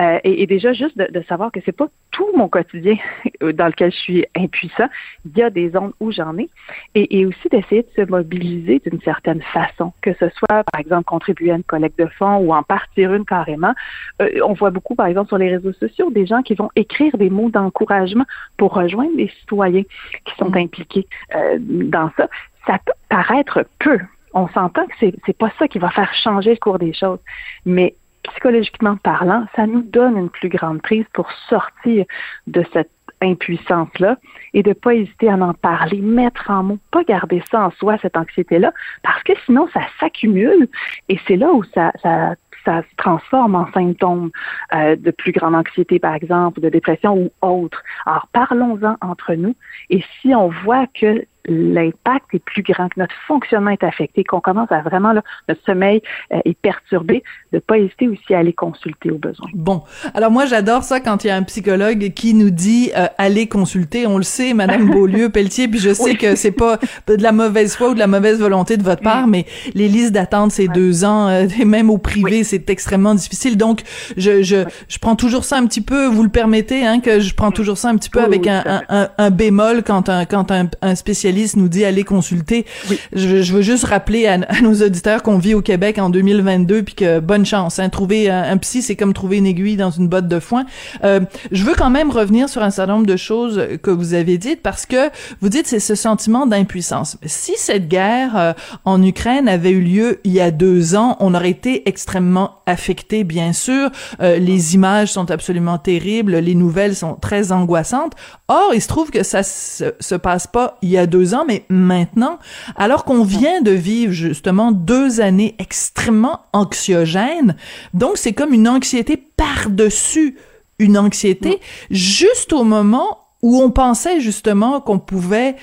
Euh, 0.00 0.18
et, 0.24 0.42
et, 0.42 0.46
déjà, 0.46 0.72
juste 0.72 0.96
de, 0.98 1.06
de 1.10 1.22
savoir 1.28 1.52
que 1.52 1.60
c'est 1.64 1.76
pas 1.76 1.88
tout 2.10 2.28
mon 2.36 2.48
quotidien 2.48 2.96
dans 3.40 3.66
lequel 3.66 3.90
je 3.92 3.96
suis 3.96 4.26
impuissant, 4.36 4.88
il 5.24 5.38
y 5.38 5.42
a 5.42 5.50
des 5.50 5.70
zones 5.70 5.92
où 6.00 6.10
j'en 6.12 6.36
ai, 6.38 6.48
et, 6.94 7.20
et 7.20 7.26
aussi 7.26 7.48
d'essayer 7.50 7.82
de 7.82 8.02
se 8.04 8.10
mobiliser 8.10 8.80
d'une 8.84 9.00
certaine 9.00 9.42
façon, 9.42 9.92
que 10.02 10.12
ce 10.14 10.28
soit, 10.30 10.64
par 10.64 10.80
exemple, 10.80 11.04
contribuer 11.04 11.52
à 11.52 11.56
une 11.56 11.62
collecte 11.62 11.98
de 11.98 12.06
fonds 12.06 12.38
ou 12.38 12.52
en 12.52 12.62
partir 12.62 13.14
une 13.14 13.24
carrément. 13.24 13.72
Euh, 14.20 14.28
on 14.44 14.52
voit 14.52 14.70
beaucoup, 14.70 14.94
par 14.94 15.06
exemple, 15.06 15.28
sur 15.28 15.38
les 15.38 15.50
réseaux 15.50 15.72
sociaux, 15.72 16.01
des 16.10 16.26
gens 16.26 16.42
qui 16.42 16.54
vont 16.54 16.70
écrire 16.76 17.16
des 17.16 17.30
mots 17.30 17.50
d'encouragement 17.50 18.24
pour 18.56 18.74
rejoindre 18.74 19.12
les 19.16 19.28
citoyens 19.40 19.84
qui 20.24 20.34
sont 20.36 20.50
mm. 20.50 20.58
impliqués 20.58 21.06
euh, 21.34 21.58
dans 21.60 22.10
ça. 22.16 22.28
Ça 22.66 22.78
peut 22.84 22.92
paraître 23.08 23.64
peu. 23.78 23.98
On 24.34 24.48
s'entend 24.48 24.86
que 24.86 24.94
c'est 24.98 25.14
c'est 25.26 25.36
pas 25.36 25.52
ça 25.58 25.68
qui 25.68 25.78
va 25.78 25.90
faire 25.90 26.12
changer 26.14 26.50
le 26.50 26.56
cours 26.56 26.78
des 26.78 26.94
choses, 26.94 27.18
mais 27.66 27.94
psychologiquement 28.22 28.96
parlant, 28.96 29.46
ça 29.56 29.66
nous 29.66 29.82
donne 29.82 30.16
une 30.16 30.30
plus 30.30 30.48
grande 30.48 30.80
prise 30.80 31.04
pour 31.12 31.30
sortir 31.48 32.04
de 32.46 32.64
cette 32.72 32.90
impuissance-là 33.20 34.16
et 34.52 34.62
de 34.62 34.70
ne 34.70 34.74
pas 34.74 34.94
hésiter 34.94 35.28
à 35.28 35.34
en 35.34 35.54
parler, 35.54 36.00
mettre 36.00 36.50
en 36.50 36.62
mots, 36.62 36.78
pas 36.90 37.04
garder 37.04 37.42
ça 37.50 37.66
en 37.66 37.70
soi, 37.72 37.96
cette 38.02 38.16
anxiété-là, 38.16 38.72
parce 39.02 39.22
que 39.22 39.32
sinon 39.46 39.68
ça 39.72 39.80
s'accumule 40.00 40.68
et 41.08 41.18
c'est 41.26 41.36
là 41.36 41.52
où 41.52 41.62
ça, 41.74 41.92
ça 42.02 42.34
ça 42.64 42.82
se 42.82 42.96
transforme 42.96 43.54
en 43.54 43.70
symptômes 43.72 44.30
euh, 44.74 44.96
de 44.96 45.10
plus 45.10 45.32
grande 45.32 45.54
anxiété, 45.54 45.98
par 45.98 46.14
exemple, 46.14 46.60
de 46.60 46.68
dépression 46.68 47.16
ou 47.16 47.30
autre. 47.40 47.82
Alors, 48.06 48.28
parlons-en 48.32 48.96
entre 49.00 49.34
nous. 49.34 49.54
Et 49.90 50.04
si 50.20 50.34
on 50.34 50.48
voit 50.48 50.86
que 50.86 51.24
l'impact 51.46 52.26
est 52.34 52.38
plus 52.38 52.62
grand, 52.62 52.88
que 52.88 53.00
notre 53.00 53.14
fonctionnement 53.26 53.70
est 53.70 53.82
affecté, 53.82 54.24
qu'on 54.24 54.40
commence 54.40 54.70
à 54.70 54.80
vraiment, 54.80 55.12
là, 55.12 55.22
notre 55.48 55.62
sommeil 55.64 56.00
euh, 56.32 56.38
est 56.44 56.56
perturbé, 56.56 57.22
de 57.52 57.58
pas 57.58 57.78
hésiter 57.78 58.08
aussi 58.08 58.34
à 58.34 58.38
aller 58.38 58.52
consulter 58.52 59.10
au 59.10 59.18
besoin. 59.18 59.48
Bon, 59.54 59.82
alors 60.14 60.30
moi 60.30 60.46
j'adore 60.46 60.84
ça 60.84 61.00
quand 61.00 61.24
il 61.24 61.28
y 61.28 61.30
a 61.30 61.36
un 61.36 61.42
psychologue 61.42 62.12
qui 62.14 62.34
nous 62.34 62.50
dit 62.50 62.90
euh, 62.96 63.06
allez 63.18 63.48
consulter. 63.48 64.06
On 64.06 64.18
le 64.18 64.22
sait, 64.22 64.54
Madame 64.54 64.90
Beaulieu, 64.90 65.30
Pelletier, 65.30 65.68
puis 65.68 65.80
je 65.80 65.92
sais 65.92 66.14
que 66.14 66.36
c'est 66.36 66.52
pas 66.52 66.78
de 67.08 67.22
la 67.22 67.32
mauvaise 67.32 67.76
foi 67.76 67.90
ou 67.90 67.94
de 67.94 67.98
la 67.98 68.06
mauvaise 68.06 68.38
volonté 68.38 68.76
de 68.76 68.82
votre 68.82 69.02
part, 69.02 69.26
mais 69.26 69.46
les 69.74 69.88
listes 69.88 70.12
d'attente 70.12 70.52
c'est 70.52 70.68
deux 70.68 71.04
ans, 71.04 71.28
euh, 71.28 71.46
et 71.60 71.64
même 71.64 71.90
au 71.90 71.98
privé 71.98 72.44
c'est 72.44 72.70
extrêmement 72.70 73.14
difficile. 73.14 73.56
Donc 73.56 73.80
je 74.16 74.42
je, 74.42 74.64
je 74.88 74.98
prends 74.98 75.16
toujours 75.16 75.44
ça 75.44 75.58
un 75.58 75.66
petit 75.66 75.80
peu, 75.80 76.06
vous 76.06 76.22
le 76.22 76.28
permettez, 76.28 76.86
hein, 76.86 77.00
que 77.00 77.20
je 77.20 77.34
prends 77.34 77.50
toujours 77.50 77.78
ça 77.78 77.88
un 77.88 77.96
petit 77.96 78.10
peu 78.10 78.20
avec 78.20 78.46
un, 78.46 78.82
un, 78.88 79.08
un, 79.18 79.30
bémol 79.30 79.82
quand 79.82 80.08
un 80.08 80.24
quand 80.24 80.50
un, 80.50 80.68
un 80.80 80.94
spécialiste 80.94 81.31
nous 81.56 81.68
dit 81.68 81.84
allez 81.84 82.04
consulter. 82.04 82.66
Je, 83.12 83.42
je, 83.42 83.52
veux 83.52 83.62
juste 83.62 83.84
rappeler 83.84 84.26
à, 84.26 84.38
nos 84.62 84.74
auditeurs 84.82 85.22
qu'on 85.22 85.38
vit 85.38 85.54
au 85.54 85.62
Québec 85.62 85.98
en 85.98 86.10
2022 86.10 86.82
puis 86.82 86.94
que 86.94 87.20
bonne 87.20 87.46
chance. 87.46 87.78
Hein, 87.78 87.88
trouver 87.88 88.30
un, 88.30 88.56
psy, 88.58 88.82
c'est 88.82 88.96
comme 88.96 89.12
trouver 89.12 89.38
une 89.38 89.46
aiguille 89.46 89.76
dans 89.76 89.90
une 89.90 90.08
botte 90.08 90.28
de 90.28 90.40
foin. 90.40 90.64
Euh, 91.04 91.20
je 91.50 91.64
veux 91.64 91.74
quand 91.74 91.90
même 91.90 92.10
revenir 92.10 92.48
sur 92.48 92.62
un 92.62 92.70
certain 92.70 92.94
nombre 92.94 93.06
de 93.06 93.16
choses 93.16 93.60
que 93.82 93.90
vous 93.90 94.14
avez 94.14 94.38
dites 94.38 94.62
parce 94.62 94.86
que 94.86 95.10
vous 95.40 95.48
dites 95.48 95.66
c'est 95.66 95.80
ce 95.80 95.94
sentiment 95.94 96.46
d'impuissance. 96.46 97.16
Si 97.24 97.52
cette 97.56 97.88
guerre 97.88 98.36
euh, 98.36 98.52
en 98.84 99.02
Ukraine 99.02 99.48
avait 99.48 99.70
eu 99.70 99.80
lieu 99.80 100.20
il 100.24 100.32
y 100.32 100.40
a 100.40 100.50
deux 100.50 100.94
ans, 100.94 101.16
on 101.20 101.34
aurait 101.34 101.50
été 101.50 101.88
extrêmement 101.88 102.62
affecté, 102.66 103.24
bien 103.24 103.52
sûr. 103.52 103.90
Euh, 104.20 104.38
les 104.38 104.74
images 104.74 105.12
sont 105.12 105.30
absolument 105.30 105.78
terribles, 105.78 106.36
les 106.36 106.54
nouvelles 106.54 106.96
sont 106.96 107.14
très 107.14 107.52
angoissantes. 107.52 108.12
Or, 108.48 108.72
il 108.74 108.82
se 108.82 108.88
trouve 108.88 109.10
que 109.10 109.22
ça 109.22 109.42
se, 109.42 109.94
se 109.98 110.14
passe 110.14 110.46
pas 110.46 110.78
il 110.82 110.90
y 110.90 110.98
a 110.98 111.06
deux 111.06 111.21
ans, 111.34 111.44
mais 111.46 111.64
maintenant, 111.68 112.38
alors 112.76 113.04
qu'on 113.04 113.24
vient 113.24 113.62
de 113.62 113.70
vivre 113.70 114.12
justement 114.12 114.72
deux 114.72 115.20
années 115.20 115.54
extrêmement 115.58 116.40
anxiogènes. 116.52 117.56
Donc, 117.94 118.16
c'est 118.16 118.32
comme 118.32 118.52
une 118.52 118.68
anxiété 118.68 119.16
par-dessus 119.16 120.36
une 120.78 120.98
anxiété, 120.98 121.60
juste 121.90 122.52
au 122.52 122.64
moment 122.64 123.18
où 123.42 123.60
on 123.60 123.70
pensait 123.70 124.20
justement 124.20 124.80
qu'on 124.80 124.98
pouvait, 124.98 125.54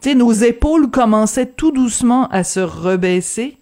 tu 0.00 0.10
sais, 0.10 0.14
nos 0.14 0.32
épaules 0.32 0.90
commençaient 0.90 1.46
tout 1.46 1.72
doucement 1.72 2.28
à 2.28 2.44
se 2.44 2.60
rebaisser. 2.60 3.58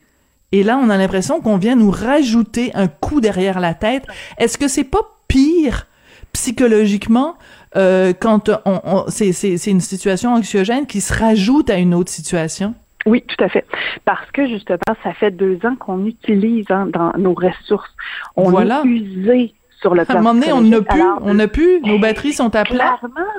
Et 0.52 0.62
là, 0.62 0.78
on 0.80 0.90
a 0.90 0.96
l'impression 0.96 1.40
qu'on 1.40 1.56
vient 1.56 1.74
nous 1.74 1.90
rajouter 1.90 2.70
un 2.74 2.86
coup 2.86 3.20
derrière 3.20 3.58
la 3.58 3.74
tête. 3.74 4.04
Est-ce 4.38 4.58
que 4.58 4.68
c'est 4.68 4.84
pas 4.84 5.18
pire 5.26 5.86
psychologiquement 6.32 7.34
euh, 7.76 8.12
quand 8.18 8.50
on, 8.64 9.04
c'est 9.08 9.66
une 9.66 9.80
situation 9.80 10.34
anxiogène 10.34 10.86
qui 10.86 11.00
se 11.00 11.12
rajoute 11.12 11.70
à 11.70 11.76
une 11.76 11.94
autre 11.94 12.10
situation? 12.10 12.74
Oui, 13.06 13.22
tout 13.26 13.42
à 13.42 13.48
fait. 13.48 13.66
Parce 14.04 14.30
que 14.30 14.46
justement, 14.46 14.78
ça 15.02 15.12
fait 15.12 15.30
deux 15.30 15.58
ans 15.64 15.76
qu'on 15.76 16.06
utilise 16.06 16.66
hein, 16.70 16.86
dans 16.86 17.12
nos 17.18 17.34
ressources. 17.34 17.92
On 18.36 18.50
voilà. 18.50 18.82
est 18.84 18.88
usé 18.88 19.54
sur 19.80 19.94
le 19.94 20.04
plan. 20.04 20.14
À 20.14 20.18
un 20.18 20.22
moment 20.22 20.40
donné, 20.40 20.52
on 20.52 20.62
n'a 20.62 20.80
plus, 20.80 21.02
on 21.20 21.34
n'a 21.34 21.48
plus, 21.48 21.80
nos 21.82 21.98
batteries 21.98 22.32
sont 22.32 22.54
à 22.54 22.64
plat. 22.64 22.96
Clairement. 22.98 23.30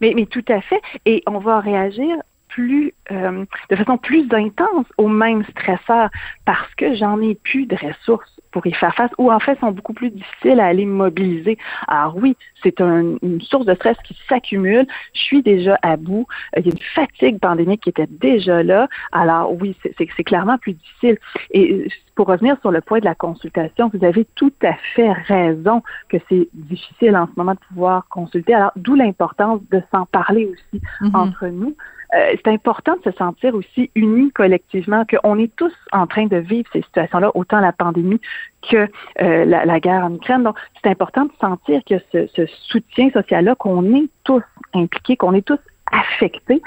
Mais, 0.00 0.14
mais 0.16 0.26
tout 0.26 0.44
à 0.48 0.60
fait. 0.60 0.80
Et 1.04 1.22
on 1.26 1.38
va 1.38 1.60
réagir 1.60 2.16
plus, 2.48 2.92
euh, 3.10 3.44
de 3.70 3.76
façon 3.76 3.98
plus 3.98 4.26
intense 4.32 4.86
aux 4.98 5.08
mêmes 5.08 5.44
stresseurs 5.50 6.10
parce 6.44 6.74
que 6.76 6.94
j'en 6.94 7.20
ai 7.20 7.34
plus 7.34 7.66
de 7.66 7.76
ressources 7.76 8.40
pour 8.52 8.66
y 8.66 8.72
faire 8.72 8.94
face 8.94 9.10
ou 9.18 9.32
en 9.32 9.40
fait 9.40 9.58
sont 9.58 9.72
beaucoup 9.72 9.94
plus 9.94 10.10
difficiles 10.10 10.60
à 10.60 10.66
aller 10.66 10.84
mobiliser. 10.84 11.58
Alors 11.88 12.16
oui, 12.16 12.36
c'est 12.62 12.80
une 12.80 13.40
source 13.40 13.66
de 13.66 13.74
stress 13.74 13.96
qui 14.04 14.16
s'accumule. 14.28 14.86
Je 15.14 15.20
suis 15.20 15.42
déjà 15.42 15.78
à 15.82 15.96
bout. 15.96 16.26
Il 16.56 16.66
y 16.66 16.68
a 16.68 16.72
une 16.72 16.82
fatigue 16.94 17.40
pandémique 17.40 17.82
qui 17.82 17.90
était 17.90 18.06
déjà 18.06 18.62
là. 18.62 18.88
Alors 19.10 19.52
oui, 19.60 19.76
c'est 19.82 20.24
clairement 20.24 20.58
plus 20.58 20.74
difficile. 20.74 21.18
Et 21.50 21.88
pour 22.14 22.26
revenir 22.28 22.56
sur 22.60 22.70
le 22.70 22.80
point 22.80 23.00
de 23.00 23.04
la 23.04 23.14
consultation, 23.14 23.90
vous 23.92 24.04
avez 24.04 24.26
tout 24.34 24.52
à 24.62 24.74
fait 24.94 25.12
raison 25.12 25.82
que 26.08 26.18
c'est 26.28 26.48
difficile 26.52 27.16
en 27.16 27.26
ce 27.26 27.32
moment 27.36 27.54
de 27.54 27.60
pouvoir 27.68 28.06
consulter. 28.08 28.54
Alors 28.54 28.72
d'où 28.76 28.94
l'importance 28.94 29.60
de 29.70 29.82
s'en 29.90 30.06
parler 30.06 30.46
aussi 30.46 30.82
mm-hmm. 31.00 31.16
entre 31.16 31.46
nous. 31.46 31.74
Euh, 32.14 32.34
c'est 32.36 32.48
important 32.48 32.96
de 32.96 33.10
se 33.10 33.16
sentir 33.16 33.54
aussi 33.54 33.90
unis 33.94 34.30
collectivement, 34.32 35.04
qu'on 35.06 35.38
est 35.38 35.54
tous 35.56 35.72
en 35.92 36.06
train 36.06 36.26
de 36.26 36.36
vivre 36.36 36.68
ces 36.72 36.82
situations-là, 36.82 37.30
autant 37.34 37.60
la 37.60 37.72
pandémie 37.72 38.20
que 38.68 38.88
euh, 39.20 39.44
la, 39.44 39.80
guerre 39.80 40.04
en 40.04 40.14
Ukraine. 40.14 40.42
Donc, 40.42 40.56
c'est 40.82 40.90
important 40.90 41.24
de 41.24 41.32
sentir 41.40 41.80
que 41.88 41.94
ce, 42.12 42.26
ce 42.34 42.46
soutien 42.46 43.10
social-là, 43.10 43.54
qu'on 43.54 43.94
est 43.94 44.08
tous 44.24 44.42
impliqués, 44.74 45.16
qu'on 45.16 45.32
est 45.32 45.46
tous 45.46 45.58
affectés. 45.90 46.62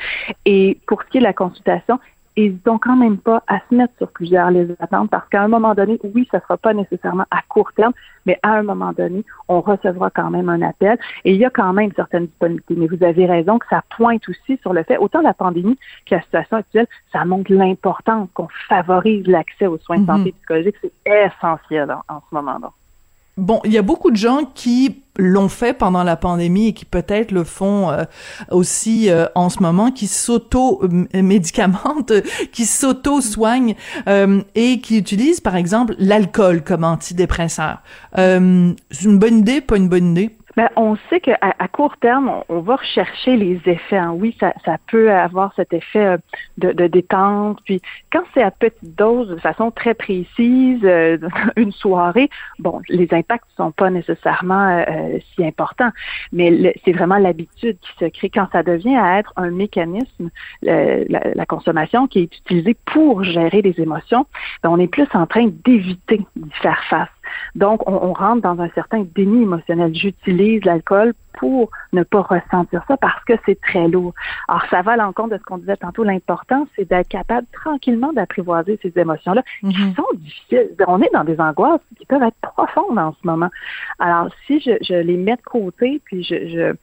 Et 0.46 0.80
pour 0.88 1.04
ce 1.04 1.10
qui 1.10 1.18
est 1.18 1.22
de 1.22 1.26
la 1.26 1.34
consultation, 1.34 2.00
n'hésitons 2.38 2.78
quand 2.78 2.96
même 2.96 3.18
pas 3.18 3.44
à 3.48 3.60
se 3.70 3.76
mettre 3.76 3.94
sur 3.98 4.12
plusieurs 4.12 4.52
les 4.52 4.72
attentes 4.80 5.10
parce 5.10 5.28
qu'à 5.30 5.42
un 5.42 5.48
moment 5.48 5.74
donné, 5.74 6.00
oui, 6.14 6.28
ça 6.32 6.38
ne 6.38 6.42
sera 6.44 6.58
pas 6.58 6.74
nécessairement 6.74 7.26
à 7.32 7.42
court 7.48 7.72
terme, 7.74 7.94
mais 8.26 8.40
à 8.44 8.54
un 8.56 8.64
moment 8.64 8.94
donné, 8.94 9.24
on 9.48 9.62
recevra 9.62 10.10
quand 10.10 10.30
même 10.30 10.50
un 10.50 10.62
appel 10.62 10.98
et 11.24 11.34
il 11.34 11.38
y 11.38 11.46
a 11.46 11.50
quand 11.50 11.74
même 11.74 11.92
certaines 11.96 12.28
disponibilités. 12.28 12.76
Mais 12.76 12.88
vous 12.88 13.04
avez 13.04 13.26
raison 13.26 13.60
que 13.60 13.68
ça 13.70 13.84
pointe 13.96 14.28
aussi 14.30 14.58
sur 14.62 14.74
le 14.74 14.84
fait, 14.84 14.98
autant 14.98 15.22
la 15.22 15.34
pandémie 15.34 15.78
que 16.06 16.16
la 16.16 16.22
situation 16.22 16.58
actuelle, 16.58 16.88
ça 17.12 17.26
montre 17.26 17.52
l'importance 17.52 18.30
qu'on 18.34 18.48
favorise 18.68 19.28
l'accès 19.28 19.68
aux 19.68 19.78
soins 19.78 20.00
de 20.00 20.06
santé 20.06 20.30
mm-hmm. 20.30 20.36
psychologique. 20.36 20.76
C'est 20.82 20.94
essentiel 21.06 21.92
en, 21.92 22.16
en 22.16 22.22
ce 22.30 22.36
moment-là. 22.36 22.72
Bon, 23.38 23.60
il 23.66 23.74
y 23.74 23.78
a 23.78 23.82
beaucoup 23.82 24.12
de 24.12 24.16
gens 24.16 24.46
qui 24.54 25.04
l'ont 25.18 25.50
fait 25.50 25.74
pendant 25.74 26.04
la 26.04 26.16
pandémie 26.16 26.70
et 26.70 26.74
qui 26.74 26.86
peut-être 26.86 27.32
le 27.32 27.44
font 27.44 27.90
euh, 27.90 28.06
aussi 28.50 29.10
euh, 29.10 29.26
en 29.36 29.50
ce 29.50 29.60
moment, 29.60 29.92
qui 29.92 30.08
s'auto-médicamentent, 30.08 32.14
qui 32.54 32.66
s'auto-soignent 32.66 33.76
euh, 34.08 34.42
et 34.56 34.80
qui 34.80 34.98
utilisent 34.98 35.42
par 35.42 35.58
exemple 35.58 35.96
l'alcool 36.00 36.64
comme 36.64 36.86
antidépresseur. 36.86 37.82
c'est 38.16 39.04
une 39.04 39.20
bonne 39.20 39.40
idée, 39.40 39.62
pas 39.62 39.78
une 39.78 39.90
bonne 39.90 40.12
idée? 40.12 40.38
Ben, 40.56 40.70
on 40.78 40.96
sait 41.10 41.20
qu'à 41.20 41.38
court 41.72 41.98
terme, 41.98 42.32
on, 42.48 42.60
va 42.62 42.78
rechercher 42.78 43.36
les 43.36 43.60
effets. 43.66 43.98
Hein. 43.98 44.14
Oui, 44.16 44.36
ça, 44.40 44.54
peut 44.88 45.12
avoir 45.12 45.54
cet 45.56 45.74
effet 45.74 46.06
euh, 46.06 46.18
de, 46.58 46.88
détente. 46.88 47.60
Puis 47.66 47.82
quand 48.12 48.24
c'est 48.34 48.44
à 48.44 48.52
petite 48.52 48.96
dose, 48.96 49.30
de 49.30 49.38
façon 49.38 49.72
très 49.72 49.94
précise, 49.94 50.80
euh, 50.84 51.18
une 51.58 51.72
soirée, 51.72 52.30
bon, 52.60 52.82
les 52.88 53.14
impacts 53.14 53.46
ne 53.58 53.66
sont 53.66 53.72
pas 53.72 53.90
nécessairement 53.90 54.84
euh, 54.88 55.18
si 55.34 55.46
importants. 55.46 55.92
Mais 56.32 56.74
c'est 56.86 56.94
vraiment 56.94 57.18
l'habitude 57.18 57.78
qui 57.80 58.06
se 58.06 58.10
crée 58.10 58.30
quand 58.30 58.48
ça 58.52 58.64
devient 58.64 58.96
à 58.96 59.20
être 59.20 59.34
un 59.36 59.52
mécanisme, 59.52 60.30
la, 60.62 61.04
la, 61.34 61.46
consommation 61.46 62.08
qui 62.08 62.20
est 62.20 62.38
utilisée 62.38 62.76
pour 62.86 63.24
gérer 63.24 63.62
les 63.62 63.80
émotions. 63.80 64.26
Ben, 64.64 64.70
on 64.70 64.80
est 64.80 64.88
plus 64.88 65.08
en 65.14 65.28
train 65.28 65.48
d'éviter 65.66 66.26
d'y 66.36 66.52
faire 66.62 66.82
face. 66.90 67.10
Donc, 67.56 67.88
on, 67.88 68.14
rentre 68.14 68.42
dans 68.42 68.60
un 68.62 68.70
certain 68.70 69.06
déni 69.16 69.44
émotionnel. 69.44 69.94
J'utilise 69.96 70.64
l'alcool 70.66 71.14
pour 71.34 71.70
ne 71.92 72.04
pas 72.04 72.22
ressentir 72.22 72.84
ça 72.88 72.98
parce 72.98 73.24
que 73.26 73.34
c'est 73.46 73.60
très 73.60 73.88
lourd. 73.88 74.14
Alors, 74.48 74.64
ça 74.70 74.82
va 74.82 74.94
à 74.94 74.98
l'encontre 74.98 75.32
de 75.32 75.38
ce 75.38 75.44
qu'on 75.44 75.58
disait 75.58 75.78
tantôt. 75.78 76.04
L'important, 76.04 76.68
c'est 76.76 76.88
d'être 76.88 77.10
capable 77.10 77.48
tranquillement 77.52 78.14
d'apprivoiser 78.14 78.80
ces 78.82 78.94
émotions-là 78.96 79.44
qui 79.60 79.68
mm-hmm. 79.68 79.96
sont 79.96 80.08
difficiles. 80.16 80.70
On 80.88 81.02
est 81.02 81.12
dans 81.14 81.24
des 81.24 81.40
angoisses 81.40 81.82
qui 81.98 82.06
peuvent 82.06 82.24
être 82.24 82.38
profondes 82.42 82.98
en 82.98 83.14
ce 83.14 83.28
moment. 83.28 83.50
Alors, 84.00 84.30
si 84.48 84.60
je, 84.62 84.94
les 84.94 85.18
mets 85.18 85.36
de 85.36 85.42
côté, 85.42 86.02
puis 86.06 86.24
je 86.24 86.74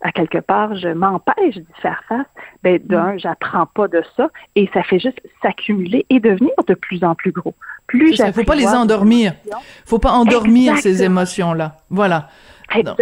à 0.00 0.12
quelque 0.12 0.38
part, 0.38 0.76
je 0.76 0.88
m'empêche 0.88 1.56
d'y 1.56 1.80
faire 1.82 2.02
face, 2.08 2.26
ben 2.62 2.80
d'un, 2.84 3.14
mm. 3.14 3.18
j'apprends 3.18 3.66
pas 3.66 3.88
de 3.88 4.02
ça 4.16 4.28
et 4.54 4.70
ça 4.72 4.82
fait 4.82 5.00
juste 5.00 5.20
s'accumuler 5.42 6.06
et 6.10 6.20
devenir 6.20 6.52
de 6.66 6.74
plus 6.74 7.02
en 7.02 7.14
plus 7.14 7.32
gros. 7.32 7.54
Plus 7.86 8.18
Il 8.18 8.32
faut 8.32 8.44
pas 8.44 8.54
les 8.54 8.66
endormir. 8.66 9.32
Faut 9.86 9.98
pas 9.98 10.12
endormir 10.12 10.76
ces 10.78 11.02
émotions-là. 11.02 11.76
Voilà. 11.90 12.28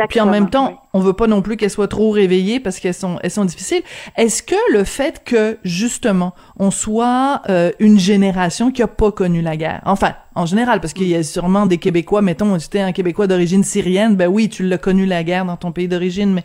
Puis 0.08 0.20
en 0.20 0.26
même 0.26 0.48
temps, 0.48 0.80
on 0.92 1.00
veut 1.00 1.12
pas 1.12 1.26
non 1.26 1.42
plus 1.42 1.56
qu'elles 1.56 1.70
soient 1.70 1.88
trop 1.88 2.10
réveillées 2.10 2.60
parce 2.60 2.78
qu'elles 2.78 2.94
sont 2.94 3.18
elles 3.22 3.32
sont 3.32 3.44
difficiles. 3.44 3.82
Est-ce 4.16 4.42
que 4.42 4.54
le 4.72 4.84
fait 4.84 5.24
que 5.24 5.58
justement 5.64 6.34
on 6.58 6.70
soit 6.70 7.42
euh, 7.48 7.72
une 7.80 7.98
génération 7.98 8.70
qui 8.70 8.82
a 8.82 8.86
pas 8.86 9.10
connu 9.10 9.42
la 9.42 9.56
guerre, 9.56 9.82
enfin 9.84 10.14
en 10.36 10.44
général, 10.44 10.80
parce 10.80 10.92
qu'il 10.92 11.08
y 11.08 11.14
a 11.14 11.22
sûrement 11.22 11.64
des 11.64 11.78
Québécois, 11.78 12.20
mettons, 12.20 12.58
si 12.58 12.68
t'es 12.68 12.80
un 12.80 12.92
Québécois 12.92 13.26
d'origine 13.26 13.64
syrienne, 13.64 14.16
ben 14.16 14.28
oui, 14.28 14.50
tu 14.50 14.64
l'as 14.64 14.76
connu 14.76 15.06
la 15.06 15.24
guerre 15.24 15.46
dans 15.46 15.56
ton 15.56 15.72
pays 15.72 15.88
d'origine, 15.88 16.34
mais 16.34 16.44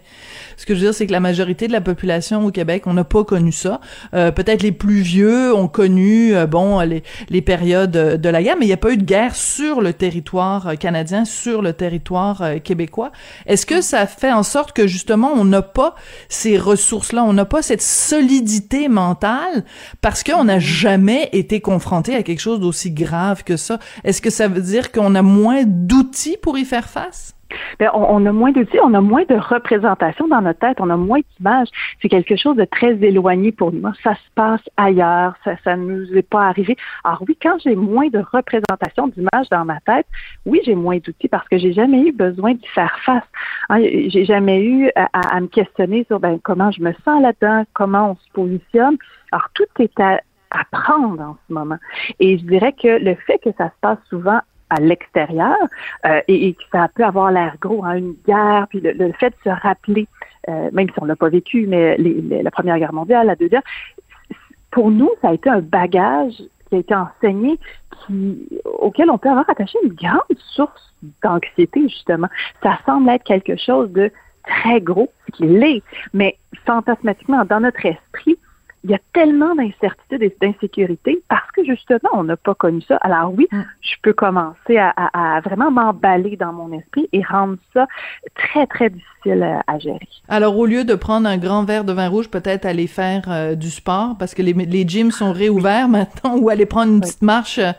ce 0.62 0.66
que 0.68 0.76
je 0.76 0.80
veux 0.80 0.86
dire, 0.86 0.94
c'est 0.94 1.08
que 1.08 1.12
la 1.12 1.20
majorité 1.20 1.66
de 1.68 1.72
la 1.72 1.82
population 1.82 2.46
au 2.46 2.52
Québec, 2.52 2.84
on 2.86 2.94
n'a 2.94 3.04
pas 3.04 3.24
connu 3.24 3.52
ça. 3.52 3.82
Euh, 4.14 4.32
peut-être 4.32 4.62
les 4.62 4.72
plus 4.72 5.02
vieux 5.02 5.56
ont 5.56 5.68
connu, 5.68 6.36
euh, 6.36 6.46
bon, 6.46 6.80
les, 6.82 7.02
les 7.32 7.42
périodes 7.42 7.90
de 7.90 8.30
la 8.30 8.44
guerre, 8.44 8.58
mais 8.60 8.66
il 8.66 8.68
n'y 8.68 8.74
a 8.74 8.78
pas 8.78 8.92
eu 8.92 8.98
de 8.98 9.04
guerre 9.04 9.36
sur 9.36 9.82
le 9.82 9.92
territoire 9.92 10.78
canadien, 10.78 11.26
sur 11.26 11.64
le 11.64 11.74
territoire 11.74 12.44
québécois. 12.64 13.12
Est-ce 13.48 13.66
que 13.66 13.82
ça 13.82 14.06
fait 14.06 14.32
en 14.32 14.44
sorte 14.44 14.74
que 14.74 14.86
justement, 14.86 15.32
on 15.36 15.46
n'a 15.46 15.64
pas 15.64 15.96
ces 16.30 16.60
ressources-là, 16.60 17.24
on 17.24 17.34
n'a 17.34 17.46
pas 17.46 17.64
cette 17.64 17.82
solidité 17.82 18.88
mentale 18.88 19.66
parce 20.02 20.24
qu'on 20.24 20.44
n'a 20.44 20.60
jamais 20.60 21.30
été 21.32 21.60
confronté 21.60 22.14
à 22.14 22.22
quelque 22.22 22.40
chose 22.40 22.60
d'aussi 22.60 22.92
grave 22.92 23.44
que 23.44 23.58
ça? 23.58 23.80
Est-ce 24.04 24.22
que 24.22 24.30
ça 24.30 24.48
veut 24.48 24.62
dire 24.62 24.92
qu'on 24.92 25.16
a 25.16 25.24
moins 25.24 25.64
d'outils 25.66 26.38
pour 26.40 26.60
y 26.60 26.66
faire 26.66 26.88
face? 26.88 27.34
Ben, 27.80 27.90
on, 27.94 28.26
a 28.26 28.32
moins 28.32 28.52
d'outils, 28.52 28.80
on 28.84 28.94
a 28.94 29.02
moins 29.02 29.24
de 29.26 29.36
représentation 29.36 30.28
dans 30.28 30.42
notre 30.42 30.60
tête, 30.60 30.78
on 30.80 30.90
a 30.90 30.98
moins 30.98 31.20
d'images. 31.38 31.68
C'est 32.02 32.10
quelque 32.10 32.36
chose 32.36 32.56
de 32.56 32.66
très 32.66 32.94
éloigné 33.04 33.52
pour 33.52 33.72
nous. 33.72 33.82
Ça 34.04 34.16
se 34.16 34.30
passe 34.36 34.62
ailleurs, 34.78 35.36
ça 35.44 35.76
ne 35.76 35.84
nous 35.84 36.18
est 36.18 36.28
pas 36.28 36.48
arrivé. 36.48 36.78
Alors 37.04 37.24
oui, 37.28 37.38
quand 37.42 37.58
j'ai 37.64 37.76
moins 37.76 38.08
de 38.08 38.20
représentation 38.20 39.08
d'images 39.08 39.50
dans 39.50 39.66
ma 39.66 39.80
tête, 39.82 40.06
oui, 40.46 40.62
j'ai 40.66 40.76
moins 40.76 40.98
d'outils 40.98 41.28
parce 41.28 41.48
que 41.48 41.58
j'ai 41.58 41.74
jamais 41.74 42.02
eu 42.02 42.12
besoin 42.12 42.54
d'y 42.54 42.68
faire 42.68 42.98
face. 43.06 43.24
Hein, 43.70 43.82
j'ai 43.82 44.26
jamais 44.26 44.64
eu 44.64 44.92
à, 44.96 45.40
me 45.40 45.48
questionner 45.48 46.06
sur 46.08 46.20
ben, 46.20 46.40
comment 46.44 46.72
je 46.72 46.82
me 46.82 46.94
sens 47.06 47.22
là-dedans, 47.22 47.64
comment 47.74 48.12
on 48.12 48.16
se 48.16 48.32
positionne. 48.34 48.98
Alors 49.32 49.48
tout 49.54 49.66
est 49.80 50.00
à 50.00 50.22
apprendre 50.52 51.22
en 51.22 51.38
ce 51.48 51.54
moment. 51.54 51.78
Et 52.20 52.38
je 52.38 52.44
dirais 52.46 52.74
que 52.74 53.04
le 53.04 53.16
fait 53.16 53.40
que 53.40 53.50
ça 53.58 53.68
se 53.68 53.80
passe 53.82 54.00
souvent 54.10 54.42
à 54.72 54.80
l'extérieur 54.80 55.58
euh, 56.06 56.22
et, 56.28 56.54
que 56.54 56.64
ça 56.72 56.88
peut 56.96 57.04
avoir 57.04 57.32
l'air 57.32 57.56
gros, 57.60 57.84
hein, 57.84 57.98
une 57.98 58.16
guerre, 58.26 58.68
puis 58.70 58.80
le, 58.80 59.12
fait 59.20 59.30
de 59.30 59.36
se 59.44 59.50
rappeler, 59.50 60.08
euh, 60.50 60.70
même 60.72 60.88
si 60.88 60.96
on 60.98 61.06
l'a 61.06 61.18
pas 61.18 61.30
vécu, 61.30 61.68
mais 61.68 61.98
la 61.98 62.52
Première 62.52 62.80
Guerre 62.80 62.94
mondiale, 62.94 63.28
la 63.28 63.36
Deuxième, 63.36 63.62
pour 64.72 64.90
nous, 64.90 65.10
ça 65.22 65.30
a 65.30 65.34
été 65.34 65.50
un 65.50 65.60
bagage 65.60 66.42
qui 66.70 66.76
a 66.76 66.78
été 66.78 66.96
enseigné 66.96 67.60
auquel 68.80 69.12
on 69.12 69.18
peut 69.18 69.30
avoir 69.30 69.50
attaché 69.50 69.78
une 69.84 69.94
grande 69.94 70.38
source 70.38 70.94
d'anxiété, 71.22 71.82
justement. 71.90 72.28
Ça 72.64 72.80
semble 72.86 73.10
être 73.10 73.24
quelque 73.24 73.58
chose 73.58 73.92
de 73.92 74.10
très 74.46 74.80
gros, 74.80 75.12
ce 75.28 75.32
qui 75.34 75.48
l'est, 75.48 75.84
mais 76.14 76.38
fantasmatiquement, 76.66 77.44
dans 77.44 77.60
notre 77.60 77.86
esprit, 77.86 78.38
il 78.84 78.90
y 78.90 78.96
a 78.96 79.00
tellement 79.14 79.54
d'incertitudes 79.56 80.24
et 80.24 80.36
d'insécurité 80.42 81.22
parce 81.30 81.50
que 81.52 81.64
justement, 81.64 82.10
on 82.14 82.24
n'a 82.24 82.38
pas 82.38 82.56
connu 82.56 82.82
ça. 82.82 82.98
Alors 82.98 83.32
oui, 83.34 83.48
mm. 83.52 83.62
je 83.82 83.96
peux 84.02 84.14
commencer 84.14 84.78
à, 84.78 85.42
vraiment 85.44 85.70
m'emballer 85.70 86.36
dans 86.36 86.52
mon 86.52 86.72
esprit 86.74 87.08
et 87.14 87.22
rendre 87.24 87.58
ça 87.74 87.86
très, 88.36 88.66
très 88.66 88.90
difficile 88.90 89.62
à, 89.68 89.80
gérer. 89.80 90.08
Alors 90.28 90.58
au 90.58 90.66
lieu 90.66 90.84
de 90.84 90.96
prendre 90.96 91.28
un 91.28 91.38
grand 91.38 91.64
verre 91.64 91.84
de 91.84 91.94
vin 91.94 92.08
rouge, 92.08 92.30
peut-être 92.30 92.66
aller 92.66 92.88
faire 92.88 93.24
euh, 93.28 93.56
du 93.56 93.70
sport 93.70 94.16
parce 94.18 94.34
que 94.34 94.42
les, 94.42 94.54
les 94.54 94.88
gyms 94.88 95.12
sont 95.12 95.32
réouverts 95.32 95.88
maintenant 95.88 96.38
ou 96.38 96.50
aller 96.50 96.66
prendre 96.66 96.94
une 96.94 97.02
petite 97.02 97.22
marche. 97.22 97.60
Euh, 97.60 97.74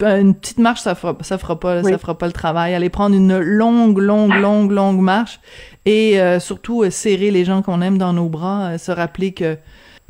une 0.00 0.34
petite 0.34 0.58
marche, 0.58 0.80
ça 0.80 0.94
fera, 0.94 1.16
ça 1.22 1.38
fera 1.38 1.58
pas, 1.58 1.82
ça 1.82 1.98
fera 1.98 2.16
pas 2.16 2.26
le 2.26 2.32
travail. 2.32 2.72
Aller 2.72 2.88
prendre 2.88 3.16
une 3.16 3.36
longue, 3.38 3.98
longue, 3.98 4.32
longue, 4.40 4.70
longue 4.70 5.00
marche 5.00 5.40
et 5.84 6.20
euh, 6.20 6.38
surtout 6.38 6.88
serrer 6.90 7.32
les 7.32 7.44
gens 7.44 7.62
qu'on 7.62 7.82
aime 7.82 7.98
dans 7.98 8.12
nos 8.12 8.28
bras, 8.28 8.78
se 8.78 8.92
rappeler 8.92 9.32
que 9.32 9.58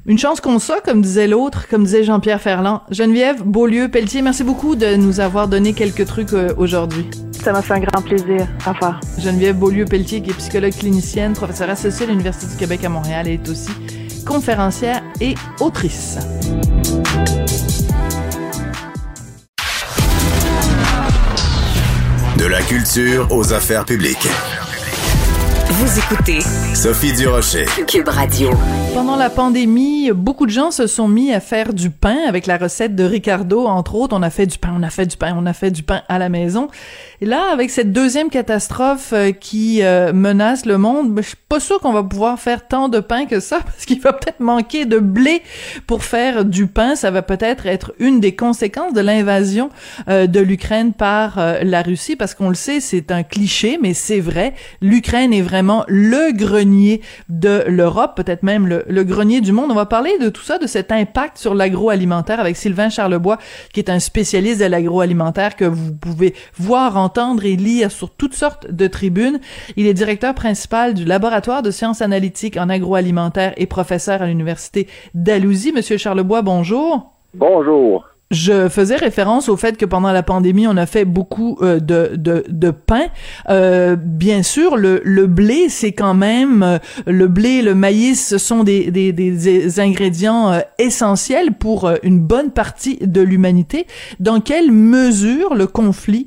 une 0.07 0.19
chance 0.19 0.41
qu'on 0.41 0.59
soit, 0.59 0.81
comme 0.81 1.03
disait 1.03 1.27
l'autre, 1.27 1.69
comme 1.69 1.85
disait 1.85 2.05
Jean-Pierre 2.05 2.41
Ferland. 2.41 2.83
Geneviève 2.91 3.43
Beaulieu-Pelletier, 3.43 4.23
merci 4.23 4.45
beaucoup 4.45 4.77
de 4.77 4.97
nous 4.97 5.21
avoir 5.21 5.49
donné 5.49 5.73
quelques 5.75 6.07
trucs 6.07 6.33
euh, 6.33 6.55
aujourd'hui. 6.57 7.07
Ça 7.33 7.53
m'a 7.53 7.63
fait 7.63 7.75
un 7.75 7.81
grand 7.81 8.03
plaisir. 8.03 8.47
Au 8.67 8.73
revoir. 8.73 9.01
Geneviève 9.19 9.57
Beaulieu-Pelletier, 9.57 10.23
qui 10.23 10.31
est 10.31 10.35
psychologue 10.35 10.73
clinicienne, 10.73 11.35
professeure 11.35 11.71
associée 11.71 12.07
à 12.07 12.09
l'Université 12.11 12.47
du 12.47 12.57
Québec 12.57 12.85
à 12.85 12.89
Montréal, 12.89 13.29
et 13.29 13.35
est 13.35 13.49
aussi 13.49 13.71
conférencière 14.27 15.03
et 15.21 15.35
autrice. 15.61 16.19
De 22.39 22.47
la 22.47 22.63
culture 22.63 23.27
aux 23.31 23.53
affaires 23.53 23.85
publiques. 23.85 24.29
Vous 25.81 25.97
écoutez 25.97 26.41
Sophie 26.75 27.13
Durocher, 27.13 27.67
Cube 27.87 28.09
Radio. 28.09 28.51
Pendant 28.95 29.15
la 29.15 29.31
pandémie, 29.31 30.11
beaucoup 30.11 30.45
de 30.45 30.51
gens 30.51 30.73
se 30.73 30.89
sont 30.89 31.07
mis 31.07 31.33
à 31.33 31.39
faire 31.39 31.73
du 31.73 31.91
pain 31.91 32.17
avec 32.27 32.47
la 32.47 32.57
recette 32.57 32.97
de 32.97 33.05
Ricardo, 33.05 33.65
entre 33.67 33.95
autres. 33.95 34.17
On 34.17 34.23
a 34.23 34.31
fait 34.31 34.47
du 34.47 34.59
pain, 34.59 34.75
on 34.77 34.83
a 34.83 34.91
fait 34.91 35.07
du 35.07 35.17
pain, 35.17 35.37
on 35.39 35.47
a 35.47 35.53
fait 35.53 35.71
du 35.71 35.85
pain 35.85 36.03
à 36.09 36.19
la 36.19 36.29
maison. 36.29 36.67
Et 37.21 37.27
là, 37.27 37.53
avec 37.53 37.71
cette 37.71 37.93
deuxième 37.93 38.29
catastrophe 38.29 39.13
euh, 39.13 39.31
qui 39.31 39.83
euh, 39.83 40.13
menace 40.13 40.67
le 40.67 40.79
monde, 40.79 41.15
ben, 41.15 41.23
je 41.23 41.29
suis 41.29 41.37
pas 41.49 41.61
sûre 41.61 41.79
qu'on 41.79 41.93
va 41.93 42.03
pouvoir 42.03 42.41
faire 42.41 42.67
tant 42.67 42.89
de 42.89 42.99
pain 42.99 43.27
que 43.27 43.39
ça, 43.39 43.61
parce 43.65 43.85
qu'il 43.85 44.01
va 44.01 44.13
peut-être 44.13 44.41
manquer 44.41 44.85
de 44.85 44.99
blé 44.99 45.43
pour 45.87 46.03
faire 46.03 46.45
du 46.45 46.67
pain. 46.67 46.97
Ça 46.97 47.13
va 47.13 47.23
peut-être 47.23 47.67
être 47.67 47.93
une 48.01 48.19
des 48.19 48.35
conséquences 48.35 48.95
de 48.95 49.01
l'invasion 49.01 49.71
euh, 50.09 50.27
de 50.27 50.41
l'Ukraine 50.41 50.93
par 50.93 51.39
la 51.63 51.83
Russie, 51.83 52.17
parce 52.17 52.35
qu'on 52.35 52.49
le 52.49 52.57
sait, 52.57 52.81
c'est 52.81 53.13
un 53.13 53.23
cliché, 53.23 53.79
mais 53.81 53.95
c'est 53.95 54.21
vrai. 54.21 54.55
L'Ukraine 54.81 55.33
est 55.33 55.43
vraiment 55.43 55.68
le 55.89 56.33
grenier 56.33 57.01
de 57.29 57.65
l'Europe, 57.69 58.17
peut-être 58.17 58.43
même 58.43 58.67
le, 58.67 58.85
le, 58.89 59.05
grenier 59.05 59.41
du 59.41 59.53
monde. 59.53 59.71
On 59.71 59.75
va 59.75 59.87
parler 59.87 60.19
de 60.19 60.29
tout 60.29 60.43
ça, 60.43 60.59
de 60.59 60.67
cet 60.67 60.93
impact 60.93 61.39
sur 61.39 61.55
l'agroalimentaire 61.55 62.41
avec 62.41 62.57
Sylvain 62.57 62.89
Charlebois, 62.89 63.39
qui 63.73 63.81
est 63.81 63.91
un 63.91 63.99
spécialiste 63.99 64.61
de 64.61 64.67
l'agroalimentaire 64.67 65.57
que 65.57 65.65
vous 65.65 65.95
pouvez 65.95 66.35
voir, 66.57 66.97
entendre 66.97 67.45
et 67.45 67.57
lire 67.57 67.91
sur 67.91 68.11
toutes 68.11 68.35
sortes 68.35 68.71
de 68.71 68.87
tribunes. 68.87 69.41
Il 69.77 69.87
est 69.87 69.95
directeur 69.95 70.35
principal 70.35 70.95
du 70.95 71.05
laboratoire 71.05 71.63
de 71.63 71.71
sciences 71.71 72.03
analytiques 72.03 72.57
en 72.57 72.69
agroalimentaire 72.69 73.53
et 73.57 73.67
professeur 73.67 74.23
à 74.23 74.27
l'université 74.27 74.89
d'Alousie. 75.15 75.73
Monsieur 75.73 75.97
Charlebois, 75.97 76.43
bonjour. 76.43 77.13
Bonjour. 77.35 78.07
Je 78.31 78.69
faisais 78.69 78.97
référence 78.97 79.49
au 79.49 79.57
fait 79.57 79.79
que 79.79 79.87
pendant 79.87 80.13
la 80.13 80.23
pandémie, 80.23 80.67
on 80.67 80.77
a 80.77 80.85
fait 80.85 81.07
beaucoup 81.07 81.57
euh, 81.63 81.81
de, 81.81 82.13
de, 82.15 82.71
pain. 82.71 83.07
Euh, 83.49 83.97
bien 83.97 84.43
sûr, 84.43 84.77
le, 84.77 85.01
le 85.03 85.27
blé, 85.27 85.71
c'est 85.71 85.93
quand 85.93 86.13
même 86.13 86.63
euh, 86.63 86.79
le 87.07 87.27
blé, 87.27 87.63
le 87.63 87.75
maïs, 87.75 88.29
ce 88.29 88.37
sont 88.37 88.65
des, 88.65 88.91
des, 88.91 89.13
des 89.13 89.81
ingrédients 89.81 90.61
essentiels 90.79 91.53
pour 91.53 91.91
une 92.03 92.21
bonne 92.21 92.51
partie 92.51 92.99
de 93.01 93.23
l'humanité. 93.23 93.87
Dans 94.21 94.41
quelle 94.41 94.73
mesure 94.73 95.55
le 95.55 95.67
conflit 95.67 96.27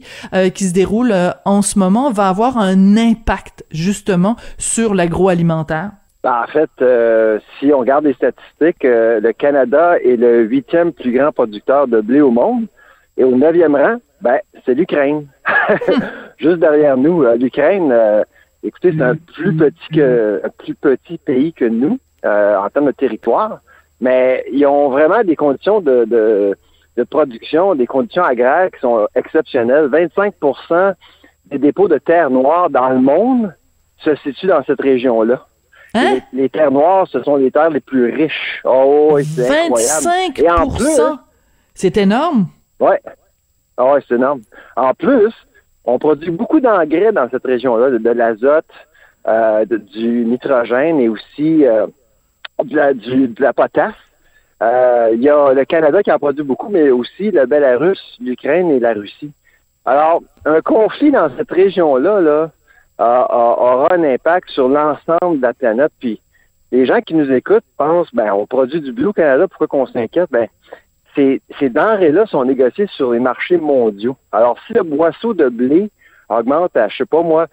qui 0.54 0.68
se 0.68 0.74
déroule 0.74 1.14
en 1.46 1.62
ce 1.62 1.78
moment 1.78 2.12
va 2.12 2.30
avoir 2.30 2.58
un 2.58 2.98
impact 2.98 3.64
justement 3.72 4.36
sur 4.58 4.96
l'agroalimentaire? 4.96 5.92
Ben, 6.24 6.44
en 6.44 6.48
fait, 6.48 6.70
euh, 6.82 7.40
si 7.58 7.74
on 7.74 7.80
regarde 7.80 8.06
les 8.06 8.14
statistiques, 8.14 8.86
euh, 8.86 9.20
le 9.20 9.34
Canada 9.34 9.98
est 10.00 10.18
le 10.18 10.44
huitième 10.44 10.92
plus 10.92 11.12
grand 11.12 11.32
producteur 11.32 11.88
de 11.88 12.00
blé 12.00 12.22
au 12.22 12.30
monde. 12.30 12.68
Et 13.18 13.24
au 13.24 13.36
neuvième 13.36 13.76
rang, 13.76 13.98
ben, 14.22 14.40
c'est 14.66 14.76
l'Ukraine. 14.76 15.28
Juste 16.38 16.60
derrière 16.60 16.96
nous, 16.96 17.24
euh, 17.24 17.36
l'Ukraine, 17.36 17.94
écoutez, 18.64 18.94
c'est 18.96 19.04
un 19.04 19.16
plus 19.16 19.56
petit 19.56 19.96
que 19.96 20.42
un 20.44 20.50
plus 20.50 20.76
petit 20.76 21.18
pays 21.18 21.54
que 21.54 21.66
nous 21.66 22.00
en 22.24 22.70
termes 22.70 22.86
de 22.86 22.92
territoire, 22.92 23.62
mais 24.00 24.46
ils 24.52 24.66
ont 24.68 24.90
vraiment 24.90 25.24
des 25.24 25.36
conditions 25.36 25.82
de, 25.82 26.06
de, 26.06 26.56
de 26.98 27.04
production, 27.04 27.74
des 27.74 27.88
conditions 27.88 28.24
agraires 28.24 28.70
qui 28.72 28.80
sont 28.80 29.08
exceptionnelles. 29.16 29.88
25% 29.88 30.94
des 31.48 31.58
dépôts 31.58 31.88
de 31.88 31.98
terre 31.98 32.30
noire 32.30 32.70
dans 32.70 32.90
le 32.90 33.00
monde 33.00 33.54
se 33.98 34.16
situent 34.18 34.48
dans 34.48 34.64
cette 34.64 34.82
région-là. 34.82 35.48
Hein? 35.94 36.20
Les, 36.32 36.50
terres 36.50 36.72
noires, 36.72 37.08
ce 37.08 37.22
sont 37.24 37.36
les 37.36 37.52
terres 37.52 37.70
les 37.70 37.80
plus 37.80 38.14
riches. 38.14 38.62
Oh, 38.64 39.18
c'est 39.24 39.48
25 39.48 40.40
Et 40.40 40.50
en 40.50 40.70
plus, 40.70 41.02
c'est 41.74 41.98
énorme. 41.98 42.48
Ouais. 42.80 43.00
Ah 43.78 43.94
ouais, 43.94 44.00
c'est 44.08 44.16
énorme. 44.16 44.42
En 44.76 44.94
plus, 44.94 45.34
on 45.86 46.00
produit 46.00 46.32
beaucoup 46.32 46.60
d'engrais 46.60 47.12
dans 47.12 47.30
cette 47.30 47.46
région-là, 47.46 47.90
de, 47.92 48.10
l'azote, 48.10 48.66
euh, 49.28 49.66
du 49.66 50.26
nitrogène 50.26 51.00
et 51.00 51.10
aussi 51.10 51.66
euh, 51.66 51.88
de, 52.64 52.76
la, 52.76 52.94
de 52.94 53.42
la 53.42 53.54
potasse. 53.54 53.96
Euh, 54.62 55.10
il 55.14 55.22
y 55.22 55.30
a 55.30 55.54
le 55.54 55.66
Canada 55.66 56.04
qui 56.04 56.12
en 56.12 56.20
produit 56.20 56.44
beaucoup, 56.44 56.70
mais 56.70 56.92
aussi 56.92 57.32
le 57.32 57.46
Belarus, 57.46 58.00
l'Ukraine 58.20 58.70
et 58.70 58.80
la 58.80 58.94
Russie. 58.94 59.32
Alors, 59.86 60.22
un 60.46 60.62
conflit 60.62 61.12
dans 61.12 61.36
cette 61.36 61.50
région-là, 61.50 62.22
là, 62.22 62.52
aura 63.02 63.94
un 63.94 64.04
impact 64.04 64.50
sur 64.50 64.70
l'ensemble 64.70 65.38
de 65.38 65.42
la 65.42 65.54
planète. 65.54 65.92
Puis 66.00 66.22
les 66.72 66.86
gens 66.86 67.02
qui 67.02 67.14
nous 67.14 67.32
écoutent 67.32 67.66
pensent, 67.78 68.14
ben, 68.14 68.32
on 68.34 68.46
produit 68.46 68.82
du 68.82 68.92
blé 68.92 69.06
au 69.06 69.14
Canada, 69.14 69.48
pourquoi 69.48 69.68
qu'on 69.68 69.88
s'inquiète? 69.88 70.30
Ben, 70.32 70.48
ces, 71.16 71.42
denrées-là 71.62 72.26
sont 72.26 72.46
négociées 72.46 72.88
sur 72.88 73.12
les 73.12 73.20
marchés 73.20 73.58
mondiaux. 73.58 74.16
Alors, 74.32 74.58
si 74.66 74.74
le 74.74 74.84
boisseau 74.84 75.34
de 75.34 75.50
blé 75.50 75.92
augmente 76.30 76.76
à, 76.78 76.88
je 76.88 76.98
sais 76.98 77.06
pas 77.06 77.22
moi, 77.22 77.48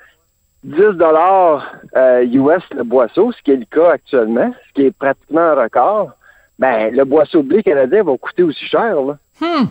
10 0.65 0.77
dollars 0.95 1.73
euh, 1.97 2.25
US 2.25 2.63
le 2.75 2.85
boisseau, 2.85 3.33
ce 3.33 3.43
qui 3.43 3.53
est 3.53 3.57
le 3.57 3.65
cas 3.65 3.93
actuellement, 3.93 4.53
ce 4.69 4.73
qui 4.75 4.83
est 4.87 4.97
pratiquement 4.97 5.41
un 5.41 5.55
record, 5.55 6.11
ben, 6.59 6.95
le 6.95 7.05
boisseau 7.05 7.43
de 7.43 7.49
blé 7.49 7.63
canadien 7.63 8.03
va 8.03 8.17
coûter 8.17 8.43
aussi 8.43 8.65
cher, 8.65 9.01
là. 9.03 9.19
Hmm. 9.41 9.67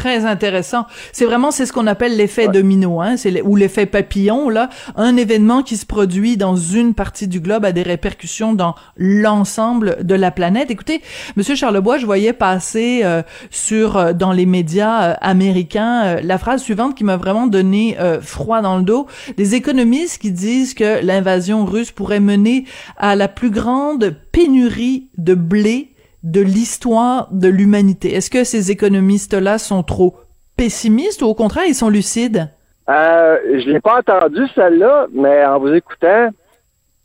Très 0.00 0.24
intéressant. 0.24 0.86
C'est 1.12 1.26
vraiment 1.26 1.50
c'est 1.50 1.66
ce 1.66 1.74
qu'on 1.74 1.86
appelle 1.86 2.16
l'effet 2.16 2.48
domino, 2.48 3.02
hein, 3.02 3.18
c'est 3.18 3.42
ou 3.42 3.54
l'effet 3.54 3.84
papillon 3.84 4.48
là. 4.48 4.70
Un 4.96 5.18
événement 5.18 5.62
qui 5.62 5.76
se 5.76 5.84
produit 5.84 6.38
dans 6.38 6.56
une 6.56 6.94
partie 6.94 7.28
du 7.28 7.38
globe 7.38 7.66
a 7.66 7.72
des 7.72 7.82
répercussions 7.82 8.54
dans 8.54 8.74
l'ensemble 8.96 9.98
de 10.00 10.14
la 10.14 10.30
planète. 10.30 10.70
Écoutez, 10.70 11.02
Monsieur 11.36 11.54
Charlebois, 11.54 11.98
je 11.98 12.06
voyais 12.06 12.32
passer 12.32 13.02
euh, 13.04 13.20
sur 13.50 13.98
euh, 13.98 14.12
dans 14.14 14.32
les 14.32 14.46
médias 14.46 15.02
euh, 15.02 15.14
américains 15.20 16.22
la 16.22 16.38
phrase 16.38 16.62
suivante 16.62 16.94
qui 16.94 17.04
m'a 17.04 17.18
vraiment 17.18 17.46
donné 17.46 17.98
froid 18.22 18.62
dans 18.62 18.78
le 18.78 18.84
dos. 18.84 19.06
Des 19.36 19.54
économistes 19.54 20.22
qui 20.22 20.32
disent 20.32 20.72
que 20.72 21.04
l'invasion 21.04 21.66
russe 21.66 21.90
pourrait 21.90 22.20
mener 22.20 22.64
à 22.96 23.16
la 23.16 23.28
plus 23.28 23.50
grande 23.50 24.16
pénurie 24.32 25.08
de 25.18 25.34
blé 25.34 25.90
de 26.22 26.40
l'histoire 26.40 27.28
de 27.32 27.48
l'humanité. 27.48 28.14
Est-ce 28.14 28.30
que 28.30 28.44
ces 28.44 28.70
économistes-là 28.70 29.58
sont 29.58 29.82
trop 29.82 30.16
pessimistes 30.56 31.22
ou 31.22 31.26
au 31.26 31.34
contraire, 31.34 31.64
ils 31.66 31.74
sont 31.74 31.88
lucides? 31.88 32.48
Euh, 32.88 33.38
je 33.54 33.70
l'ai 33.70 33.80
pas 33.80 33.98
entendu 34.00 34.42
celle-là, 34.54 35.06
mais 35.12 35.44
en 35.44 35.58
vous 35.58 35.72
écoutant, 35.72 36.28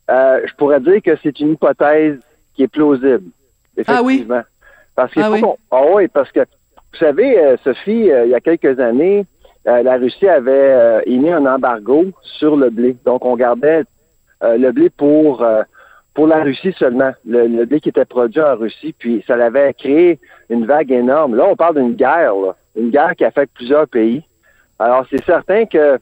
euh, 0.10 0.40
je 0.46 0.54
pourrais 0.56 0.80
dire 0.82 1.02
que 1.04 1.12
c'est 1.24 1.40
une 1.40 1.52
hypothèse 1.54 2.18
qui 2.56 2.64
est 2.64 2.68
plausible. 2.68 3.24
Effectivement. 3.78 4.42
Parce 4.96 5.12
qu'il 5.12 5.22
Ah 5.22 5.28
faut 5.28 5.34
oui? 5.34 5.42
qu'on- 5.42 5.58
Ah 5.72 5.84
oui, 5.94 6.08
parce 6.08 6.32
que 6.32 6.40
vous 6.42 7.00
savez, 7.00 7.38
euh, 7.38 7.56
Sophie, 7.64 8.10
euh, 8.12 8.26
il 8.26 8.32
y 8.32 8.36
a 8.36 8.40
quelques 8.40 8.80
années, 8.80 9.26
la 9.66 9.98
Russie 9.98 10.28
avait 10.28 11.02
émis 11.08 11.32
un 11.32 11.46
embargo 11.48 12.06
sur 12.38 12.56
le 12.56 12.70
blé. 12.70 12.96
Donc, 13.04 13.26
on 13.26 13.36
gardait 13.36 13.82
le 14.44 14.72
blé 14.72 14.92
pour 14.92 15.44
pour 16.16 16.26
la 16.28 16.42
Russie 16.44 16.74
seulement, 16.80 17.12
le, 17.28 17.46
le 17.46 17.66
blé 17.66 17.80
qui 17.80 17.90
était 17.90 18.06
produit 18.06 18.42
en 18.42 18.56
Russie, 18.56 18.96
puis 18.98 19.24
ça 19.28 19.36
avait 19.36 19.74
créé 19.74 20.18
une 20.50 20.66
vague 20.66 20.92
énorme. 20.92 21.36
Là, 21.36 21.46
on 21.48 21.56
parle 21.56 21.76
d'une 21.76 21.94
guerre, 21.94 22.34
là, 22.34 22.56
une 22.76 22.90
guerre 22.90 23.16
qui 23.16 23.26
affecte 23.26 23.54
plusieurs 23.54 23.88
pays. 23.88 24.24
Alors, 24.80 25.06
c'est 25.10 25.24
certain 25.26 25.66
que 25.66 26.00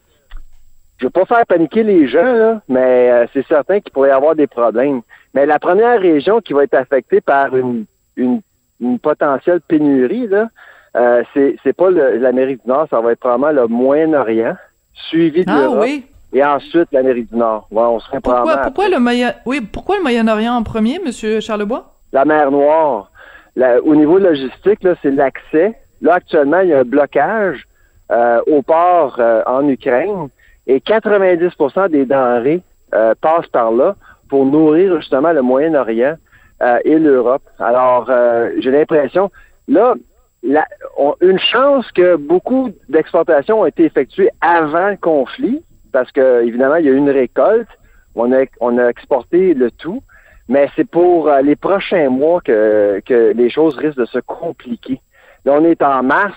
je 1.00 1.06
veux 1.06 1.10
pas 1.10 1.26
faire 1.26 1.46
paniquer 1.46 1.84
les 1.84 2.08
gens, 2.08 2.34
là, 2.34 2.62
mais 2.70 3.12
euh, 3.12 3.26
c'est 3.34 3.46
certain 3.48 3.80
qu'il 3.82 3.92
pourrait 3.92 4.10
y 4.10 4.14
avoir 4.14 4.36
des 4.36 4.48
problèmes. 4.48 5.02
Mais 5.34 5.46
la 5.46 5.60
première 5.60 6.00
région 6.00 6.40
qui 6.40 6.54
va 6.54 6.64
être 6.64 6.76
affectée 6.76 7.20
par 7.20 7.56
une, 7.58 7.86
une, 8.16 8.42
une 8.80 9.00
potentielle 9.00 9.62
pénurie, 9.68 10.28
là, 10.28 10.48
euh, 10.96 11.24
c'est, 11.34 11.56
c'est 11.64 11.74
pas 11.74 11.90
le- 11.90 12.18
l'Amérique 12.18 12.62
du 12.64 12.70
Nord, 12.70 12.88
ça 12.90 13.02
va 13.02 13.12
être 13.14 13.20
probablement 13.20 13.52
le 13.64 13.68
Moyen-Orient, 13.68 14.56
suivi 14.94 15.44
de 15.44 15.50
Ah 15.50 15.62
l'Europe, 15.62 15.80
oui. 15.82 16.06
Et 16.34 16.44
ensuite 16.44 16.88
l'Amérique 16.92 17.30
du 17.32 17.38
Nord. 17.38 17.68
Ouais, 17.72 17.84
on 17.84 18.00
serait 18.00 18.20
Pourquoi, 18.22 18.58
pourquoi 18.58 18.90
le 18.90 19.00
Moyen, 19.00 19.34
oui, 19.46 19.62
pourquoi 19.62 19.98
le 19.98 20.02
Moyen-Orient 20.04 20.54
en 20.56 20.64
premier, 20.64 21.00
Monsieur 21.06 21.40
Charlebois? 21.40 21.94
la 22.12 22.26
mer 22.26 22.52
Noire. 22.52 23.10
La- 23.56 23.82
au 23.82 23.96
niveau 23.96 24.18
logistique, 24.20 24.80
c'est 25.02 25.12
l'accès. 25.12 25.74
Là, 26.02 26.16
actuellement, 26.16 26.60
il 26.60 26.70
y 26.70 26.74
a 26.74 26.80
un 26.80 26.84
blocage 26.84 27.64
euh, 28.12 28.40
au 28.48 28.62
port 28.62 29.16
euh, 29.20 29.42
en 29.48 29.68
Ukraine 29.68 30.28
et 30.68 30.80
90% 30.80 31.90
des 31.90 32.06
denrées 32.06 32.62
euh, 32.94 33.14
passent 33.20 33.48
par 33.48 33.72
là 33.72 33.96
pour 34.30 34.46
nourrir 34.46 34.96
justement 35.00 35.32
le 35.32 35.42
Moyen-Orient 35.42 36.16
euh, 36.62 36.78
et 36.86 37.00
l'Europe. 37.00 37.44
Alors, 37.60 38.08
euh, 38.10 38.50
j'ai 38.60 38.72
l'impression, 38.72 39.32
là, 39.68 39.94
la- 40.44 40.68
on- 40.98 41.16
une 41.22 41.40
chance 41.40 41.90
que 41.94 42.16
beaucoup 42.16 42.70
d'exportations 42.90 43.62
ont 43.62 43.66
été 43.66 43.86
effectuées 43.86 44.30
avant 44.42 44.90
le 44.90 44.98
conflit, 44.98 45.64
parce 45.94 46.12
que 46.12 46.44
évidemment, 46.44 46.76
il 46.76 46.86
y 46.86 46.90
a 46.90 46.92
eu 46.92 46.98
une 46.98 47.10
récolte, 47.10 47.70
on 48.16 48.32
a, 48.34 48.90
exporté 48.90 49.54
le 49.54 49.72
tout, 49.72 50.04
mais 50.50 50.68
c'est 50.76 50.90
pour 50.90 51.30
euh, 51.30 51.42
les 51.42 51.56
prochains 51.56 52.10
mois 52.10 52.42
que, 52.42 53.02
que 53.06 53.32
les 53.34 53.50
choses 53.50 53.78
risquent 53.78 54.00
de 54.00 54.06
se 54.06 54.20
compliquer. 54.20 55.00
Là, 55.46 55.54
on 55.54 55.64
est 55.64 55.82
en 55.82 56.04
mars, 56.04 56.36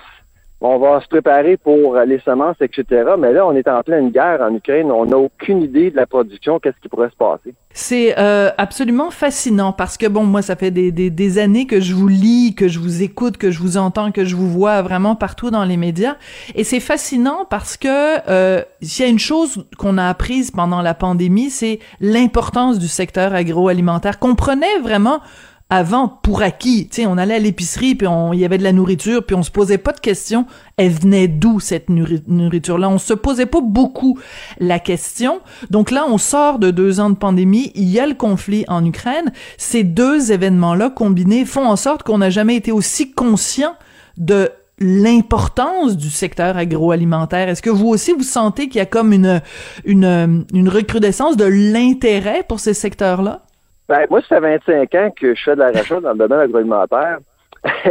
on 0.60 0.78
va 0.78 1.00
se 1.00 1.08
préparer 1.08 1.56
pour 1.56 1.96
les 1.96 2.18
semences, 2.20 2.56
etc. 2.60 2.84
Mais 3.18 3.32
là, 3.32 3.46
on 3.46 3.52
est 3.52 3.68
en 3.68 3.82
pleine 3.82 4.10
guerre 4.10 4.40
en 4.40 4.54
Ukraine. 4.54 4.90
On 4.90 5.04
n'a 5.04 5.18
aucune 5.18 5.62
idée 5.62 5.90
de 5.90 5.96
la 5.96 6.06
production, 6.06 6.58
qu'est-ce 6.58 6.80
qui 6.80 6.88
pourrait 6.88 7.10
se 7.10 7.16
passer. 7.16 7.54
C'est 7.72 8.18
euh, 8.18 8.50
absolument 8.56 9.10
fascinant 9.10 9.72
parce 9.72 9.98
que 9.98 10.06
bon, 10.06 10.24
moi, 10.24 10.40
ça 10.40 10.56
fait 10.56 10.70
des, 10.70 10.92
des, 10.92 11.10
des 11.10 11.38
années 11.38 11.66
que 11.66 11.80
je 11.80 11.94
vous 11.94 12.08
lis, 12.08 12.54
que 12.54 12.68
je 12.68 12.78
vous 12.78 13.02
écoute, 13.02 13.36
que 13.36 13.50
je 13.50 13.58
vous 13.58 13.76
entends, 13.76 14.12
que 14.12 14.24
je 14.24 14.34
vous 14.34 14.48
vois 14.48 14.80
vraiment 14.80 15.14
partout 15.14 15.50
dans 15.50 15.64
les 15.64 15.76
médias, 15.76 16.16
et 16.54 16.64
c'est 16.64 16.80
fascinant 16.80 17.44
parce 17.48 17.76
que 17.76 17.88
euh, 18.30 18.62
s'il 18.80 19.04
y 19.04 19.08
a 19.08 19.10
une 19.10 19.18
chose 19.18 19.66
qu'on 19.76 19.98
a 19.98 20.08
apprise 20.08 20.50
pendant 20.50 20.80
la 20.80 20.94
pandémie, 20.94 21.50
c'est 21.50 21.80
l'importance 22.00 22.78
du 22.78 22.88
secteur 22.88 23.34
agroalimentaire 23.34 24.18
prenait 24.36 24.78
vraiment 24.82 25.20
avant 25.68 26.08
pour 26.22 26.42
acquis. 26.42 26.88
Tu 26.88 27.02
sais, 27.02 27.06
on 27.06 27.18
allait 27.18 27.34
à 27.34 27.38
l'épicerie 27.40 27.96
puis 27.96 28.06
il 28.32 28.38
y 28.38 28.44
avait 28.44 28.58
de 28.58 28.62
la 28.62 28.72
nourriture 28.72 29.26
puis 29.26 29.34
on 29.34 29.42
se 29.42 29.50
posait 29.50 29.78
pas 29.78 29.92
de 29.92 29.98
questions. 30.00 30.46
Elle 30.76 30.92
venait 30.92 31.26
d'où 31.26 31.58
cette 31.58 31.88
nourri- 31.90 32.22
nourriture-là? 32.28 32.88
On 32.88 32.98
se 32.98 33.14
posait 33.14 33.46
pas 33.46 33.60
beaucoup 33.60 34.18
la 34.60 34.78
question. 34.78 35.40
Donc 35.70 35.90
là, 35.90 36.04
on 36.08 36.18
sort 36.18 36.60
de 36.60 36.70
deux 36.70 37.00
ans 37.00 37.10
de 37.10 37.16
pandémie. 37.16 37.72
Il 37.74 37.88
y 37.88 37.98
a 37.98 38.06
le 38.06 38.14
conflit 38.14 38.64
en 38.68 38.84
Ukraine. 38.84 39.32
Ces 39.58 39.82
deux 39.82 40.30
événements-là 40.30 40.90
combinés 40.90 41.44
font 41.44 41.66
en 41.66 41.76
sorte 41.76 42.04
qu'on 42.04 42.18
n'a 42.18 42.30
jamais 42.30 42.54
été 42.54 42.70
aussi 42.70 43.10
conscient 43.12 43.74
de 44.18 44.50
l'importance 44.78 45.96
du 45.96 46.10
secteur 46.10 46.56
agroalimentaire. 46.56 47.48
Est-ce 47.48 47.62
que 47.62 47.70
vous 47.70 47.88
aussi 47.88 48.12
vous 48.12 48.22
sentez 48.22 48.68
qu'il 48.68 48.78
y 48.78 48.82
a 48.82 48.86
comme 48.86 49.12
une 49.12 49.40
une 49.84 50.44
une 50.52 50.68
recrudescence 50.68 51.36
de 51.36 51.46
l'intérêt 51.46 52.44
pour 52.46 52.60
ces 52.60 52.74
secteurs-là? 52.74 53.42
Ben, 53.88 54.06
moi, 54.10 54.20
ça 54.22 54.40
fait 54.40 54.58
25 54.66 54.94
ans 54.96 55.10
que 55.14 55.34
je 55.34 55.42
fais 55.42 55.54
de 55.54 55.60
la 55.60 55.68
recherche 55.68 56.02
dans 56.02 56.12
le 56.12 56.18
domaine 56.18 56.40
agroalimentaire. 56.40 57.18
je, 57.84 57.90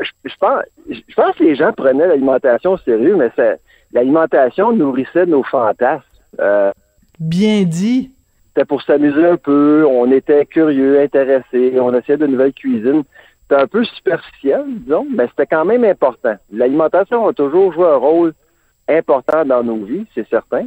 je- 0.00 0.10
je 0.30 0.34
pense, 0.38 0.62
je 0.88 1.14
pense 1.14 1.36
que 1.36 1.44
les 1.44 1.54
gens 1.54 1.72
prenaient 1.72 2.06
l'alimentation 2.08 2.72
au 2.72 2.78
sérieux, 2.78 3.16
mais 3.16 3.30
c'est- 3.36 3.60
l'alimentation 3.92 4.72
nourrissait 4.72 5.26
nos 5.26 5.42
fantasmes. 5.42 6.02
Euh, 6.40 6.70
Bien 7.18 7.62
dit. 7.64 8.10
C'était 8.48 8.64
pour 8.64 8.82
s'amuser 8.82 9.24
un 9.24 9.36
peu, 9.36 9.84
on 9.88 10.10
était 10.10 10.44
curieux, 10.46 11.00
intéressés, 11.00 11.78
on 11.80 11.94
essayait 11.94 12.18
de 12.18 12.26
nouvelles 12.26 12.52
cuisines. 12.52 13.02
C'était 13.42 13.62
un 13.62 13.66
peu 13.66 13.84
superficiel, 13.84 14.62
disons, 14.66 15.06
mais 15.14 15.26
c'était 15.28 15.46
quand 15.46 15.64
même 15.64 15.84
important. 15.84 16.34
L'alimentation 16.52 17.26
a 17.28 17.32
toujours 17.32 17.72
joué 17.72 17.86
un 17.86 17.96
rôle 17.96 18.32
important 18.88 19.44
dans 19.44 19.62
nos 19.62 19.84
vies, 19.84 20.06
c'est 20.14 20.28
certain. 20.28 20.66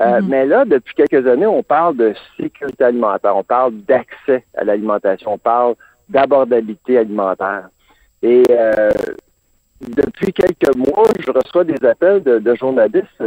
Euh, 0.00 0.20
Mais 0.24 0.46
là, 0.46 0.64
depuis 0.64 0.94
quelques 0.94 1.26
années, 1.26 1.46
on 1.46 1.62
parle 1.62 1.96
de 1.96 2.14
sécurité 2.36 2.84
alimentaire, 2.84 3.36
on 3.36 3.42
parle 3.42 3.74
d'accès 3.88 4.44
à 4.56 4.64
l'alimentation, 4.64 5.32
on 5.32 5.38
parle 5.38 5.74
d'abordabilité 6.08 6.98
alimentaire. 6.98 7.68
Et 8.22 8.44
euh, 8.50 8.90
depuis 9.80 10.32
quelques 10.32 10.74
mois, 10.76 11.08
je 11.18 11.30
reçois 11.30 11.64
des 11.64 11.84
appels 11.84 12.22
de, 12.22 12.38
de 12.38 12.54
journalistes 12.54 13.24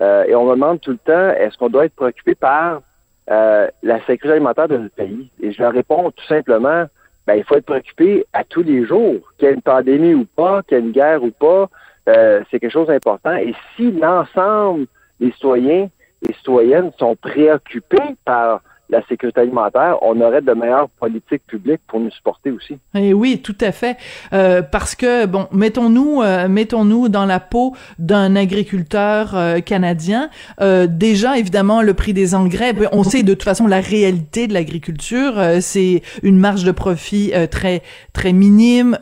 euh, 0.00 0.24
et 0.24 0.34
on 0.34 0.44
me 0.44 0.54
demande 0.54 0.80
tout 0.80 0.92
le 0.92 0.98
temps 0.98 1.30
est-ce 1.30 1.56
qu'on 1.56 1.68
doit 1.68 1.86
être 1.86 1.94
préoccupé 1.94 2.34
par 2.34 2.82
euh, 3.30 3.68
la 3.82 3.98
sécurité 4.00 4.32
alimentaire 4.32 4.68
de 4.68 4.76
notre 4.76 4.94
pays? 4.94 5.30
Et 5.40 5.52
je 5.52 5.62
leur 5.62 5.72
réponds 5.72 6.10
tout 6.10 6.26
simplement 6.26 6.86
ben, 7.26 7.34
il 7.34 7.44
faut 7.44 7.56
être 7.56 7.66
préoccupé 7.66 8.24
à 8.32 8.42
tous 8.42 8.62
les 8.62 8.86
jours, 8.86 9.20
qu'il 9.36 9.48
y 9.48 9.50
ait 9.50 9.54
une 9.54 9.60
pandémie 9.60 10.14
ou 10.14 10.24
pas, 10.24 10.62
qu'il 10.62 10.78
y 10.78 10.80
ait 10.80 10.84
une 10.84 10.92
guerre 10.92 11.22
ou 11.22 11.30
pas, 11.30 11.68
euh, 12.08 12.42
c'est 12.50 12.58
quelque 12.58 12.72
chose 12.72 12.86
d'important. 12.86 13.36
Et 13.36 13.54
si 13.76 13.92
l'ensemble 13.92 14.86
des 15.20 15.30
citoyens 15.32 15.88
et 16.26 16.32
citoyennes 16.34 16.90
sont 16.98 17.16
préoccupés 17.16 18.16
par 18.24 18.60
la 18.90 19.06
sécurité 19.06 19.40
alimentaire, 19.40 19.96
on 20.02 20.20
aurait 20.20 20.40
de 20.40 20.52
meilleures 20.52 20.88
politiques 20.88 21.42
publiques 21.46 21.80
pour 21.86 22.00
nous 22.00 22.10
supporter 22.10 22.50
aussi. 22.50 22.78
Eh 22.94 23.12
oui, 23.12 23.40
tout 23.42 23.56
à 23.60 23.72
fait. 23.72 23.96
Euh, 24.32 24.62
parce 24.62 24.94
que 24.94 25.26
bon, 25.26 25.46
mettons-nous, 25.52 26.22
euh, 26.22 26.48
mettons-nous 26.48 27.08
dans 27.08 27.26
la 27.26 27.38
peau 27.40 27.74
d'un 27.98 28.34
agriculteur 28.34 29.36
euh, 29.36 29.60
canadien. 29.60 30.30
Euh, 30.60 30.86
déjà, 30.88 31.38
évidemment, 31.38 31.82
le 31.82 31.92
prix 31.94 32.14
des 32.14 32.34
engrais. 32.34 32.72
ben, 32.72 32.88
on 32.92 33.02
sait 33.02 33.22
de 33.22 33.34
toute 33.34 33.42
façon 33.42 33.66
la 33.66 33.80
réalité 33.80 34.46
de 34.46 34.54
l'agriculture. 34.54 35.38
euh, 35.38 35.58
c'est 35.60 36.02
une 36.22 36.38
marge 36.38 36.64
de 36.64 36.72
profit 36.72 37.32
euh, 37.34 37.46
très 37.46 37.82
très 38.14 38.32
minime. 38.32 38.96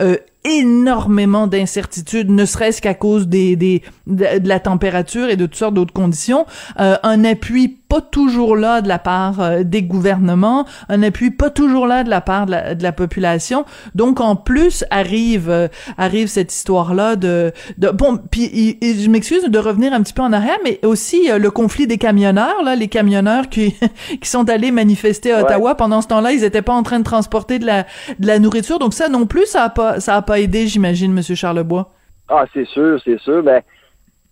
Énormément 0.47 1.47
d'incertitudes, 1.47 2.31
ne 2.31 2.45
serait-ce 2.45 2.81
qu'à 2.81 2.95
cause 2.95 3.29
des, 3.29 3.57
des 3.57 3.83
de, 4.07 4.27
la 4.45 4.61
température 4.61 5.29
et 5.29 5.37
de 5.37 5.47
toutes 5.47 5.57
sortes 5.57 5.75
d'autres 5.75 5.93
conditions. 5.93 6.47
Euh, 6.81 6.97
un 7.03 7.25
appui 7.25 7.77
pas 7.89 8.01
toujours 8.01 8.57
là 8.57 8.81
de 8.81 8.89
la 8.89 8.99
part 8.99 9.41
euh, 9.41 9.63
des 9.63 9.83
gouvernements, 9.83 10.67
un 10.89 11.03
appui 11.03 11.31
pas 11.31 11.51
toujours 11.51 11.87
là 11.87 12.05
de 12.05 12.11
la 12.11 12.21
part 12.21 12.47
de 12.47 12.53
la, 12.53 12.75
de 12.75 12.83
la 12.83 12.93
population. 12.93 13.65
Donc 13.95 14.21
en 14.21 14.37
plus 14.37 14.85
arrive 14.91 15.49
euh, 15.51 15.69
arrive 15.97 16.29
cette 16.29 16.53
histoire 16.53 16.95
là 16.95 17.17
de, 17.17 17.53
de 17.79 17.89
bon 17.91 18.19
puis 18.31 18.79
je 18.83 19.09
m'excuse 19.09 19.45
de 19.45 19.59
revenir 19.59 19.93
un 19.93 20.03
petit 20.03 20.13
peu 20.13 20.23
en 20.23 20.33
arrière, 20.33 20.59
mais 20.65 20.81
aussi 20.85 21.31
euh, 21.31 21.39
le 21.39 21.51
conflit 21.51 21.87
des 21.87 21.99
camionneurs 21.99 22.63
là, 22.65 22.75
les 22.75 22.89
camionneurs 22.89 23.49
qui 23.49 23.75
qui 24.21 24.29
sont 24.29 24.49
allés 24.49 24.71
manifester 24.71 25.33
à 25.33 25.37
Ouais. 25.37 25.43
Ottawa 25.43 25.75
pendant 25.75 26.01
ce 26.01 26.09
temps-là, 26.09 26.33
ils 26.33 26.45
étaient 26.45 26.63
pas 26.63 26.73
en 26.73 26.83
train 26.83 26.99
de 26.99 27.05
transporter 27.05 27.59
de 27.59 27.67
la 27.67 27.83
de 28.19 28.27
la 28.27 28.39
nourriture. 28.39 28.79
Donc 28.79 28.95
ça 28.95 29.09
non 29.09 29.27
plus 29.27 29.45
ça 29.45 29.65
a 29.65 29.69
pas 29.69 30.01
ça 30.01 30.17
a 30.17 30.23
pas 30.23 30.36
aidé, 30.41 30.67
j'imagine, 30.67 31.13
Monsieur 31.13 31.35
Charlebois? 31.35 31.91
Ah, 32.29 32.45
c'est 32.53 32.67
sûr, 32.67 33.01
c'est 33.05 33.19
sûr. 33.21 33.43
Ben, 33.43 33.63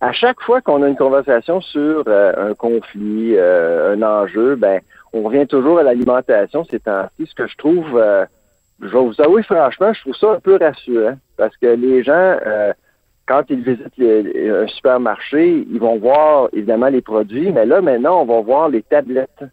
à 0.01 0.13
chaque 0.13 0.41
fois 0.43 0.61
qu'on 0.61 0.83
a 0.83 0.89
une 0.89 0.97
conversation 0.97 1.61
sur 1.61 2.05
euh, 2.07 2.51
un 2.51 2.55
conflit, 2.55 3.37
euh, 3.37 3.95
un 3.95 4.03
enjeu, 4.03 4.57
ben, 4.57 4.81
on 5.13 5.23
revient 5.23 5.47
toujours 5.47 5.79
à 5.79 5.83
l'alimentation 5.83 6.65
ces 6.65 6.81
temps-ci. 6.81 7.27
Ce 7.27 7.35
que 7.35 7.47
je 7.47 7.57
trouve, 7.57 7.97
euh, 7.97 8.27
je 8.83 8.89
vais 8.89 8.99
vous 8.99 9.21
avouer 9.21 9.43
franchement, 9.43 9.93
je 9.93 10.01
trouve 10.01 10.17
ça 10.17 10.33
un 10.33 10.41
peu 10.41 10.59
rassurant 10.61 11.17
parce 11.37 11.57
que 11.57 11.67
les 11.67 12.03
gens, 12.03 12.37
quand 13.27 13.45
ils 13.49 13.63
visitent 13.63 13.99
un 13.99 14.67
supermarché, 14.67 15.65
ils 15.71 15.79
vont 15.79 15.97
voir 15.97 16.49
évidemment 16.53 16.89
les 16.89 17.01
produits, 17.01 17.53
mais 17.53 17.65
là 17.65 17.81
maintenant, 17.81 18.23
on 18.23 18.25
va 18.27 18.41
voir 18.41 18.69
les 18.69 18.83
tablettes, 18.83 19.45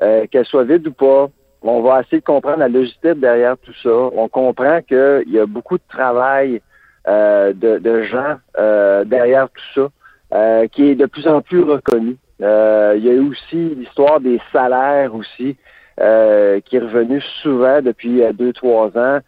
qu'elles 0.00 0.44
soient 0.44 0.64
vides 0.64 0.88
ou 0.88 0.92
pas. 0.92 1.28
On 1.66 1.80
va 1.80 2.00
essayer 2.00 2.20
de 2.20 2.24
comprendre 2.24 2.58
la 2.58 2.68
logistique 2.68 3.20
derrière 3.20 3.56
tout 3.56 3.72
ça. 3.82 3.90
On 3.90 4.28
comprend 4.28 4.82
qu'il 4.82 5.24
y 5.28 5.38
a 5.38 5.46
beaucoup 5.46 5.78
de 5.78 5.82
travail 5.88 6.60
euh, 7.08 7.54
de, 7.54 7.78
de 7.78 8.02
gens 8.02 8.36
euh, 8.58 9.04
derrière 9.04 9.48
tout 9.48 9.64
ça, 9.74 9.88
euh, 10.36 10.66
qui 10.68 10.90
est 10.90 10.94
de 10.94 11.06
plus 11.06 11.26
en 11.26 11.40
plus 11.40 11.62
reconnu. 11.62 12.18
Euh, 12.42 12.94
il 12.98 13.04
y 13.04 13.10
a 13.10 13.22
aussi 13.22 13.74
l'histoire 13.76 14.20
des 14.20 14.40
salaires 14.52 15.14
aussi, 15.14 15.56
euh, 16.00 16.60
qui 16.60 16.76
est 16.76 16.80
revenu 16.80 17.22
souvent 17.42 17.80
depuis 17.80 18.22
euh, 18.22 18.32
deux, 18.32 18.52
trois 18.52 18.88
ans. 18.98 19.20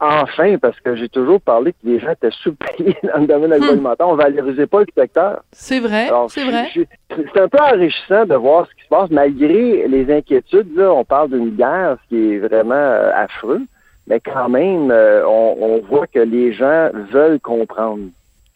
Enfin, 0.00 0.58
parce 0.58 0.78
que 0.80 0.96
j'ai 0.96 1.08
toujours 1.08 1.40
parlé 1.40 1.72
que 1.72 1.78
les 1.84 1.98
gens 1.98 2.10
étaient 2.10 2.30
sous-payés 2.42 2.96
dans 3.02 3.20
le 3.20 3.26
domaine 3.26 3.52
agroalimentaire, 3.52 4.08
on 4.08 4.14
valorisait 4.14 4.66
pas 4.66 4.80
le 4.80 4.86
secteur. 4.96 5.42
C'est 5.52 5.80
vrai, 5.80 6.08
c'est 6.28 6.44
vrai. 6.44 6.70
C'est 7.08 7.40
un 7.40 7.48
peu 7.48 7.58
enrichissant 7.58 8.24
de 8.26 8.34
voir 8.34 8.66
ce 8.68 8.74
qui 8.74 8.84
se 8.84 8.88
passe, 8.88 9.10
malgré 9.10 9.86
les 9.88 10.12
inquiétudes. 10.12 10.74
Là, 10.76 10.92
on 10.92 11.04
parle 11.04 11.30
d'une 11.30 11.50
guerre, 11.56 11.96
ce 12.04 12.08
qui 12.08 12.34
est 12.34 12.38
vraiment 12.38 12.74
euh, 12.74 13.10
affreux, 13.14 13.62
mais 14.06 14.20
quand 14.20 14.48
même, 14.48 14.90
euh, 14.90 15.24
on, 15.26 15.56
on 15.60 15.80
voit 15.80 16.06
que 16.06 16.20
les 16.20 16.52
gens 16.52 16.90
veulent 17.12 17.40
comprendre. 17.40 18.04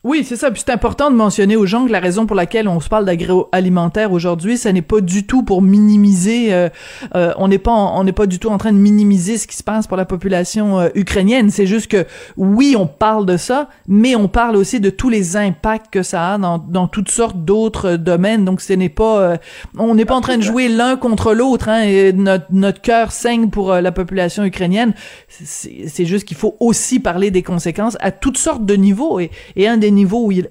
Oui, 0.04 0.22
c'est 0.22 0.36
ça. 0.36 0.50
Puis 0.50 0.62
c'est 0.64 0.72
important 0.72 1.10
de 1.10 1.16
mentionner 1.16 1.56
aux 1.56 1.64
gens 1.64 1.86
que 1.86 1.90
la 1.90 1.98
raison 1.98 2.26
pour 2.26 2.36
laquelle 2.36 2.68
on 2.68 2.78
se 2.78 2.90
parle 2.90 3.06
d'agroalimentaire 3.06 4.12
aujourd'hui, 4.12 4.58
ça 4.58 4.70
n'est 4.70 4.82
pas 4.82 5.00
du 5.00 5.26
tout 5.26 5.42
pour 5.42 5.62
minimiser. 5.62 6.52
Euh, 6.52 6.68
euh, 7.14 7.32
on 7.38 7.48
n'est 7.48 7.58
pas, 7.58 7.72
on 7.72 8.04
n'est 8.04 8.12
pas 8.12 8.26
du 8.26 8.38
tout 8.38 8.50
en 8.50 8.58
train 8.58 8.72
de 8.72 8.76
minimiser 8.76 9.38
ce 9.38 9.46
qui 9.46 9.56
se 9.56 9.62
passe 9.62 9.86
pour 9.86 9.96
la 9.96 10.04
population 10.04 10.78
euh, 10.78 10.88
ukrainienne. 10.94 11.48
C'est 11.48 11.66
juste 11.66 11.90
que 11.90 12.04
oui, 12.36 12.76
on 12.78 12.86
parle 12.86 13.24
de 13.24 13.38
ça, 13.38 13.70
mais 13.88 14.14
on 14.14 14.28
parle 14.28 14.56
aussi 14.56 14.78
de 14.78 14.90
tous 14.90 15.08
les 15.08 15.38
impacts 15.38 15.90
que 15.90 16.02
ça 16.02 16.34
a 16.34 16.38
dans, 16.38 16.58
dans 16.58 16.86
toutes 16.86 17.10
sortes 17.10 17.42
d'autres 17.42 17.96
domaines. 17.96 18.44
Donc 18.44 18.60
ce 18.60 18.74
n'est 18.74 18.90
pas, 18.90 19.38
on 19.78 19.94
n'est 19.94 20.04
pas 20.04 20.16
en 20.16 20.20
train 20.20 20.36
de 20.36 20.42
jouer 20.42 20.68
l'un 20.68 20.96
contre 20.96 21.32
l'autre. 21.32 21.70
Hein, 21.70 21.82
et 21.84 22.12
notre 22.12 22.44
notre 22.50 22.82
cœur 22.82 23.10
saigne 23.10 23.48
pour 23.48 23.72
la 23.72 23.92
population 23.92 24.44
ukrainienne. 24.44 24.92
C'est 25.28 26.04
juste 26.04 26.26
qu'il 26.26 26.36
faut 26.36 26.56
aussi 26.60 27.00
parler 27.00 27.30
des 27.30 27.42
conséquences 27.42 27.96
à 28.00 28.10
toutes 28.10 28.36
sortes 28.36 28.66
de 28.66 28.74
niveaux. 28.74 29.18
Et, 29.18 29.30
et 29.56 29.66
un 29.66 29.78
niveau 29.94 30.26
où 30.26 30.32
il, 30.32 30.50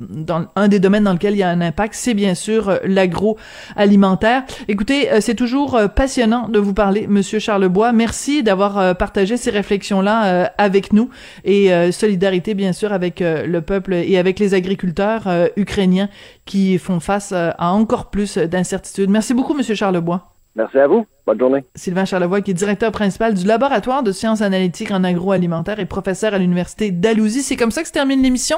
dans 0.00 0.46
un 0.56 0.68
des 0.68 0.80
domaines 0.80 1.04
dans 1.04 1.12
lequel 1.12 1.34
il 1.34 1.38
y 1.38 1.42
a 1.42 1.48
un 1.48 1.60
impact, 1.60 1.94
c'est 1.94 2.14
bien 2.14 2.34
sûr 2.34 2.68
euh, 2.68 2.78
l'agroalimentaire. 2.84 4.44
Écoutez, 4.68 5.10
euh, 5.12 5.20
c'est 5.20 5.34
toujours 5.34 5.74
euh, 5.76 5.88
passionnant 5.88 6.48
de 6.48 6.58
vous 6.58 6.74
parler, 6.74 7.06
Monsieur 7.06 7.38
Charlebois. 7.38 7.92
Merci 7.92 8.42
d'avoir 8.42 8.96
partagé 8.96 9.36
ces 9.36 9.50
réflexions-là 9.50 10.52
avec 10.58 10.92
nous 10.92 11.10
et 11.44 11.70
solidarité 11.92 12.54
bien 12.54 12.72
sûr 12.72 12.92
avec 12.92 13.20
le 13.20 13.60
peuple 13.60 13.94
et 13.94 14.18
avec 14.18 14.38
les 14.38 14.54
agriculteurs 14.54 15.28
ukrainiens 15.56 16.08
qui 16.46 16.78
font 16.78 17.00
face 17.00 17.32
à 17.32 17.72
encore 17.72 18.10
plus 18.10 18.38
d'incertitudes. 18.38 19.10
Merci 19.10 19.34
beaucoup, 19.34 19.54
Monsieur 19.54 19.74
Charlebois. 19.74 20.29
Merci 20.56 20.78
à 20.78 20.88
vous. 20.88 21.06
Bonne 21.26 21.38
journée. 21.38 21.64
Sylvain 21.76 22.04
Charlevoix, 22.04 22.40
qui 22.40 22.50
est 22.50 22.54
directeur 22.54 22.90
principal 22.90 23.34
du 23.34 23.46
laboratoire 23.46 24.02
de 24.02 24.10
sciences 24.10 24.42
analytiques 24.42 24.90
en 24.90 25.04
agroalimentaire 25.04 25.78
et 25.78 25.86
professeur 25.86 26.34
à 26.34 26.38
l'université 26.38 26.90
d'Alousie. 26.90 27.42
C'est 27.42 27.56
comme 27.56 27.70
ça 27.70 27.82
que 27.82 27.88
se 27.88 27.92
termine 27.92 28.22
l'émission. 28.22 28.56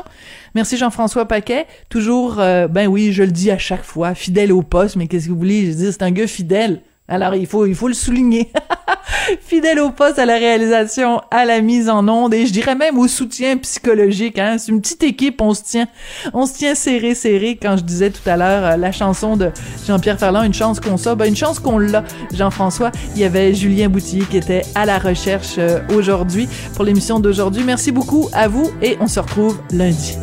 Merci 0.55 0.79
Jean-François 0.79 1.27
Paquet. 1.27 1.67
Toujours, 1.91 2.41
euh, 2.41 2.69
ben 2.69 2.89
oui, 2.89 3.13
je 3.13 3.23
le 3.23 3.31
dis 3.31 3.51
à 3.51 3.59
chaque 3.59 3.85
fois, 3.85 4.15
fidèle 4.15 4.53
au 4.53 4.63
poste, 4.63 4.97
mais 4.97 5.07
qu'est-ce 5.07 5.27
que 5.27 5.33
vous 5.33 5.39
voulez? 5.39 5.67
Je 5.67 5.73
dis, 5.73 5.93
c'est 5.93 6.03
un 6.03 6.11
gars 6.11 6.27
fidèle. 6.27 6.81
Alors, 7.09 7.35
il 7.35 7.47
faut, 7.47 7.67
le 7.67 7.95
souligner. 7.95 8.51
Fidèle 9.41 9.81
au 9.81 9.91
poste, 9.91 10.19
à 10.19 10.27
la 10.27 10.37
réalisation, 10.37 11.21
à 11.31 11.45
la 11.45 11.61
mise 11.61 11.89
en 11.89 12.09
onde 12.09 12.33
et 12.33 12.47
je 12.47 12.53
dirais 12.53 12.75
même 12.75 12.99
au 12.99 13.09
soutien 13.09 13.57
psychologique. 13.59 14.39
Hein. 14.39 14.57
C'est 14.59 14.73
une 14.73 14.81
petite 14.81 15.03
équipe, 15.03 15.41
on 15.41 15.53
se 15.53 15.63
tient, 15.63 15.89
on 16.33 16.47
se 16.47 16.55
tient 16.55 16.75
serré, 16.75 17.15
serré. 17.15 17.59
Quand 17.61 17.77
je 17.77 17.83
disais 17.83 18.11
tout 18.11 18.29
à 18.29 18.37
l'heure 18.37 18.65
euh, 18.65 18.77
la 18.77 18.93
chanson 18.93 19.37
de 19.37 19.51
Jean-Pierre 19.87 20.19
Ferland, 20.19 20.45
une 20.45 20.55
chance 20.55 20.81
qu'on 20.81 20.97
ça, 20.97 21.15
ben 21.15 21.27
une 21.27 21.37
chance 21.37 21.59
qu'on 21.59 21.79
l'a. 21.79 22.05
Jean-François, 22.33 22.91
il 23.15 23.21
y 23.21 23.25
avait 23.25 23.55
Julien 23.55 23.89
Boutillier 23.89 24.25
qui 24.25 24.39
était 24.39 24.63
à 24.75 24.87
la 24.87 24.99
recherche 24.99 25.57
euh, 25.59 25.81
aujourd'hui 25.95 26.49
pour 26.75 26.85
l'émission 26.85 27.21
d'aujourd'hui. 27.21 27.65
Merci 27.65 27.93
beaucoup 27.93 28.29
à 28.33 28.49
vous 28.49 28.71
et 28.81 28.97
on 29.01 29.07
se 29.07 29.21
retrouve 29.21 29.59
lundi. 29.71 30.17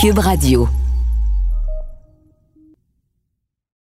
Cube 0.00 0.18
Radio. 0.18 0.68